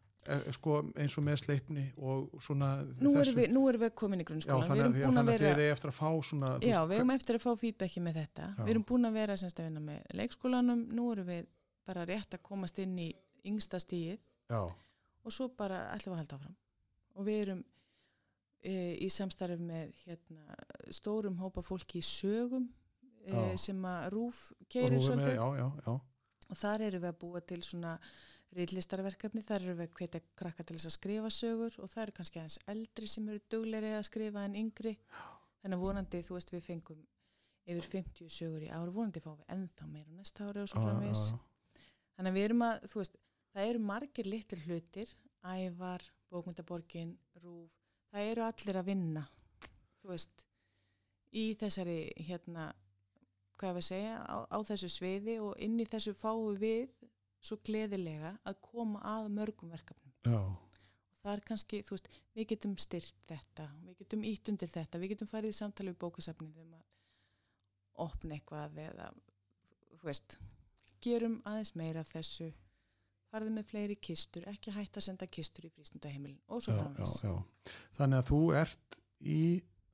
[0.56, 4.26] sko, eins og með sleipni og svona nú erum, við, nú erum við komin í
[4.28, 7.14] grunnskólan Já, þannig að, þannig að þið er eftir að fá svona Já, við erum
[7.16, 8.50] eftir að fá feedbacki með þetta.
[8.50, 8.62] Já.
[8.64, 10.84] við erum búin að vera semst að vinna með leikskólanum.
[10.98, 11.48] Nú erum við
[11.88, 13.08] bara rétt að komast inn í
[13.48, 14.20] yngsta stíið
[14.52, 14.62] Já.
[14.68, 16.58] og svo bara ætlum við að halda áfram.
[17.18, 17.64] Og við erum
[18.62, 20.60] e, í samstarf með hérna,
[20.94, 22.68] stórum hópa fólki í sögum
[23.24, 25.38] e, sem að rúf keirir svolítið.
[25.40, 25.98] já, já, já.
[26.48, 27.98] Og þar eru við að búa til svona
[28.56, 32.16] reillistarverkefni, þar eru við að hvetja krakka til þess að skrifa sögur og það eru
[32.20, 34.94] kannski aðeins eldri sem eru dugleiri að skrifa en yngri.
[35.62, 37.02] Þannig vonandi, þú veist, við fengum
[37.68, 41.24] yfir 50 sögur í ár, vonandi fáum við ennþá meira næsta ári og svo framvis
[42.16, 43.18] þannig að við erum að, þú veist
[43.52, 45.12] það eru margir litlu hlutir.
[45.48, 47.12] Ævar, bókmyndaborgin,
[47.44, 47.76] rúf
[48.12, 49.24] það eru allir að vinna
[50.02, 50.44] þú veist
[51.36, 52.72] í þessari hérna
[53.58, 56.94] hvað við segja, á, á þessu sviði og inn í þessu fáu við
[57.44, 60.14] svo gleðilega að koma að mörgum verkefnum.
[60.28, 60.40] Já.
[61.18, 65.02] Og það er kannski, þú veist, við getum styrt þetta, við getum ítt undir þetta,
[65.02, 66.86] við getum farið í samtali við bókasafnið um að
[68.08, 69.10] opna eitthvað eða,
[69.98, 70.38] þú veist,
[71.04, 72.52] gerum aðeins meira af þessu,
[73.32, 77.18] farið með fleiri kistur, ekki hægt að senda kistur í frístundaheimilin og svo framins.
[77.98, 79.42] Þannig að þú ert í,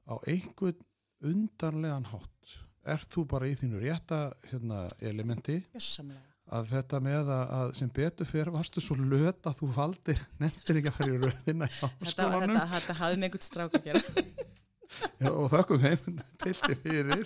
[0.05, 0.85] á einhvern
[1.23, 2.53] undarlegan hátt
[2.93, 6.32] ert þú bara í þínu rétta hérna, elementi Jössamlega.
[6.53, 10.91] Að þetta með að sem betur fyrir varstu svo löt að þú faldir nefndir ekki
[10.91, 14.03] að fara í röðina þetta, þetta, þetta hafði með einhvern strák að gera
[15.23, 17.23] Já, og þakkum þeim pildi fyrir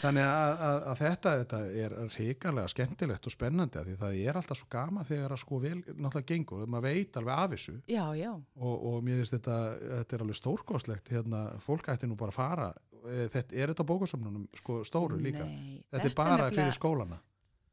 [0.00, 4.60] þannig að, að, að þetta, þetta er ríkarlega skemmtilegt og spennandi því það er alltaf
[4.60, 8.30] svo gama þegar að sko vel náttúrulega gengur, maður veit alveg af þessu já, já.
[8.36, 9.58] Og, og mér finnst þetta
[10.02, 12.70] þetta er alveg stórkostlegt hérna, fólk ætti nú bara að fara
[13.08, 15.46] Eh, þetta, er þetta bókasöfnunum sko, stóru Nei, líka?
[15.92, 17.20] Þetta er bara fyrir skólana?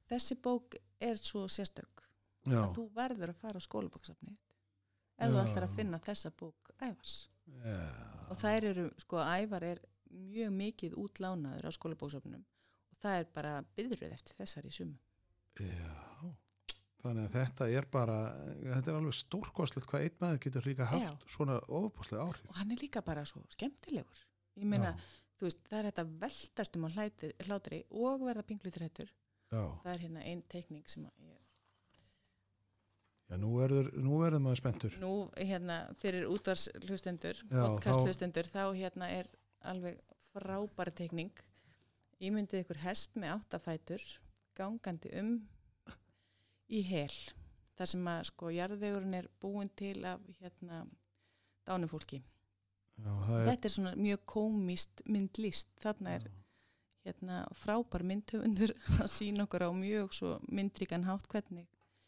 [0.07, 1.97] Þessi bók er svo sérstök.
[2.47, 2.61] Já.
[2.63, 4.35] að þú verður að fara á skólabóksafni
[5.17, 7.15] ef þú ætlar að finna þessa bók ævars.
[7.63, 7.79] Já.
[8.27, 9.81] og þær eru, sko, ævar er
[10.11, 14.97] mjög mikið útlánaður á skólabóksafnum og það er bara byðruð eftir þessar í sumu
[15.63, 15.93] Já,
[17.01, 18.17] þannig að þetta er bara
[18.61, 21.29] þetta er alveg stórkostlegt hvað einn maður getur líka haft Já.
[21.33, 22.49] svona ofbúslega áhrif.
[22.51, 24.19] Og hann er líka bara svo skemmtilegur.
[24.57, 24.91] Ég meina,
[25.39, 26.89] þú veist, það er þetta veltastum á
[27.47, 28.45] hlátri og verða
[29.47, 31.37] pinglutrættur það er hérna einn teikning sem að ég
[33.27, 34.93] Já, nú verður, nú verður maður spenntur.
[35.01, 39.27] Nú, hérna, fyrir útvars hlustendur podcast hlustendur, þá hérna er
[39.67, 39.99] alveg
[40.29, 41.33] frábæra teikning.
[42.23, 44.05] Ég myndið ykkur hest með áttafætur
[44.57, 45.33] gangandi um
[46.71, 47.11] í hel.
[47.77, 50.85] Þar sem að sko jarðvegurinn er búin til af hérna
[51.67, 52.23] dánufólki.
[52.97, 53.43] Já, er...
[53.51, 56.31] Þetta er svona mjög komist myndlist, þarna er
[57.07, 61.67] hérna, frábær myndhöfundur að sína okkur á mjög myndríkan hátt hvernig.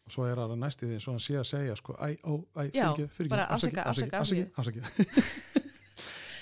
[0.09, 2.33] Og svo er það næst í því svo hann sé að segja sko, æ, ó,
[2.57, 5.65] æ, fyrir ekki, fyrir ekki, bara afsaka, afsaka, afsaka, afsaka.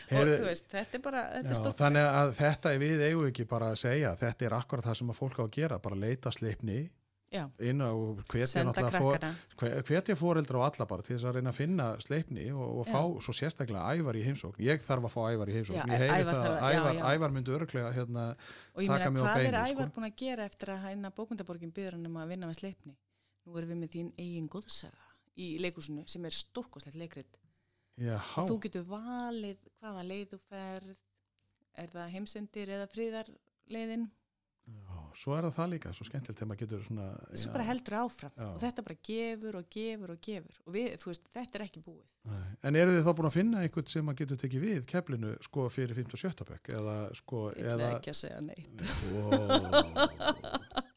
[0.16, 3.46] og þú veist, þetta er bara þetta já, þannig að þetta er við eigum ekki
[3.50, 6.32] bara að segja, þetta er akkurat það sem að fólk á að gera, bara leita
[6.32, 6.78] sleipni
[7.28, 7.92] inn á
[9.84, 13.02] hvetja fóreldra og alla bara til þess að reyna að finna sleipni og, og fá
[13.24, 14.62] svo sérstaklega ævar í heimsókn.
[14.64, 15.92] Ég þarf að fá ævar í heimsókn.
[15.92, 18.30] Ég heyri það að ævar, ævar myndi örglega hérna,
[18.74, 19.96] og ég meina hvað beinu, er ævar sko?
[19.98, 22.96] búin að gera eftir að hægna bókmyndaborgin byður hann um að vinna með sleipni?
[23.48, 27.42] Nú erum við með þín eigin góðsaga í leikursunu sem er stórkoslegt leikrit.
[27.98, 30.96] Og þú getur valið hvaða leið þú ferð.
[31.78, 34.08] Er það heimsendir eða fríðarleiðin
[34.68, 37.06] Já, svo er það það líka, svo skemmtilegt þegar maður getur svona...
[37.40, 38.48] Svo bara heldur áfram já.
[38.48, 42.16] og þetta bara gefur og gefur og gefur og við, veist, þetta er ekki búið.
[42.28, 42.42] Nei.
[42.68, 45.68] En eru þið þá búin að finna einhvern sem maður getur tekið við keflinu sko
[45.72, 46.18] fyrir 5.
[46.18, 46.48] og 7.
[46.52, 47.44] bekk eða sko...
[47.56, 48.84] Ég ætla ekki að segja neitt.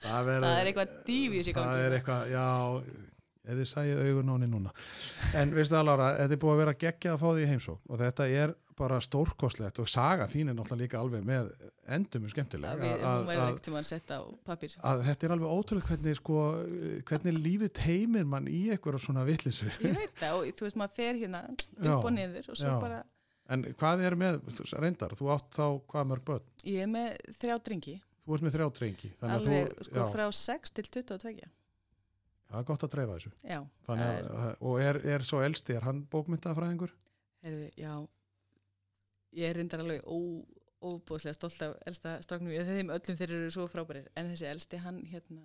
[0.09, 1.71] það, það er eitthvað dífis í gangi.
[1.71, 2.49] Það er eitthvað, já,
[3.51, 4.75] eða sæði augun nóni núna.
[5.39, 8.03] En veistu það Lára, þetta er búið að vera geggjað að fá því heimsók og
[8.03, 11.51] þetta er bara stórkoslegt og saga þín er náttúrulega líka alveg með
[11.91, 12.83] endum skemmtileg.
[14.81, 16.43] Að þetta er alveg ótrúlega hvernig sko,
[17.09, 20.97] hvernig lífið teimir mann í eitthvað svona vittlisu ég veit það og þú veist maður
[20.99, 22.77] fer hérna upp og niður og svo já.
[22.83, 23.01] bara
[23.51, 24.37] en hvað er með,
[24.79, 27.09] reyndar, þú átt þá hvað mörg börn, ég er með
[27.41, 27.97] þrjá drengi.
[28.23, 31.49] Þú ert með þrjá að alveg þú, sko já, frá 6 til 22
[32.51, 33.33] það er gott að dreifa þessu.
[33.47, 33.59] Já,
[33.91, 34.31] að,
[34.71, 36.95] og er, er svo elsti, er hann bókmyndafræðingur?
[37.45, 37.93] heyrðu, já
[39.37, 40.07] ég er reyndar alveg
[40.81, 44.81] óbúðslega stolt af elsta stráknum ég þeim öllum þeir eru svo frábærir en þessi elsti
[44.85, 45.45] hann hérna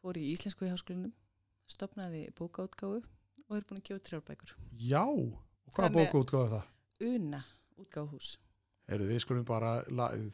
[0.00, 1.14] fór í íslensku í háskólinum
[1.70, 6.70] stopnaði bókaútgáfu og er búin að gefa trjárbækur Já, og hvað bókaútgáðu það?
[7.10, 7.42] Una
[7.80, 8.36] útgáfuhús
[8.90, 9.72] Heyrðu, við skulum bara,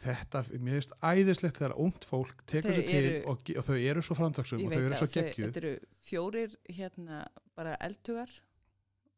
[0.00, 4.04] þetta, mér finnst æðislegt þegar ungt fólk tekur sér til eru- og, og þau eru
[4.06, 5.50] svo framtaksum ég og þau eru svo geggjuð.
[5.50, 5.72] þetta eru
[6.06, 7.18] fjórir hérna
[7.58, 8.32] bara eldhugar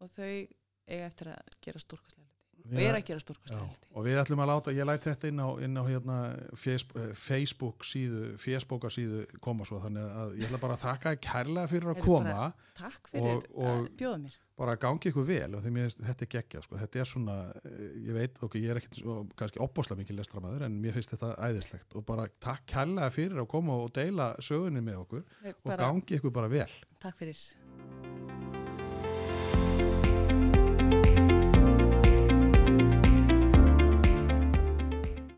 [0.02, 2.27] og þau eiga eftir að gera stórkostlega hluti
[2.76, 3.60] og er að gera hluti.
[3.94, 6.16] og við ætlum að láta, ég læt þetta inn á, inn á hérna
[6.54, 11.14] Facebook, eh, Facebook síðu, Facebook síðu koma svo, þannig að ég ætla bara að þakka
[11.14, 14.36] þér kærlega fyrir að koma, bara- takk fyrir Og- og- að bjóða mér.
[14.58, 17.04] bara að gangi ykkur vel og því mér finnst þetta er geggjað, sko, þetta er
[17.04, 20.92] svona, eh, ég veit, ok, ég er ekkit svo, kannski opbóslega mikið lestramæður, en mér
[20.92, 21.94] finnst þetta æðislegt.
[21.94, 26.18] Og bara takk kærlega fyrir að koma og deila sögunni með okkur og bara, gangi
[26.18, 26.68] ykkur bara vel.
[27.00, 28.47] takk fyrir